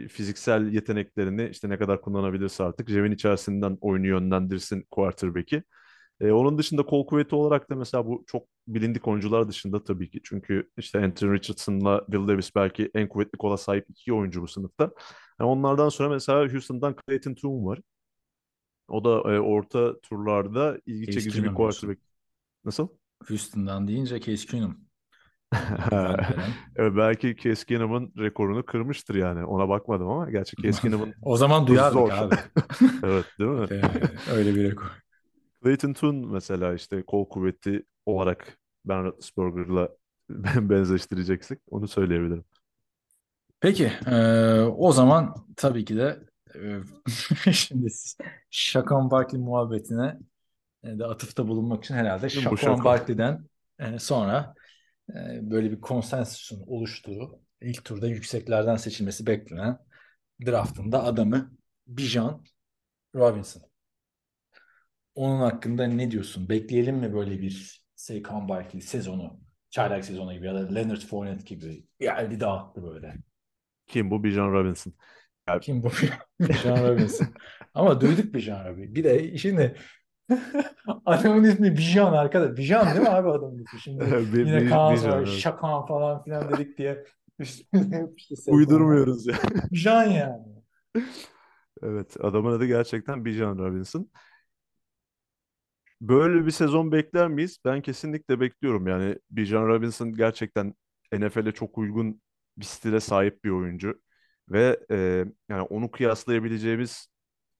fiziksel 0.09 0.73
yeteneklerini 0.73 1.49
işte 1.51 1.69
ne 1.69 1.77
kadar 1.77 2.01
kullanabilirse 2.01 2.63
artık 2.63 2.87
cebin 2.87 3.11
içerisinden 3.11 3.77
oyunu 3.81 4.07
yönlendirsin 4.07 4.87
quarterback'i. 4.91 5.63
E, 6.21 6.31
onun 6.31 6.57
dışında 6.57 6.85
kol 6.85 7.07
kuvveti 7.07 7.35
olarak 7.35 7.69
da 7.69 7.75
mesela 7.75 8.05
bu 8.05 8.23
çok 8.27 8.47
bilindik 8.67 9.07
oyuncular 9.07 9.47
dışında 9.47 9.83
tabii 9.83 10.09
ki. 10.09 10.19
Çünkü 10.23 10.69
işte 10.77 10.99
Anthony 10.99 11.33
Richardson'la 11.33 12.05
Will 12.05 12.27
Davis 12.27 12.55
belki 12.55 12.91
en 12.93 13.09
kuvvetli 13.09 13.37
kola 13.37 13.57
sahip 13.57 13.85
iki 13.89 14.13
oyuncu 14.13 14.41
bu 14.41 14.47
sınıfta. 14.47 14.83
Yani 15.39 15.49
onlardan 15.49 15.89
sonra 15.89 16.09
mesela 16.09 16.53
Houston'dan 16.53 16.95
Clayton 17.07 17.33
Tune 17.33 17.65
var. 17.65 17.79
O 18.87 19.03
da 19.03 19.09
e, 19.33 19.39
orta 19.39 19.99
turlarda 19.99 20.79
ilgi 20.85 21.11
çekici 21.11 21.43
bir 21.43 21.53
quarterback. 21.53 22.12
Nasıl? 22.65 22.87
Houston'dan 23.27 23.87
deyince 23.87 24.19
Case 24.21 24.45
Keenum. 24.47 24.77
Evet, 26.75 26.93
belki 26.97 27.35
Case 27.43 27.65
Keenum'un 27.65 28.13
rekorunu 28.17 28.65
kırmıştır 28.65 29.15
yani. 29.15 29.45
Ona 29.45 29.69
bakmadım 29.69 30.07
ama 30.09 30.31
gerçi 30.31 30.55
Case 30.63 30.81
Keenum'un 30.81 31.15
O 31.21 31.37
zaman 31.37 31.67
duyardık 31.67 31.97
zor. 31.97 32.11
abi. 32.11 32.35
evet 33.03 33.25
değil 33.39 33.49
mi? 33.51 33.67
Yani 33.71 34.01
öyle 34.31 34.55
bir 34.55 34.63
rekor. 34.63 35.03
Clayton 35.63 35.93
Tune 35.93 36.25
mesela 36.27 36.73
işte 36.73 37.03
kol 37.03 37.29
kuvveti 37.29 37.85
olarak 38.05 38.57
Ben 38.85 39.03
Roethlisberger'la 39.03 39.89
benzeştireceksek 40.69 41.59
onu 41.69 41.87
söyleyebilirim. 41.87 42.45
Peki, 43.59 43.91
eee, 44.07 44.61
o 44.77 44.91
zaman 44.91 45.35
tabii 45.57 45.85
ki 45.85 45.97
de 45.97 46.19
eee, 46.55 46.81
şimdi 47.53 47.87
Şakan 48.49 49.11
Barkley 49.11 49.41
muhabbetine 49.41 50.05
e, 50.05 50.17
de 50.83 51.05
atıfta 51.05 51.47
bulunmak 51.47 51.83
için 51.83 51.95
herhalde 51.95 52.29
Şakan. 52.29 52.83
Barkley'den 52.83 53.45
e, 53.79 53.99
sonra 53.99 54.53
e, 55.09 55.39
böyle 55.41 55.71
bir 55.71 55.81
konsensüsün 55.81 56.63
oluştuğu 56.67 57.39
ilk 57.61 57.85
turda 57.85 58.07
yükseklerden 58.07 58.75
seçilmesi 58.75 59.27
beklenen 59.27 59.77
draftında 60.45 61.03
adamı 61.03 61.51
Bijan 61.87 62.43
Robinson. 63.15 63.63
Onun 65.15 65.39
hakkında 65.39 65.87
ne 65.87 66.11
diyorsun? 66.11 66.49
Bekleyelim 66.49 66.95
mi 66.95 67.13
böyle 67.13 67.41
bir 67.41 67.85
Saquon 67.95 68.49
Barkley 68.49 68.81
sezonu? 68.81 69.39
Çaylak 69.69 70.05
sezonu 70.05 70.33
gibi 70.33 70.45
ya 70.45 70.55
da 70.55 70.73
Leonard 70.73 71.01
Fournette 71.01 71.43
gibi 71.43 71.85
geldi 71.99 72.39
dağıttı 72.39 72.83
böyle. 72.83 73.15
Kim 73.87 74.11
bu? 74.11 74.23
Bijan 74.23 74.51
Robinson. 74.51 74.93
Kim 75.61 75.83
bu? 75.83 75.89
Bijan 76.39 76.87
Robinson. 76.87 77.27
Ama 77.73 78.01
duyduk 78.01 78.33
Bijan 78.33 78.65
Robinson. 78.65 78.95
Bir 78.95 79.03
de 79.03 79.37
şimdi 79.37 79.75
adamın 81.05 81.43
ismi 81.43 81.77
Bijan 81.77 82.13
arkadaş. 82.13 82.57
Bijan 82.57 82.87
değil 82.87 83.01
mi 83.01 83.09
abi 83.09 83.29
adamın 83.29 83.63
ismi? 83.63 83.79
Şimdi 83.79 84.03
yine 84.39 84.69
Kaan 84.69 84.93
Bijan, 84.95 85.11
var. 85.11 85.25
Şakan 85.25 85.85
falan 85.85 86.23
filan 86.23 86.49
dedik 86.53 86.77
diye. 86.77 87.03
Uydurmuyoruz 88.47 89.27
ya. 89.27 89.35
Bijan 89.71 90.03
yani. 90.03 90.43
Evet, 91.83 92.17
adamın 92.19 92.51
adı 92.51 92.65
gerçekten 92.65 93.25
Bijan 93.25 93.57
Robinson. 93.57 94.09
Böyle 96.01 96.45
bir 96.45 96.51
sezon 96.51 96.91
bekler 96.91 97.27
miyiz? 97.27 97.57
Ben 97.65 97.81
kesinlikle 97.81 98.39
bekliyorum. 98.39 98.87
Yani 98.87 99.17
Bijan 99.31 99.67
Robinson 99.67 100.13
gerçekten 100.13 100.73
NFL'e 101.13 101.51
çok 101.51 101.77
uygun 101.77 102.21
bir 102.57 102.65
stile 102.65 102.99
sahip 102.99 103.43
bir 103.43 103.49
oyuncu. 103.49 104.01
Ve 104.49 104.79
e, 104.91 105.25
yani 105.49 105.61
onu 105.61 105.91
kıyaslayabileceğimiz 105.91 107.07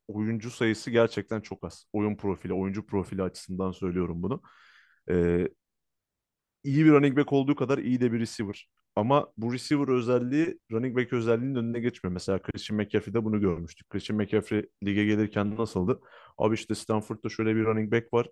oyuncu 0.08 0.51
sayısı 0.51 0.91
gerçekten 0.91 1.41
çok 1.41 1.64
az. 1.66 1.86
Oyun 1.93 2.16
profili, 2.16 2.54
oyuncu 2.54 2.86
profili 2.86 3.24
açısından 3.24 3.72
söylüyorum 3.72 4.24
bunu. 4.24 4.41
E, 5.10 5.47
iyi 6.64 6.86
bir 6.86 6.91
running 6.91 7.18
back 7.18 7.34
olduğu 7.34 7.56
kadar 7.56 7.78
iyi 7.78 8.01
de 8.01 8.12
bir 8.12 8.20
receiver. 8.20 8.70
ama 8.95 9.28
bu 9.38 9.54
receiver 9.54 9.88
özelliği 9.88 10.60
running 10.72 10.97
back 10.97 11.14
özelliğinin 11.14 11.56
önüne 11.56 11.80
geçmiyor. 11.80 12.14
Mesela 12.14 12.41
Christian 12.41 12.78
McCaffrey'de 12.78 13.24
bunu 13.26 13.41
görmüştük. 13.41 13.89
Christian 13.89 14.18
McCaffrey 14.18 14.70
lige 14.84 15.06
gelirken 15.06 15.58
nasıldı? 15.58 15.99
Abi 16.38 16.56
işte 16.56 16.76
Stanford'da 16.76 17.30
şöyle 17.30 17.56
bir 17.56 17.66
running 17.66 17.91
back 17.93 18.14
var. 18.14 18.28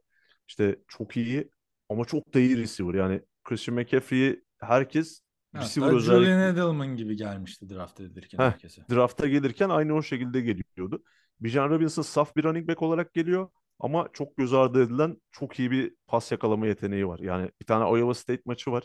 İşte 0.47 0.79
çok 0.87 1.17
iyi 1.17 1.49
ama 1.89 2.05
çok 2.05 2.33
da 2.33 2.39
iyi 2.39 2.57
receiver. 2.57 2.93
Yani 2.93 3.21
Christian 3.43 3.75
McCaffrey'i 3.79 4.43
herkes 4.59 5.21
receiver 5.55 5.87
Hatta 5.87 5.97
özelliği 5.97 6.25
Julian 6.25 6.53
Edelman 6.53 6.95
gibi 6.95 7.15
gelmişti 7.15 7.69
draft 7.69 7.99
edilirken 7.99 8.37
Heh. 8.37 8.43
herkese. 8.43 8.81
drafta 8.91 9.27
gelirken 9.27 9.69
aynı 9.69 9.93
o 9.93 10.03
şekilde 10.03 10.41
geliyordu. 10.41 11.03
Bijan 11.41 11.69
Robinson 11.69 12.01
saf 12.01 12.35
bir 12.35 12.43
running 12.43 12.69
back 12.69 12.81
olarak 12.81 13.13
geliyor 13.13 13.49
ama 13.79 14.09
çok 14.13 14.37
göz 14.37 14.53
ardı 14.53 14.83
edilen 14.83 15.17
çok 15.31 15.59
iyi 15.59 15.71
bir 15.71 15.95
pas 16.07 16.31
yakalama 16.31 16.67
yeteneği 16.67 17.07
var. 17.07 17.19
Yani 17.19 17.51
bir 17.61 17.65
tane 17.65 17.99
Iowa 17.99 18.13
State 18.13 18.41
maçı 18.45 18.71
var. 18.71 18.83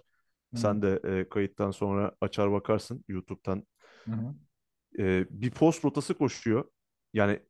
Hı. 0.54 0.60
Sen 0.60 0.82
de 0.82 1.00
e, 1.04 1.28
kayıttan 1.28 1.70
sonra 1.70 2.12
açar 2.20 2.52
bakarsın 2.52 3.04
YouTube'dan. 3.08 3.66
E, 4.98 5.26
bir 5.30 5.50
post 5.50 5.84
rotası 5.84 6.14
koşuyor. 6.14 6.64
Yani 7.12 7.40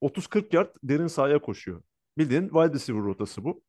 30-40 0.00 0.56
yard 0.56 0.76
derin 0.82 1.06
sahaya 1.06 1.38
koşuyor. 1.40 1.82
Bildiğin 2.18 2.48
wide 2.48 2.72
receiver 2.72 3.02
rotası 3.02 3.44
bu. 3.44 3.62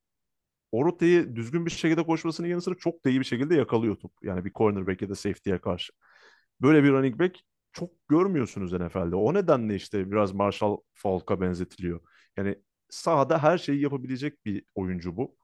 O 0.72 0.86
rotayı 0.86 1.36
düzgün 1.36 1.66
bir 1.66 1.72
şekilde 1.72 2.04
koşmasının 2.04 2.48
yanı 2.48 2.62
sıra 2.62 2.76
çok 2.76 3.06
da 3.06 3.10
iyi 3.10 3.20
bir 3.20 3.26
şekilde 3.26 3.56
yakalıyor 3.56 3.96
top. 3.96 4.12
Yani 4.24 4.46
bir 4.46 4.54
cornerback 4.54 5.02
ya 5.02 5.10
da 5.10 5.16
safety'ye 5.16 5.58
karşı. 5.58 5.94
Böyle 6.62 6.84
bir 6.84 6.90
running 6.90 7.20
back 7.20 7.40
çok 7.74 7.92
görmüyorsunuz 8.10 8.74
NFL'de. 8.74 9.16
O 9.16 9.34
nedenle 9.34 9.76
işte 9.76 10.12
biraz 10.12 10.32
Marshall 10.34 10.78
Faulk'a 10.94 11.42
benzetiliyor. 11.42 12.00
Yani 12.38 12.56
sahada 12.90 13.44
her 13.44 13.58
şeyi 13.58 13.82
yapabilecek 13.82 14.46
bir 14.46 14.64
oyuncu 14.76 15.18
bu. 15.18 15.38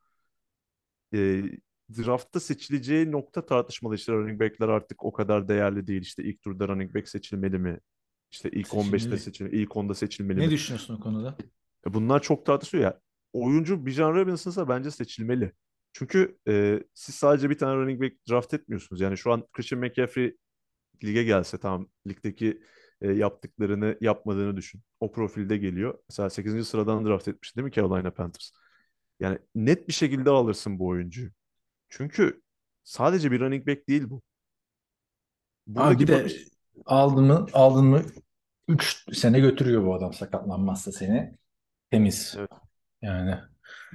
E, 1.14 1.44
draftta 1.98 2.40
seçileceği 2.40 3.12
nokta 3.12 3.46
tartışmalı. 3.46 3.96
İşte 3.96 4.14
running 4.14 4.42
back'ler 4.42 4.68
artık 4.70 5.04
o 5.06 5.14
kadar 5.14 5.48
değerli 5.48 5.88
değil. 5.88 6.02
İşte 6.02 6.24
ilk 6.24 6.42
turda 6.42 6.68
running 6.68 6.96
back 6.96 7.08
seçilmeli 7.10 7.60
mi? 7.60 7.80
İşte 8.32 8.50
ilk 8.50 8.68
15'te 8.68 8.98
Seçilmeli. 9.00 9.20
seçilmeli, 9.20 9.56
ilk 9.62 9.72
10'da 9.72 9.96
seçilmeli 9.96 10.40
Ne 10.40 10.46
mi? 10.46 10.52
düşünüyorsun 10.52 10.96
o 10.96 11.00
konuda? 11.00 11.38
E, 11.88 11.94
Bunlar 11.94 12.22
çok 12.22 12.46
tartışılıyor 12.46 12.92
ya. 12.92 13.00
Oyuncu 13.34 13.86
Bijan 13.86 14.14
Robinson'sa 14.14 14.70
bence 14.70 14.92
seçilmeli. 14.92 15.52
Çünkü 15.94 16.38
e, 16.48 16.84
siz 16.94 17.16
sadece 17.16 17.50
bir 17.50 17.58
tane 17.58 17.76
running 17.76 18.02
back 18.02 18.16
draft 18.30 18.54
etmiyorsunuz. 18.54 19.02
Yani 19.02 19.18
şu 19.18 19.32
an 19.32 19.48
Christian 19.54 19.82
McCaffrey 19.82 20.36
lige 21.04 21.24
gelse 21.24 21.58
tamam 21.58 21.90
ligdeki 22.08 22.62
e, 23.02 23.12
yaptıklarını 23.12 23.98
yapmadığını 24.02 24.58
düşün. 24.58 24.82
O 25.00 25.12
profilde 25.12 25.58
geliyor. 25.58 26.00
Mesela 26.10 26.30
8. 26.30 26.68
sıradan 26.68 27.06
draft 27.06 27.28
etmiş 27.28 27.56
değil 27.56 27.66
mi 27.66 27.72
Carolina 27.72 28.12
Panthers? 28.12 28.52
Yani 29.20 29.40
net 29.56 29.88
bir 29.88 29.94
şekilde 29.94 30.30
alırsın 30.30 30.80
bu 30.80 30.88
oyuncuyu. 30.88 31.30
Çünkü 31.90 32.42
sadece 32.84 33.32
bir 33.32 33.40
running 33.40 33.68
back 33.68 33.90
değil 33.90 34.10
bu. 34.10 34.22
Abi 35.68 35.76
Buradaki 35.76 36.00
bir 36.00 36.08
de 36.08 36.20
bakış 36.20 36.48
aldın 36.86 37.24
mı 37.24 37.48
aldın 37.54 37.86
mı 37.86 38.02
3 38.68 39.06
sene 39.14 39.40
götürüyor 39.40 39.86
bu 39.86 39.96
adam 39.96 40.14
sakatlanmazsa 40.14 40.92
seni. 40.92 41.38
Temiz. 41.92 42.36
Evet. 42.38 42.50
Yani 43.02 43.38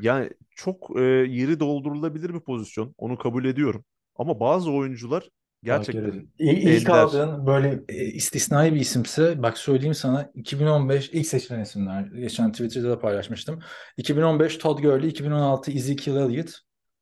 yani 0.00 0.30
çok 0.50 0.96
e, 0.96 1.02
yeri 1.02 1.60
doldurulabilir 1.60 2.34
bir 2.34 2.40
pozisyon. 2.40 2.94
Onu 2.98 3.18
kabul 3.18 3.44
ediyorum. 3.44 3.84
Ama 4.16 4.40
bazı 4.40 4.72
oyuncular 4.72 5.30
gerçekten. 5.62 6.28
İlk, 6.38 6.64
ilk 6.64 6.90
aldığın 6.90 7.46
böyle 7.46 7.82
e, 7.88 8.04
istisnai 8.04 8.74
bir 8.74 8.80
isimse 8.80 9.42
bak 9.42 9.58
söyleyeyim 9.58 9.94
sana 9.94 10.30
2015 10.34 11.10
ilk 11.10 11.26
seçilen 11.26 11.60
isimler. 11.60 12.02
Geçen 12.02 12.52
Twitter'da 12.52 12.90
da 12.90 12.98
paylaşmıştım. 12.98 13.60
2015 13.96 14.56
Todd 14.56 14.78
Gurley, 14.78 15.08
2016 15.08 15.72
Ezekiel 15.72 16.16
Elliott 16.16 16.50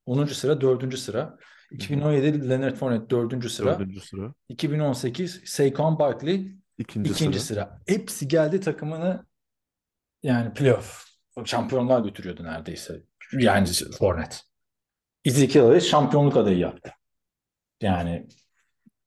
10. 0.07 0.35
sıra 0.35 0.61
4. 0.61 0.99
sıra. 0.99 1.39
2017 1.71 2.49
Leonard 2.49 2.77
Fournette 2.77 3.11
4. 3.11 3.51
sıra. 3.51 3.79
dördüncü 3.79 4.01
sıra, 4.01 4.35
2018 4.49 5.43
Saquon 5.45 5.99
Barkley 5.99 6.57
ikinci, 6.79 7.11
ikinci 7.11 7.41
sıra. 7.41 7.61
sıra. 7.61 7.81
Hepsi 7.87 8.29
geldi 8.29 8.61
takımını 8.61 9.27
yani 10.23 10.55
playoff 10.55 11.05
şampiyonlar 11.45 12.01
götürüyordu 12.01 12.45
neredeyse. 12.45 13.03
Yani 13.39 13.69
Fournette. 13.99 14.37
Ezekiel 15.25 15.63
Elliott 15.63 15.83
şampiyonluk 15.83 16.37
adayı 16.37 16.59
yaptı. 16.59 16.93
Yani 17.83 18.29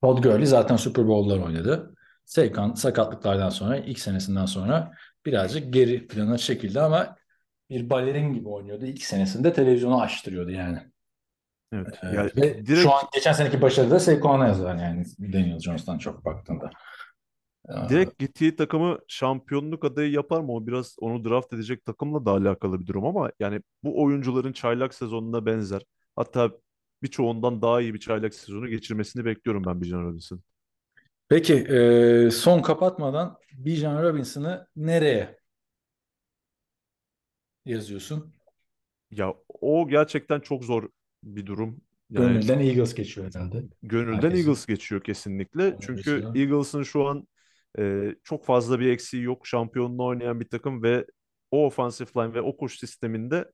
Todd 0.02 0.22
Gurley 0.22 0.46
zaten 0.46 0.76
Super 0.76 1.08
Bowl'lar 1.08 1.38
oynadı. 1.38 1.94
Saquon 2.24 2.74
sakatlıklardan 2.74 3.48
sonra 3.48 3.76
ilk 3.76 3.98
senesinden 3.98 4.46
sonra 4.46 4.92
birazcık 5.26 5.72
geri 5.72 6.06
plana 6.06 6.38
çekildi 6.38 6.80
ama 6.80 7.16
bir 7.70 7.90
balerin 7.90 8.32
gibi 8.32 8.48
oynuyordu. 8.48 8.86
İlk 8.86 9.02
senesinde 9.02 9.52
televizyonu 9.52 10.00
açtırıyordu 10.00 10.50
yani. 10.50 10.78
Evet. 11.72 11.98
Ee, 12.02 12.06
Yani 12.06 12.30
ve 12.36 12.66
direkt 12.66 12.82
şu 12.82 12.92
an 12.92 13.02
geçen 13.14 13.32
seneki 13.32 13.62
başarı 13.62 13.90
da 13.90 14.00
Saquon'a 14.00 14.46
yazar 14.46 14.76
yani 14.76 15.04
Daniel 15.18 15.58
Jones'tan 15.58 15.98
çok 15.98 16.24
baktığında. 16.24 16.70
Ee, 17.68 17.88
direkt 17.88 18.18
gittiği 18.18 18.56
takımı 18.56 18.98
şampiyonluk 19.08 19.84
adayı 19.84 20.10
yapar 20.10 20.40
mı? 20.40 20.52
O 20.52 20.66
biraz 20.66 20.96
onu 21.00 21.24
draft 21.24 21.52
edecek 21.52 21.84
takımla 21.84 22.26
da 22.26 22.30
alakalı 22.30 22.80
bir 22.80 22.86
durum 22.86 23.06
ama 23.06 23.30
yani 23.40 23.60
bu 23.84 24.02
oyuncuların 24.02 24.52
çaylak 24.52 24.94
sezonuna 24.94 25.46
benzer. 25.46 25.82
Hatta 26.16 26.50
birçoğundan 27.02 27.62
daha 27.62 27.80
iyi 27.80 27.94
bir 27.94 28.00
çaylak 28.00 28.34
sezonu 28.34 28.68
geçirmesini 28.68 29.24
bekliyorum 29.24 29.64
ben 29.66 29.82
Bijan 29.82 30.04
Robinson. 30.04 30.40
Peki 31.28 31.54
e, 31.54 32.30
son 32.30 32.62
kapatmadan 32.62 33.38
Bijan 33.52 34.02
Robinson'ı 34.02 34.66
nereye 34.76 35.38
yazıyorsun? 37.64 38.32
Ya 39.10 39.34
o 39.48 39.88
gerçekten 39.88 40.40
çok 40.40 40.64
zor 40.64 40.88
bir 41.22 41.46
durum. 41.46 41.80
Yani 42.10 42.32
Gönülden 42.32 42.60
Eagles 42.60 42.94
geçiyor 42.94 43.34
herhalde. 43.34 43.64
gönülden 43.82 44.14
herkesin. 44.14 44.36
Eagles 44.36 44.66
geçiyor 44.66 45.02
kesinlikle. 45.02 45.68
Onu 45.68 45.80
Çünkü 45.80 45.96
geçiyor. 45.96 46.36
Eagles'ın 46.36 46.82
şu 46.82 47.06
an 47.06 47.28
e, 47.78 48.14
çok 48.24 48.44
fazla 48.44 48.80
bir 48.80 48.90
eksiği 48.90 49.22
yok. 49.22 49.46
Şampiyonluğu 49.46 50.06
oynayan 50.06 50.40
bir 50.40 50.48
takım 50.48 50.82
ve 50.82 51.06
o 51.50 51.66
offensive 51.66 52.08
line 52.16 52.34
ve 52.34 52.40
o 52.40 52.56
koş 52.56 52.78
sisteminde 52.78 53.52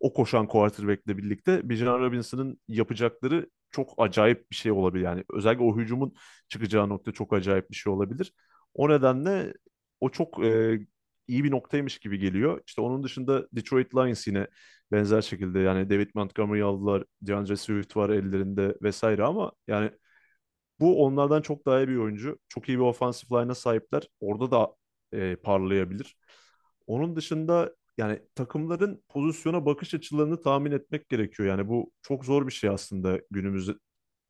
o 0.00 0.12
koşan 0.12 0.46
quarterback'le 0.48 1.06
birlikte 1.08 1.68
Bijan 1.68 2.00
Robinson'ın 2.00 2.60
yapacakları 2.68 3.50
çok 3.70 3.94
acayip 3.98 4.50
bir 4.50 4.56
şey 4.56 4.72
olabilir. 4.72 5.04
Yani 5.04 5.24
özellikle 5.34 5.64
o 5.64 5.76
hücumun 5.76 6.14
çıkacağı 6.48 6.88
nokta 6.88 7.12
çok 7.12 7.32
acayip 7.32 7.70
bir 7.70 7.76
şey 7.76 7.92
olabilir. 7.92 8.32
O 8.74 8.88
nedenle 8.90 9.54
o 10.00 10.10
çok 10.10 10.44
e, 10.44 10.80
iyi 11.28 11.44
bir 11.44 11.50
noktaymış 11.50 11.98
gibi 11.98 12.18
geliyor. 12.18 12.60
İşte 12.66 12.80
onun 12.80 13.02
dışında 13.02 13.46
Detroit 13.52 13.94
Lions 13.94 14.26
yine 14.26 14.46
benzer 14.92 15.22
şekilde 15.22 15.58
yani 15.58 15.90
David 15.90 16.10
Montgomery'i 16.14 16.64
aldılar, 16.64 17.04
DeAndre 17.22 17.56
Swift 17.56 17.96
var 17.96 18.10
ellerinde 18.10 18.74
vesaire 18.82 19.24
ama 19.24 19.52
yani 19.68 19.90
bu 20.80 21.04
onlardan 21.04 21.42
çok 21.42 21.66
daha 21.66 21.80
iyi 21.80 21.88
bir 21.88 21.96
oyuncu. 21.96 22.38
Çok 22.48 22.68
iyi 22.68 22.78
bir 22.78 22.82
offensive 22.84 23.42
line'a 23.42 23.54
sahipler. 23.54 24.08
Orada 24.20 24.50
da 24.50 24.74
e, 25.12 25.36
parlayabilir. 25.36 26.16
Onun 26.86 27.16
dışında 27.16 27.74
yani 27.98 28.22
takımların 28.34 29.02
pozisyona 29.08 29.66
bakış 29.66 29.94
açılarını 29.94 30.40
tahmin 30.40 30.72
etmek 30.72 31.08
gerekiyor. 31.08 31.48
Yani 31.48 31.68
bu 31.68 31.92
çok 32.02 32.24
zor 32.24 32.46
bir 32.46 32.52
şey 32.52 32.70
aslında 32.70 33.20
günümüz 33.30 33.70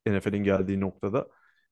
NFL'in 0.07 0.43
geldiği 0.43 0.79
noktada. 0.79 1.27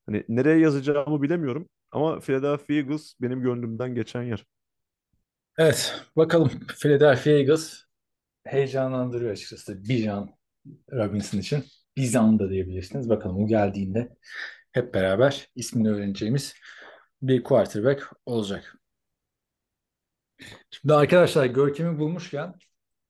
Hani 0.06 0.26
nereye 0.30 0.60
yazacağımı 0.60 1.22
bilemiyorum 1.22 1.70
ama 1.92 2.20
Philadelphia 2.20 2.74
Eagles 2.74 3.14
benim 3.22 3.42
gönlümden 3.42 3.96
geçen 3.96 4.24
yer. 4.24 4.46
Evet, 5.58 6.02
bakalım 6.16 6.52
Philadelphia 6.80 7.32
Eagles 7.32 7.84
heyecanlandırıyor 8.44 9.32
açıkçası 9.32 9.84
Bijan 9.90 10.30
Robinson 10.92 11.38
için. 11.38 11.64
Bizan 11.98 12.40
da 12.40 12.50
diyebilirsiniz. 12.50 13.10
Bakalım 13.10 13.44
o 13.44 13.48
geldiğinde 13.48 14.16
hep 14.72 14.94
beraber 14.94 15.48
ismini 15.56 15.90
öğreneceğimiz 15.90 16.54
bir 17.22 17.44
quarterback 17.44 18.04
olacak. 18.26 18.79
Şimdi 20.72 20.94
arkadaşlar 20.94 21.46
Görkem'i 21.46 22.00
bulmuşken 22.00 22.56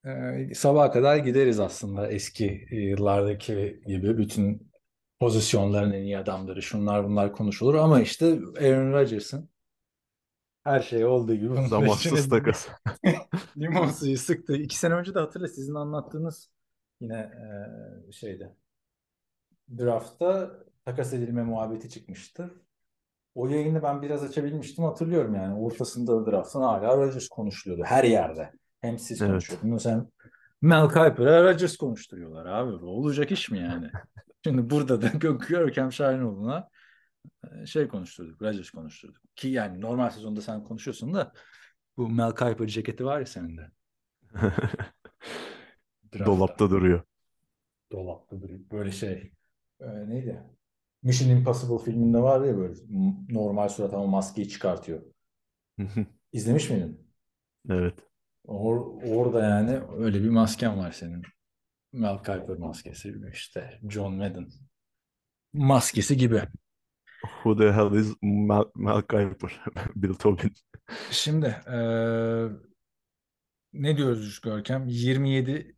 e, 0.05 0.53
sabaha 0.55 0.91
kadar 0.91 1.17
gideriz 1.17 1.59
aslında 1.59 2.11
eski 2.11 2.67
yıllardaki 2.71 3.81
gibi 3.85 4.17
bütün 4.17 4.71
pozisyonların 5.19 5.91
en 5.91 6.03
iyi 6.03 6.17
adamları 6.17 6.61
şunlar 6.61 7.05
bunlar 7.05 7.33
konuşulur 7.33 7.75
ama 7.75 8.01
işte 8.01 8.25
Aaron 8.61 8.93
Rodgers'ın 8.93 9.49
her 10.63 10.79
şey 10.79 11.05
olduğu 11.05 11.35
gibi 11.35 11.49
bunun 11.49 11.67
Zamansız 11.67 12.29
takas. 12.29 12.67
limon 13.57 13.87
suyu 13.87 14.17
sıktı. 14.17 14.55
İki 14.55 14.77
sene 14.77 14.93
önce 14.93 15.15
de 15.15 15.19
hatırla 15.19 15.47
sizin 15.47 15.75
anlattığınız 15.75 16.49
yine 17.01 17.17
e, 18.07 18.11
şeyde 18.11 18.55
draftta 19.77 20.51
takas 20.85 21.13
edilme 21.13 21.43
muhabbeti 21.43 21.89
çıkmıştı. 21.89 22.51
O 23.35 23.47
yayını 23.47 23.83
ben 23.83 24.01
biraz 24.01 24.23
açabilmiştim 24.23 24.83
hatırlıyorum 24.85 25.35
yani. 25.35 25.55
Ortasında 25.59 26.31
draftın 26.31 26.61
hala 26.61 26.97
Rodgers 26.97 27.27
konuşuluyordu 27.27 27.83
her 27.85 28.03
yerde. 28.03 28.51
Hem 28.81 28.99
siz 28.99 29.21
Evet. 29.21 29.31
konuşuyordunuz 29.31 29.85
hem 29.85 30.07
Mel 30.61 30.87
Kiper'a 30.87 31.43
Rodgers 31.43 31.77
konuşturuyorlar 31.77 32.45
abi. 32.45 32.81
Bu 32.81 32.85
olacak 32.87 33.31
iş 33.31 33.51
mi 33.51 33.59
yani? 33.59 33.91
Şimdi 34.43 34.69
burada 34.69 35.01
da 35.01 35.07
Gö- 35.07 35.47
Görkem 35.47 35.91
Şahinoğlu'na 35.91 36.69
e, 37.43 37.65
şey 37.65 37.87
konuşturduk, 37.87 38.41
Rodgers 38.41 38.69
konuşturduk. 38.69 39.21
Ki 39.35 39.47
yani 39.47 39.81
normal 39.81 40.09
sezonda 40.09 40.41
sen 40.41 40.63
konuşuyorsun 40.63 41.13
da 41.13 41.31
bu 41.97 42.09
Mel 42.09 42.31
Kiper 42.31 42.67
ceketi 42.67 43.05
var 43.05 43.19
ya 43.19 43.25
senin 43.25 43.57
de. 43.57 43.71
Dolapta 46.25 46.69
duruyor. 46.69 47.01
Dolapta 47.91 48.41
duruyor. 48.41 48.59
Böyle 48.71 48.91
şey. 48.91 49.31
e, 49.79 50.09
neydi? 50.09 50.43
Mission 51.03 51.29
Impossible 51.29 51.85
filminde 51.85 52.17
var 52.21 52.45
ya 52.45 52.57
böyle 52.57 52.73
normal 53.29 53.69
surat 53.69 53.93
ama 53.93 54.07
maskeyi 54.07 54.49
çıkartıyor. 54.49 55.01
İzlemiş 56.33 56.69
miydin? 56.69 57.07
Evet. 57.69 57.99
Or- 58.47 59.15
orada 59.15 59.43
yani 59.43 59.79
öyle 59.97 60.23
bir 60.23 60.29
masken 60.29 60.77
var 60.77 60.91
senin. 60.91 61.23
Mel 61.93 62.17
Kiper 62.17 62.57
maskesi 62.57 63.15
işte 63.33 63.79
John 63.89 64.13
Madden 64.13 64.47
maskesi 65.53 66.17
gibi. 66.17 66.41
Who 67.21 67.57
the 67.57 67.71
hell 67.71 67.93
is 67.93 68.15
Mal, 68.21 68.63
Mal 68.75 69.01
Kiper? 69.01 69.61
Bill 69.95 70.13
Tobin. 70.13 70.53
Şimdi 71.11 71.55
eee, 71.67 72.49
ne 73.73 73.97
diyoruz 73.97 74.41
Görkem? 74.41 74.87
27 74.87 75.77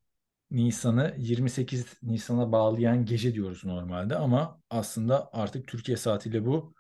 Nisan'ı 0.52 1.16
28 1.18 1.86
Nisan'a 2.04 2.52
bağlayan 2.52 3.06
gece 3.06 3.34
diyoruz 3.34 3.66
normalde 3.66 4.16
ama 4.16 4.62
aslında 4.70 5.30
artık 5.34 5.68
Türkiye 5.68 5.97
saatiyle 5.97 6.45
bu 6.45 6.74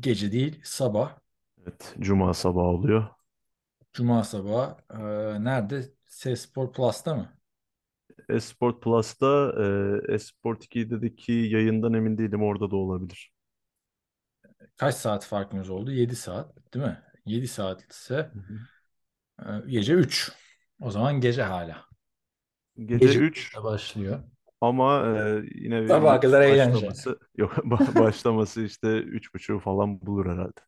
gece 0.00 0.32
değil 0.32 0.60
sabah. 0.64 1.18
Evet. 1.62 1.94
Cuma 2.00 2.34
sabahı 2.34 2.66
oluyor. 2.66 3.06
Cuma 3.92 4.24
sabahı 4.24 4.76
eee, 4.92 5.44
nerede? 5.44 5.92
Sespor 6.06 6.72
Plus'ta 6.72 7.14
mı? 7.14 7.38
Esport 8.28 8.80
Plus'ta 8.82 9.52
e, 10.08 10.14
Esport 10.14 10.64
2'deki 10.64 11.32
yayından 11.32 11.94
emin 11.94 12.18
değilim. 12.18 12.42
Orada 12.42 12.70
da 12.70 12.76
olabilir. 12.76 13.32
Kaç 14.76 14.94
saat 14.94 15.24
farkımız 15.26 15.70
oldu? 15.70 15.92
7 15.92 16.16
saat 16.16 16.74
değil 16.74 16.84
mi? 16.84 17.02
7 17.26 17.48
saat 17.48 17.92
ise 17.92 18.34
Hı 18.34 18.38
hı. 18.38 18.60
eee, 19.42 19.62
gece 19.68 19.92
3. 19.94 20.32
O 20.80 20.90
zaman 20.90 21.20
gece 21.20 21.42
hala. 21.42 21.87
Gece 22.86 23.10
Gece 23.10 23.20
3 23.20 23.58
3'te 23.58 23.62
başlıyor. 23.64 24.24
ama 24.60 25.06
e, 25.06 25.42
yine 25.54 25.76
eğlence. 26.44 26.46
başlaması 26.46 27.18
yok 27.36 27.52
ba- 27.58 27.98
başlaması 27.98 28.62
işte 28.64 28.98
3.30 28.98 29.60
falan 29.60 30.00
bulur 30.02 30.26
herhalde. 30.32 30.60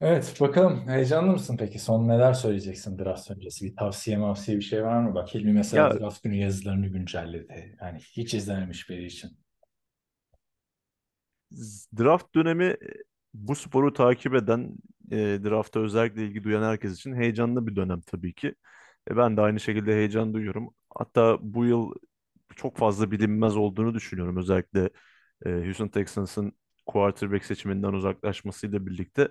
Evet 0.00 0.36
bakalım 0.40 0.88
heyecanlı 0.88 1.32
mısın 1.32 1.56
peki? 1.58 1.78
Son 1.78 2.08
neler 2.08 2.32
söyleyeceksin 2.32 2.98
draft 2.98 3.30
öncesi? 3.30 3.64
Bir 3.66 3.76
tavsiye 3.76 4.16
mavsiye 4.16 4.56
bir 4.56 4.62
şey 4.62 4.84
var 4.84 5.00
mı? 5.02 5.14
Bak 5.14 5.34
Hilmi 5.34 5.52
mesela 5.52 5.92
Ya 5.92 5.94
draft 5.94 6.22
günü 6.22 6.36
yazılarını 6.36 6.86
güncelledi. 6.88 7.76
Yani 7.82 7.98
hiç 7.98 8.34
izlememiş 8.34 8.90
biri 8.90 9.06
için. 9.06 9.30
draft 11.98 12.34
dönemi 12.34 12.64
e, 12.64 12.76
bu 13.34 13.54
sporu 13.54 13.92
takip 13.92 14.34
eden, 14.34 14.76
e, 15.12 15.16
drafta 15.44 15.80
özellikle 15.80 16.26
ilgi 16.26 16.44
duyan 16.44 16.62
herkes 16.62 16.94
için 16.94 17.14
heyecanlı 17.14 17.66
bir 17.66 17.76
dönem 17.76 18.00
tabii 18.00 18.34
ki. 18.34 18.54
E, 19.10 19.16
ben 19.16 19.36
de 19.36 19.40
aynı 19.40 19.60
şekilde 19.60 19.92
heyecan 19.94 20.34
duyuyorum. 20.34 20.74
Hatta 20.94 21.38
bu 21.42 21.64
yıl 21.64 21.92
çok 22.56 22.76
fazla 22.78 23.10
bilinmez 23.10 23.56
olduğunu 23.56 23.94
düşünüyorum. 23.94 24.36
Özellikle 24.36 24.90
e, 25.46 25.50
Houston 25.50 25.88
Texans'ın 25.88 26.52
quarterback 26.86 27.44
seçiminden 27.44 27.92
uzaklaşmasıyla 27.92 28.86
birlikte 28.86 29.28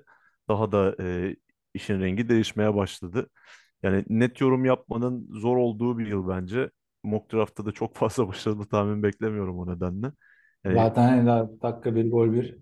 daha 0.50 0.72
da 0.72 0.96
e, 1.04 1.36
işin 1.74 2.02
rengi 2.02 2.30
değişmeye 2.30 2.76
başladı. 2.76 3.30
Yani 3.84 4.06
net 4.10 4.42
yorum 4.42 4.66
yapmanın 4.66 5.30
zor 5.34 5.58
olduğu 5.58 5.98
bir 6.00 6.08
yıl 6.08 6.30
bence. 6.30 6.72
Mock 7.04 7.34
draft'ta 7.34 7.66
da 7.66 7.72
çok 7.72 7.96
fazla 7.98 8.28
başarılı 8.28 8.66
tahmin 8.70 9.04
beklemiyorum 9.04 9.60
o 9.60 9.68
nedenle. 9.76 10.12
Yani 10.66 10.88
Zaten 10.88 11.28
dakika 11.62 11.96
bir 11.96 12.12
gol 12.12 12.34
bir 12.34 12.58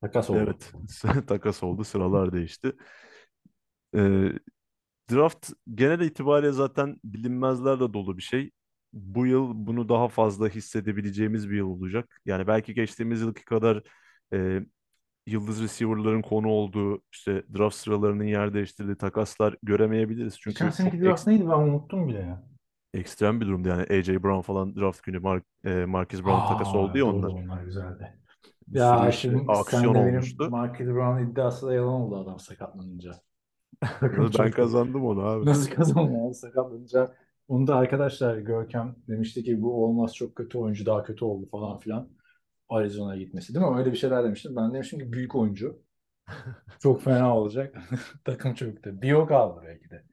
takas 0.00 0.30
oldu. 0.30 0.52
evet 0.52 0.72
takas 1.26 1.62
oldu, 1.62 1.84
sıralar 1.84 2.32
değişti. 2.32 2.72
E, 3.94 4.32
Draft 5.10 5.50
genel 5.74 6.00
itibariyle 6.00 6.52
zaten 6.52 6.96
bilinmezlerle 7.04 7.92
dolu 7.94 8.16
bir 8.16 8.22
şey. 8.22 8.50
Bu 8.92 9.26
yıl 9.26 9.52
bunu 9.54 9.88
daha 9.88 10.08
fazla 10.08 10.48
hissedebileceğimiz 10.48 11.50
bir 11.50 11.56
yıl 11.56 11.66
olacak. 11.68 12.20
Yani 12.26 12.46
belki 12.46 12.74
geçtiğimiz 12.74 13.20
yılki 13.20 13.44
kadar 13.44 13.82
e, 14.32 14.60
yıldız 15.26 15.62
receiver'ların 15.62 16.22
konu 16.22 16.48
olduğu, 16.48 17.02
işte 17.12 17.42
draft 17.58 17.76
sıralarının 17.76 18.24
yer 18.24 18.54
değiştirdiği 18.54 18.96
takaslar 18.96 19.56
göremeyebiliriz. 19.62 20.34
Geçen 20.46 20.70
Çünkü 20.70 20.76
seneki 20.76 20.96
çok 20.96 21.04
draft 21.06 21.26
neydi 21.26 21.48
ben 21.48 21.58
unuttum 21.58 22.08
bile 22.08 22.18
ya. 22.18 22.42
ekstrem 22.94 23.40
bir 23.40 23.46
durumdu. 23.46 23.68
Yani 23.68 23.82
A.J. 23.82 24.22
Brown 24.22 24.40
falan 24.40 24.76
draft 24.76 25.02
günü 25.02 25.18
Mar 25.18 25.42
e, 25.64 25.84
Marquise 25.84 26.24
Brown 26.24 26.46
takası 26.46 26.78
oldu 26.78 26.92
Aa 26.92 26.98
ya 26.98 27.06
doğru 27.06 27.16
onlar. 27.16 27.30
onlar 27.32 27.64
güzeldi. 27.64 28.12
Bir 28.68 28.78
Ya 28.78 29.12
şimdi 29.12 29.42
sen 29.44 29.58
aksiyon 29.58 29.94
de 29.94 29.98
benim 29.98 30.08
olmuştu. 30.08 30.50
Marquise 30.50 30.94
Brown 30.94 31.32
iddiası 31.32 31.66
da 31.66 31.74
yalan 31.74 31.92
oldu 31.92 32.16
adam 32.16 32.38
sakatlanınca. 32.38 33.27
Ben 34.16 34.30
çok 34.30 34.52
kazandım 34.52 35.04
onu 35.06 35.20
abi. 35.20 35.46
Nasıl 35.46 35.70
kazanıyor 35.70 36.32
sakatlanınca? 36.32 37.14
Onu 37.48 37.66
da 37.66 37.76
arkadaşlar 37.76 38.38
Görkem 38.38 38.96
demişti 39.08 39.44
ki 39.44 39.62
bu 39.62 39.84
olmaz 39.84 40.14
çok 40.14 40.36
kötü 40.36 40.58
oyuncu 40.58 40.86
daha 40.86 41.02
kötü 41.02 41.24
oldu 41.24 41.48
falan 41.50 41.78
filan. 41.78 42.08
Arizona'ya 42.68 43.22
gitmesi 43.22 43.54
değil 43.54 43.66
mi? 43.66 43.78
Öyle 43.78 43.92
bir 43.92 43.96
şeyler 43.96 44.24
demiştim. 44.24 44.56
Ben 44.56 44.74
demiştim 44.74 44.98
ki 44.98 45.12
büyük 45.12 45.34
oyuncu. 45.34 45.82
Çok 46.82 47.02
fena 47.02 47.36
olacak. 47.36 47.76
Takım 48.24 48.54
çöktü. 48.54 49.02
Bir 49.02 49.12
o 49.12 49.26
kaldı 49.26 49.60
belki 49.66 49.90
de. 49.90 50.04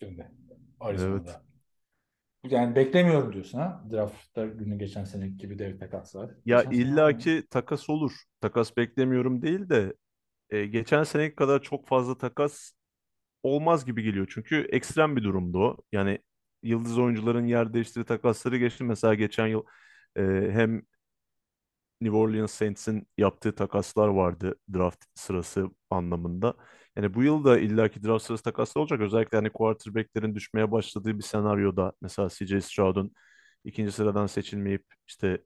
Şimdi 0.00 0.20
Evet. 0.20 0.60
Arizona'da. 0.80 1.42
Yani 2.44 2.76
beklemiyorum 2.76 3.32
diyorsun 3.32 3.58
ha? 3.58 3.84
Draft'ta 3.92 4.46
günü 4.46 4.78
geçen 4.78 5.04
seneki 5.04 5.36
gibi 5.36 5.58
dev 5.58 5.78
takaslar. 5.78 6.30
Ya 6.44 6.62
Geçen 6.62 6.70
sene 6.70 6.82
illaki 6.82 7.46
takas 7.50 7.90
olur. 7.90 8.12
Takas 8.40 8.76
beklemiyorum 8.76 9.42
değil 9.42 9.68
de 9.68 9.94
e, 10.50 10.66
geçen 10.66 11.04
seneki 11.04 11.36
kadar 11.36 11.62
çok 11.62 11.88
fazla 11.88 12.18
takas 12.18 12.72
olmaz 13.42 13.84
gibi 13.86 14.02
geliyor. 14.02 14.26
Çünkü 14.34 14.68
ekstrem 14.72 15.16
bir 15.16 15.24
durumdu 15.24 15.58
o. 15.58 15.76
Yani 15.92 16.18
yıldız 16.62 16.98
oyuncuların 16.98 17.46
yer 17.46 17.72
değiştirdiği 17.74 18.04
takasları 18.06 18.56
geçti. 18.58 18.84
Mesela 18.84 19.14
geçen 19.14 19.46
yıl 19.46 19.62
e, 20.16 20.22
hem 20.52 20.82
New 22.00 22.16
Orleans 22.16 22.52
Saints'in 22.52 23.08
yaptığı 23.18 23.54
takaslar 23.54 24.08
vardı 24.08 24.54
draft 24.74 25.04
sırası 25.14 25.70
anlamında. 25.90 26.54
Yani 26.96 27.14
bu 27.14 27.22
yıl 27.22 27.44
da 27.44 27.58
illaki 27.58 28.02
draft 28.04 28.24
sırası 28.24 28.44
takaslar 28.44 28.80
olacak. 28.82 29.00
Özellikle 29.00 29.36
hani 29.38 29.50
quarterback'lerin 29.50 30.34
düşmeye 30.34 30.72
başladığı 30.72 31.18
bir 31.18 31.22
senaryoda 31.22 31.92
mesela 32.02 32.28
CJ 32.28 32.60
Stroud'un 32.64 33.12
ikinci 33.64 33.92
sıradan 33.92 34.26
seçilmeyip 34.26 34.84
işte 35.08 35.42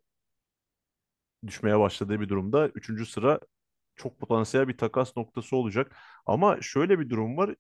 düşmeye 1.47 1.79
başladığı 1.79 2.21
bir 2.21 2.29
durumda 2.29 2.69
üçüncü 2.69 3.07
sıra 3.07 3.41
çok 3.97 4.19
potansiyel 4.21 4.69
bir 4.69 4.79
takas 4.79 5.17
noktası 5.17 5.57
olacak. 5.57 5.97
Ama 6.27 6.59
şöyle 6.63 6.99
bir 7.01 7.11
durum 7.11 7.37
var. 7.37 7.55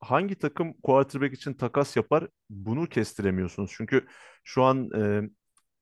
Hangi 0.00 0.34
takım 0.34 0.72
quarterback 0.72 1.34
için 1.34 1.54
takas 1.54 1.96
yapar 1.96 2.28
bunu 2.50 2.88
kestiremiyorsunuz. 2.88 3.72
Çünkü 3.76 4.06
şu 4.44 4.62
an 4.62 4.90
e, 4.96 5.30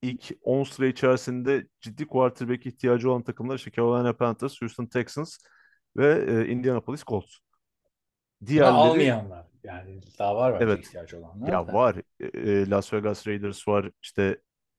ilk 0.02 0.30
10 0.42 0.64
sıra 0.64 0.86
içerisinde 0.86 1.66
ciddi 1.80 2.06
quarterback 2.06 2.66
ihtiyacı 2.66 3.10
olan 3.10 3.22
takımlar 3.22 3.56
işte 3.56 3.70
Carolina 3.70 4.16
Panthers, 4.16 4.62
Houston 4.62 4.86
Texans 4.86 5.38
ve 5.96 6.24
e, 6.28 6.48
Indianapolis 6.52 7.04
Colts. 7.04 7.36
Diğerleri 8.46 8.72
almayanlar. 8.72 9.46
Yani 9.64 10.00
daha 10.18 10.36
var 10.36 10.54
bence 10.54 10.64
evet 10.64 10.86
ihtiyacı 10.86 11.18
olanlar 11.18 11.48
ya 11.48 11.66
da. 11.66 11.72
var. 11.72 11.96
E, 12.20 12.26
e, 12.26 12.70
Las 12.70 12.92
Vegas 12.92 13.26
Raiders 13.26 13.68
var. 13.68 13.90
işte 14.02 14.38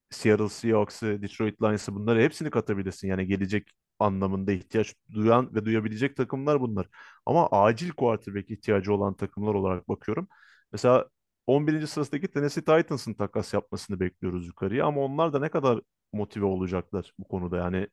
Seattle 0.09 0.49
Seahawks'ı, 0.49 1.21
Detroit 1.21 1.61
Lions'ı 1.61 1.95
bunları 1.95 2.21
hepsini 2.21 2.49
katabilirsin. 2.49 3.07
Yani 3.07 3.27
gelecek 3.27 3.69
anlamında 3.99 4.51
ihtiyaç 4.51 4.95
duyan 5.13 5.55
ve 5.55 5.65
duyabilecek 5.65 6.17
takımlar 6.17 6.61
bunlar. 6.61 6.89
Ama 7.25 7.47
acil 7.51 7.91
quarterback 7.91 8.51
ihtiyacı 8.51 8.93
olan 8.93 9.13
takımlar 9.13 9.53
olarak 9.53 9.89
bakıyorum. 9.89 10.27
Mesela 10.71 11.05
11. 11.47 11.87
sırasındaki 11.87 12.27
Tennessee 12.27 12.63
Titans'ın 12.63 13.13
takas 13.13 13.53
yapmasını 13.53 13.99
bekliyoruz 13.99 14.47
yukarıya 14.47 14.85
ama 14.85 15.01
onlar 15.01 15.33
da 15.33 15.39
ne 15.39 15.49
kadar 15.49 15.81
motive 16.13 16.45
olacaklar 16.45 17.13
bu 17.19 17.27
konuda 17.27 17.57
yani 17.57 17.87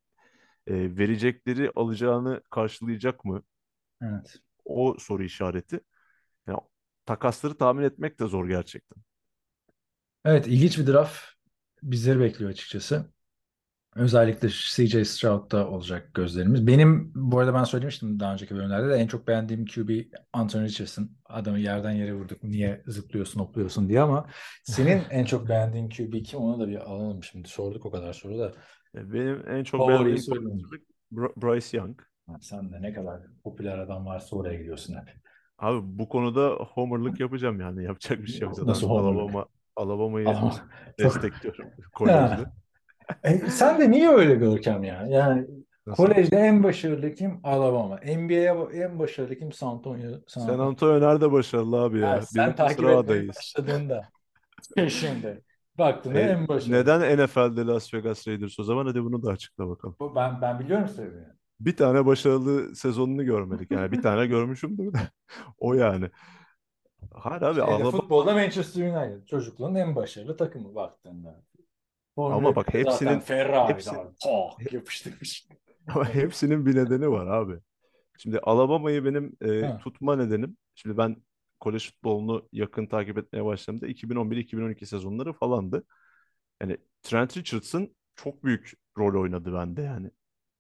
e, 0.66 0.97
verecekleri 0.98 1.70
alacağını 1.76 2.43
karşılayacak 2.51 3.24
mı? 3.24 3.43
Evet. 4.02 4.36
O 4.64 4.97
soru 4.98 5.24
işareti. 5.24 5.80
Yani 6.47 6.59
takasları 7.06 7.55
tahmin 7.59 7.82
etmek 7.82 8.20
de 8.20 8.26
zor 8.26 8.48
gerçekten. 8.48 9.02
Evet, 10.24 10.47
ilginç 10.47 10.78
bir 10.78 10.86
draft 10.86 11.36
bizleri 11.91 12.21
bekliyor 12.21 12.51
açıkçası. 12.51 13.11
Özellikle 13.97 14.49
CJ 14.49 15.09
Stroud'da 15.09 15.69
olacak 15.71 16.15
gözlerimiz. 16.15 16.67
Benim 16.67 17.13
bu 17.15 17.39
arada 17.39 17.55
ben 17.55 17.65
söylemiştim 17.65 18.21
daha 18.21 18.33
önceki 18.33 18.55
bölümlerde 18.55 18.89
de 18.89 18.95
en 18.95 19.07
çok 19.07 19.29
beğendiğim 19.29 19.67
QB 19.67 19.91
Anthony 20.33 20.65
Richardson. 20.65 21.11
Adamı 21.25 21.59
yerden 21.59 21.91
yere 21.91 22.15
vurduk. 22.15 22.43
Niye 22.43 22.83
zıplıyorsun, 22.87 23.41
hopluyorsun 23.41 23.89
diye 23.89 24.01
ama 24.01 24.27
senin 24.65 25.03
en 25.11 25.25
çok 25.25 25.49
beğendiğin 25.49 25.89
QB 25.89 26.25
kim? 26.25 26.41
Onu 26.41 26.61
da 26.61 26.69
bir 26.69 26.77
alalım 26.77 27.25
şimdi. 27.25 27.49
Sorduk 27.49 27.87
o 27.87 27.91
kadar 27.91 28.13
soru 28.13 28.39
da. 28.39 28.53
E, 28.95 29.13
Benim 29.13 29.49
en 29.49 29.65
çok 29.65 29.81
Favoriyi 29.81 30.17
beğendiğim 30.31 30.71
Bryce 31.13 31.77
Young. 31.77 32.01
Ha, 32.27 32.37
sen 32.41 32.73
de 32.73 32.83
ne 32.83 32.93
kadar 32.93 33.21
popüler 33.45 33.79
adam 33.79 34.07
varsa 34.07 34.37
oraya 34.37 34.59
gidiyorsun 34.59 34.95
hep. 34.95 35.15
Abi 35.59 35.81
bu 35.83 36.09
konuda 36.09 36.49
homerlık 36.49 37.21
yapacağım 37.21 37.61
yani 37.61 37.85
yapacak 37.85 38.19
bir 38.19 38.27
şey 38.27 38.41
yok 38.41 38.55
zaten. 38.55 38.69
Nasıl 38.71 38.89
homerlık? 38.89 39.21
Alabama, 39.21 39.47
Alabama'yı 39.77 40.39
destekliyorum 40.98 41.73
kolejde. 41.94 42.47
E, 43.24 43.51
sen 43.51 43.81
de 43.81 43.90
niye 43.90 44.09
öyle 44.11 44.35
Görkem 44.35 44.85
ya? 44.85 45.07
Yani 45.09 45.47
Nasıl? 45.86 46.12
kolejde 46.15 46.36
en 46.36 46.62
başarılı 46.62 47.15
kim? 47.15 47.40
Alabama. 47.44 47.97
NBA'ye 48.05 48.85
en 48.85 48.98
başarılı 48.98 49.39
kim? 49.39 49.53
San 49.53 49.69
Antonio. 49.69 50.20
San 50.27 50.43
San 50.43 50.59
Antonio 50.61 51.01
nerede 51.01 51.32
başarılı 51.32 51.77
abi 51.82 52.01
Ha, 52.01 52.20
ya? 52.20 52.20
sen 52.23 52.55
Birinci 52.57 52.57
takip 52.57 52.89
sıra 52.89 52.89
etmeye 52.89 53.23
adayız. 53.23 53.36
başladığında 53.36 54.12
şimdi 54.90 55.44
Baktığında 55.78 56.20
E, 56.20 56.32
en 56.32 56.48
başarılı. 56.48 56.86
neden 56.86 57.01
NFL'de 57.19 57.65
Las 57.66 57.94
Vegas 57.94 58.28
Raiders 58.28 58.59
o 58.59 58.65
zaman? 58.65 58.86
Hadi 58.86 59.05
bunu 59.05 59.23
da 59.23 59.31
açıkla 59.31 59.69
bakalım. 59.69 59.97
Bu- 60.01 60.15
Ben 60.15 60.40
ben 60.43 60.59
biliyorum 60.61 60.89
sebebini. 60.89 61.27
Bir 61.61 61.77
tane 61.77 62.07
başarılı 62.07 62.77
sezonunu 62.77 63.24
görmedik. 63.24 63.73
Yani 63.73 63.93
bir 63.93 64.01
tane 64.01 64.27
görmüşümdür 64.27 64.93
de. 64.93 64.98
O 65.59 65.74
yani. 65.74 66.11
Hayır 67.16 67.43
abi 67.43 67.55
Şeyde, 67.55 67.62
Alabama, 67.72 67.90
futbolda 67.90 68.34
Manchester 68.34 68.82
United 68.82 69.26
çocukluğun 69.26 69.74
en 69.74 69.97
başarılı 69.97 70.36
takımı 70.36 70.74
baktığında. 70.74 71.43
Ama 72.16 72.56
bak 72.56 72.74
hepsinin- 72.74 72.90
zaten 73.09 73.20
Ferrari 73.20 73.72
hepsi- 73.72 73.90
abi. 73.90 74.09
Tak 74.59 74.72
yapıştırmış. 74.72 75.48
ama 75.94 76.14
hepsinin 76.14 76.66
bir 76.66 76.76
nedeni 76.76 77.10
var 77.10 77.26
abi. 77.26 77.59
Şimdi 78.18 78.38
Alabama'yı 78.38 79.05
benim 79.05 79.36
e, 79.44 79.60
Ha. 79.66 79.78
tutma 79.78 80.16
nedenim. 80.16 80.56
Şimdi 80.74 80.98
ben 80.98 81.16
kolej 81.60 81.86
futbolunu 81.90 82.48
yakın 82.52 82.86
takip 82.86 83.18
etmeye 83.18 83.44
başladığımda 83.44 83.86
2011-2012 83.86 84.86
sezonları 84.86 85.32
falandı. 85.32 85.84
Yani 86.62 86.76
Trent 87.02 87.36
Richardson 87.36 87.94
çok 88.14 88.44
büyük 88.44 88.72
rol 88.98 89.22
oynadı 89.22 89.55
bende 89.55 89.82
yani. 89.82 90.10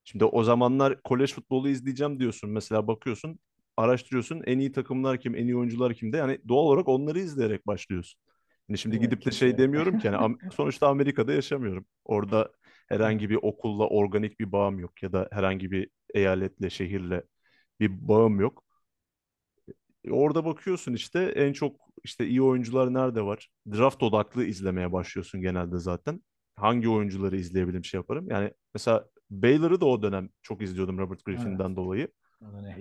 Şimdi 0.04 0.24
o 0.24 0.42
zamanlar 0.42 1.02
kolej 1.02 1.32
futbolu 1.32 1.68
izleyeceğim 1.68 2.20
diyorsun. 2.20 2.50
Mesela 2.50 2.86
bakıyorsun, 2.86 3.38
araştırıyorsun. 3.76 4.42
En 4.46 4.58
iyi 4.58 4.72
takımlar 4.72 5.20
kim, 5.20 5.34
en 5.34 5.44
iyi 5.46 5.56
oyuncular 5.56 5.94
kimde. 5.94 6.16
Yani 6.16 6.38
doğal 6.48 6.64
olarak 6.64 6.88
onları 6.88 7.18
izleyerek 7.18 7.66
başlıyorsun. 7.66 8.20
Yani 8.68 8.78
şimdi 8.78 8.98
Evet, 8.98 9.00
gidip 9.00 9.24
de 9.26 9.30
şey 9.30 9.58
demiyorum 9.58 9.96
ki 9.96 10.06
yani 10.06 10.36
sonuçta 10.50 10.88
Amerika'da 10.88 11.32
yaşamıyorum. 11.32 11.86
Orada 12.04 12.52
herhangi 12.88 13.30
bir 13.30 13.38
okulla 13.42 13.88
organik 13.88 14.40
bir 14.40 14.52
bağım 14.52 14.78
yok 14.78 15.02
ya 15.02 15.12
da 15.12 15.28
herhangi 15.32 15.70
bir 15.70 15.90
eyaletle, 16.14 16.70
şehirle 16.70 17.22
bir 17.80 18.08
bağım 18.08 18.40
yok. 18.40 18.64
E, 20.04 20.10
Orada 20.12 20.44
bakıyorsun 20.44 20.92
işte 20.94 21.20
en 21.24 21.52
çok 21.52 21.80
işte 22.04 22.26
iyi 22.26 22.42
oyuncular 22.42 22.94
nerede 22.94 23.22
var? 23.22 23.48
Draft 23.72 24.02
odaklı 24.02 24.44
izlemeye 24.44 24.92
başlıyorsun 24.92 25.40
genelde 25.42 25.78
zaten. 25.78 26.22
Hangi 26.56 26.88
oyuncuları 26.88 27.36
izleyebilirim 27.36 27.84
şey 27.84 27.98
yaparım. 27.98 28.30
Yani 28.30 28.52
mesela 28.74 29.08
Baylor'ı 29.30 29.80
da 29.80 29.86
o 29.86 30.02
dönem 30.02 30.28
çok 30.42 30.62
izliyordum 30.62 30.98
Robert 30.98 31.24
Griffin'den 31.24 31.76
dolayı. 31.76 32.08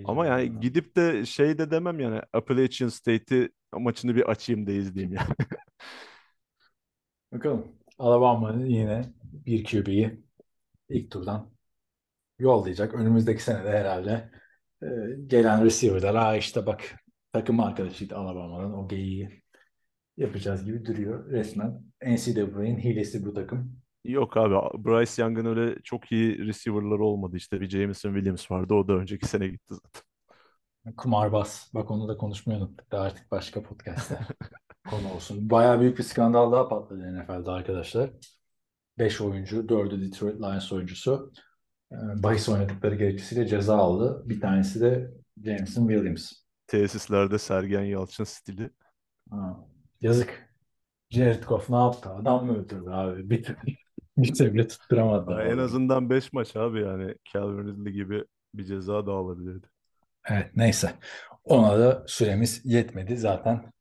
Ama 0.04 0.26
yani 0.26 0.54
var. 0.54 0.60
gidip 0.60 0.96
de 0.96 1.26
şey 1.26 1.58
de 1.58 1.70
demem 1.70 2.00
yani 2.00 2.20
Appalachian 2.32 2.88
State'i 2.88 3.50
maçını 3.72 4.16
bir 4.16 4.30
açayım 4.30 4.66
da 4.66 4.72
izleyeyim 4.72 5.14
yani. 5.14 5.28
Bakalım. 7.32 7.76
Alabama'nın 7.98 8.66
yine 8.66 9.02
bir 9.22 9.64
QB'yi 9.64 10.24
ilk 10.88 11.10
turdan 11.10 11.52
yollayacak. 12.38 12.94
Önümüzdeki 12.94 13.42
senede 13.42 13.70
herhalde 13.70 14.30
e, 14.82 14.86
gelen 15.26 15.64
receiver'lar 15.64 16.16
ha 16.16 16.36
işte 16.36 16.66
bak 16.66 16.96
takım 17.32 17.60
arkadaşıydı 17.60 18.16
Alabama'nın 18.16 18.72
o 18.72 18.88
geyiği 18.88 19.42
yapacağız 20.16 20.64
gibi 20.64 20.86
duruyor. 20.86 21.30
Resmen 21.30 21.82
NCAA'nin 22.02 22.78
hilesi 22.78 23.24
bu 23.26 23.34
takım. 23.34 23.80
Yok 24.06 24.36
abi 24.36 24.54
Bryce 24.84 25.22
Young'ın 25.22 25.44
öyle 25.46 25.82
çok 25.82 26.12
iyi 26.12 26.46
receiver'ları 26.46 27.04
olmadı. 27.04 27.36
İşte 27.36 27.60
bir 27.60 27.68
Jameson 27.68 28.14
Williams 28.14 28.50
vardı. 28.50 28.74
O 28.74 28.88
da 28.88 28.92
önceki 28.92 29.26
sene 29.26 29.48
gitti 29.48 29.74
zaten. 29.74 30.02
Kumarbaz. 30.96 31.70
Bak 31.74 31.90
onu 31.90 32.08
da 32.08 32.16
konuşmayı 32.16 32.58
unuttuk 32.60 32.92
da 32.92 33.00
artık 33.00 33.30
başka 33.30 33.62
podcast'te 33.62 34.18
konu 34.90 35.12
olsun. 35.14 35.50
Bayağı 35.50 35.80
büyük 35.80 35.98
bir 35.98 36.02
skandal 36.02 36.52
daha 36.52 36.68
patladı 36.68 37.14
NFL'de 37.14 37.50
arkadaşlar. 37.50 38.10
5 38.98 39.20
oyuncu, 39.20 39.68
4'ü 39.68 40.02
Detroit 40.02 40.40
Lions 40.40 40.72
oyuncusu. 40.72 41.32
e, 41.92 41.96
bahis 42.22 42.48
oynadıkları 42.48 42.94
gerekçesiyle 42.94 43.46
ceza 43.48 43.76
aldı. 43.76 44.22
Bir 44.28 44.40
tanesi 44.40 44.80
de 44.80 45.10
Jameson 45.44 45.88
Williams. 45.88 46.32
Tesislerde 46.66 47.38
Sergen 47.38 47.82
Yalçın 47.82 48.24
stili. 48.24 48.70
Ha, 49.30 49.66
yazık. 50.00 50.46
Jared 51.10 51.44
Goff 51.44 51.70
ne 51.70 51.76
yaptı? 51.76 52.10
Adam 52.10 52.46
mı 52.46 52.58
öldürdü 52.58 52.90
abi? 52.90 53.30
Bir, 53.30 53.56
bir 54.16 54.34
sebeple 54.34 54.68
tutturamadı. 54.68 55.32
Ha, 55.32 55.42
en 55.42 55.58
azından 55.58 56.10
5 56.10 56.32
maç 56.32 56.56
abi 56.56 56.80
yani 56.80 57.14
Calvin 57.32 57.66
Ridley 57.68 57.92
gibi 57.92 58.24
bir 58.54 58.64
ceza 58.64 59.06
da 59.06 59.12
alabilirdi. 59.12 59.66
Evet 60.28 60.50
neyse. 60.56 60.90
Ona 61.44 61.78
da 61.78 62.04
süremiz 62.06 62.60
yetmedi 62.64 63.16
zaten. 63.16 63.72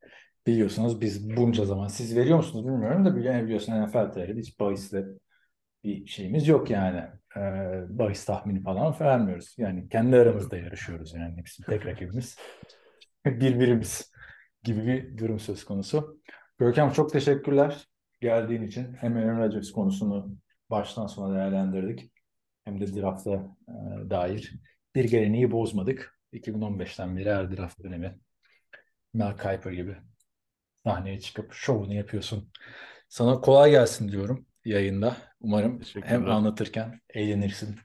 Biliyorsunuz 0.47 1.01
biz 1.01 1.37
bunca 1.37 1.65
zaman 1.65 1.87
siz 1.87 2.15
veriyor 2.15 2.37
musunuz 2.37 2.65
bilmiyorum 2.65 3.05
da 3.05 3.15
bile 3.15 3.43
biliyorsun 3.43 3.73
NFL 3.83 4.11
TR'de 4.11 4.39
hiç 4.39 4.59
bahisle 4.59 5.05
bir 5.83 6.07
şeyimiz 6.07 6.47
yok 6.47 6.69
yani. 6.69 7.03
Ee, 7.37 7.83
bahis 7.89 8.25
tahmini 8.25 8.63
falan 8.63 8.95
vermiyoruz. 8.99 9.55
Yani 9.57 9.89
kendi 9.89 10.15
aramızda 10.15 10.57
yarışıyoruz 10.57 11.13
yani. 11.13 11.43
Bizim 11.45 11.65
tek 11.65 11.85
rakibimiz 11.85 12.37
birbirimiz 13.25 14.11
gibi 14.63 14.87
bir 14.87 15.17
durum 15.17 15.39
söz 15.39 15.65
konusu. 15.65 16.21
Görkem 16.59 16.91
çok 16.91 17.11
teşekkürler 17.11 17.87
geldiğin 18.25 18.61
için. 18.61 18.93
Hem 18.93 19.17
Aaron 19.17 19.39
Rodgers 19.39 19.71
konusunu 19.71 20.37
baştan 20.69 21.07
sona 21.07 21.35
değerlendirdik. 21.35 22.11
Hem 22.65 22.79
de 22.79 22.95
draft'a 22.95 23.57
e, 23.67 24.09
dair 24.09 24.53
bir 24.95 25.03
geleneği 25.03 25.51
bozmadık. 25.51 26.19
2015'ten 26.33 27.17
beri 27.17 27.31
her 27.31 27.57
draft 27.57 27.83
dönemi 27.83 28.19
Mel 29.13 29.37
Kiper 29.37 29.71
gibi 29.71 29.97
sahneye 30.85 31.19
çıkıp 31.19 31.53
şovunu 31.53 31.93
yapıyorsun. 31.93 32.51
Sana 33.09 33.41
kolay 33.41 33.71
gelsin 33.71 34.11
diyorum 34.11 34.45
yayında. 34.65 35.17
Umarım 35.39 35.81
hem 36.03 36.29
anlatırken 36.29 37.01
eğlenirsin 37.09 37.75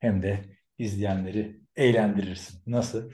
hem 0.00 0.22
de 0.22 0.44
izleyenleri 0.78 1.60
eğlendirirsin. 1.76 2.62
Nasıl? 2.66 3.10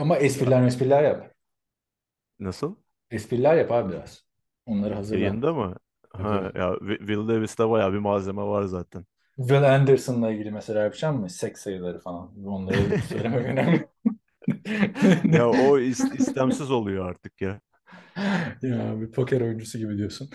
Ama 0.00 0.16
espriler 0.16 0.62
espriler 0.62 1.02
yap. 1.02 1.34
Nasıl? 2.38 2.76
Espriler 3.10 3.56
yap 3.56 3.72
abi 3.72 3.92
biraz. 3.92 4.28
Onları 4.66 4.94
hazırla. 4.94 5.24
Yayında 5.24 5.52
mı? 5.52 5.76
Ha, 6.12 6.52
ya 6.54 6.68
Wi- 6.74 6.98
Will 6.98 7.28
Davis'te 7.28 7.68
bayağı 7.70 7.92
bir 7.92 7.98
malzeme 7.98 8.42
var 8.42 8.62
zaten. 8.62 9.04
Will 9.36 9.74
Anderson'la 9.74 10.30
ilgili 10.30 10.50
mesela 10.50 10.82
yapacağım 10.82 11.20
mı? 11.20 11.30
Seks 11.30 11.60
sayıları 11.62 11.98
falan. 12.00 12.44
Onları 12.46 12.98
söylemek 13.08 13.46
önemli. 13.46 13.88
Ya 15.36 15.48
o 15.48 15.78
is- 15.78 16.14
istemsiz 16.18 16.70
oluyor 16.70 17.08
artık 17.10 17.40
ya. 17.40 17.60
Ya 18.62 19.00
bir 19.00 19.10
poker 19.12 19.40
oyuncusu 19.40 19.78
gibi 19.78 19.96
diyorsun. 19.98 20.30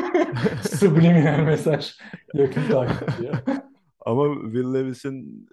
Subliminal 0.78 1.38
mesaj. 1.44 1.92
Yakın 2.34 2.62
takip 2.70 3.18
diyor. 3.20 3.34
Ama 4.06 4.34
Will 4.44 4.74
Levis'in 4.74 5.48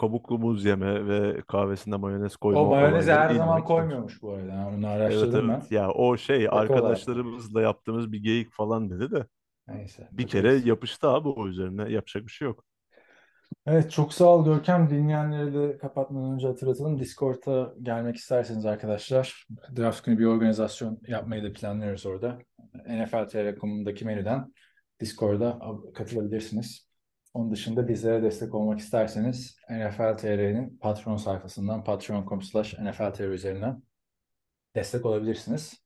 kabuklu 0.00 0.38
muz 0.38 0.64
yeme 0.64 1.06
ve 1.08 1.42
kahvesine 1.48 1.96
mayonez 1.96 2.36
koyma 2.36 2.60
O 2.60 2.66
mayonezi 2.68 3.12
her 3.12 3.30
zaman 3.30 3.60
ilginç. 3.60 3.64
koymuyormuş 3.64 4.22
bu 4.22 4.32
arada. 4.32 4.46
Yani 4.52 4.76
onu 4.76 4.86
Evet 5.06 5.34
araştırdım 5.34 5.48
ben. 5.48 5.62
evet 5.64 5.70
ya 5.70 5.90
o 5.92 6.16
şey 6.16 6.48
olarak. 6.50 7.08
arkadaşlarımızla 7.10 7.62
yaptığımız 7.62 8.12
bir 8.12 8.18
geyik 8.22 8.52
falan 8.52 8.90
dedi 8.90 9.10
de 9.10 9.26
Neyse. 9.66 10.08
bir 10.12 10.28
kere 10.28 10.54
yapıştı 10.54 11.08
abi 11.08 11.28
o 11.28 11.48
üzerine 11.48 11.92
yapacak 11.92 12.26
bir 12.26 12.32
şey 12.32 12.46
yok. 12.48 12.64
Evet 13.66 13.90
çok 13.90 14.14
sağ 14.14 14.24
ol 14.24 14.44
Görkem. 14.44 14.90
Dinleyenleri 14.90 15.54
de 15.54 15.78
kapatmadan 15.78 16.32
önce 16.32 16.46
hatırlatalım. 16.46 16.98
Discord'a 16.98 17.74
gelmek 17.82 18.16
isterseniz 18.16 18.66
arkadaşlar 18.66 19.46
draft 19.76 20.04
günü 20.04 20.18
bir 20.18 20.24
organizasyon 20.24 21.00
yapmayı 21.08 21.42
da 21.44 21.52
planlıyoruz 21.52 22.06
orada. 22.06 22.38
NFL.com.'daki 22.86 24.04
menüden 24.04 24.52
Discord'a 25.00 25.44
ab- 25.50 25.92
katılabilirsiniz. 25.92 26.89
Onun 27.34 27.50
dışında 27.50 27.88
bizlere 27.88 28.22
destek 28.22 28.54
olmak 28.54 28.78
isterseniz 28.78 29.56
NFL 29.70 30.16
TR'nin 30.16 30.78
patron 30.78 31.16
sayfasından 31.16 31.84
patreon.com 31.84 32.42
slash 32.42 32.78
NFL 32.78 33.12
TR 33.12 33.20
üzerinden 33.20 33.82
destek 34.74 35.06
olabilirsiniz. 35.06 35.84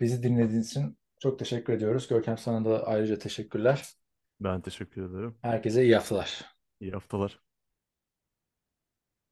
Bizi 0.00 0.22
dinlediğiniz 0.22 0.70
için 0.70 0.98
çok 1.18 1.38
teşekkür 1.38 1.72
ediyoruz. 1.72 2.08
Görkem 2.08 2.38
sana 2.38 2.64
da 2.64 2.86
ayrıca 2.86 3.18
teşekkürler. 3.18 3.88
Ben 4.40 4.60
teşekkür 4.60 5.10
ederim. 5.10 5.38
Herkese 5.42 5.84
iyi 5.84 5.94
haftalar. 5.94 6.44
İyi 6.80 6.92
haftalar. 6.92 7.47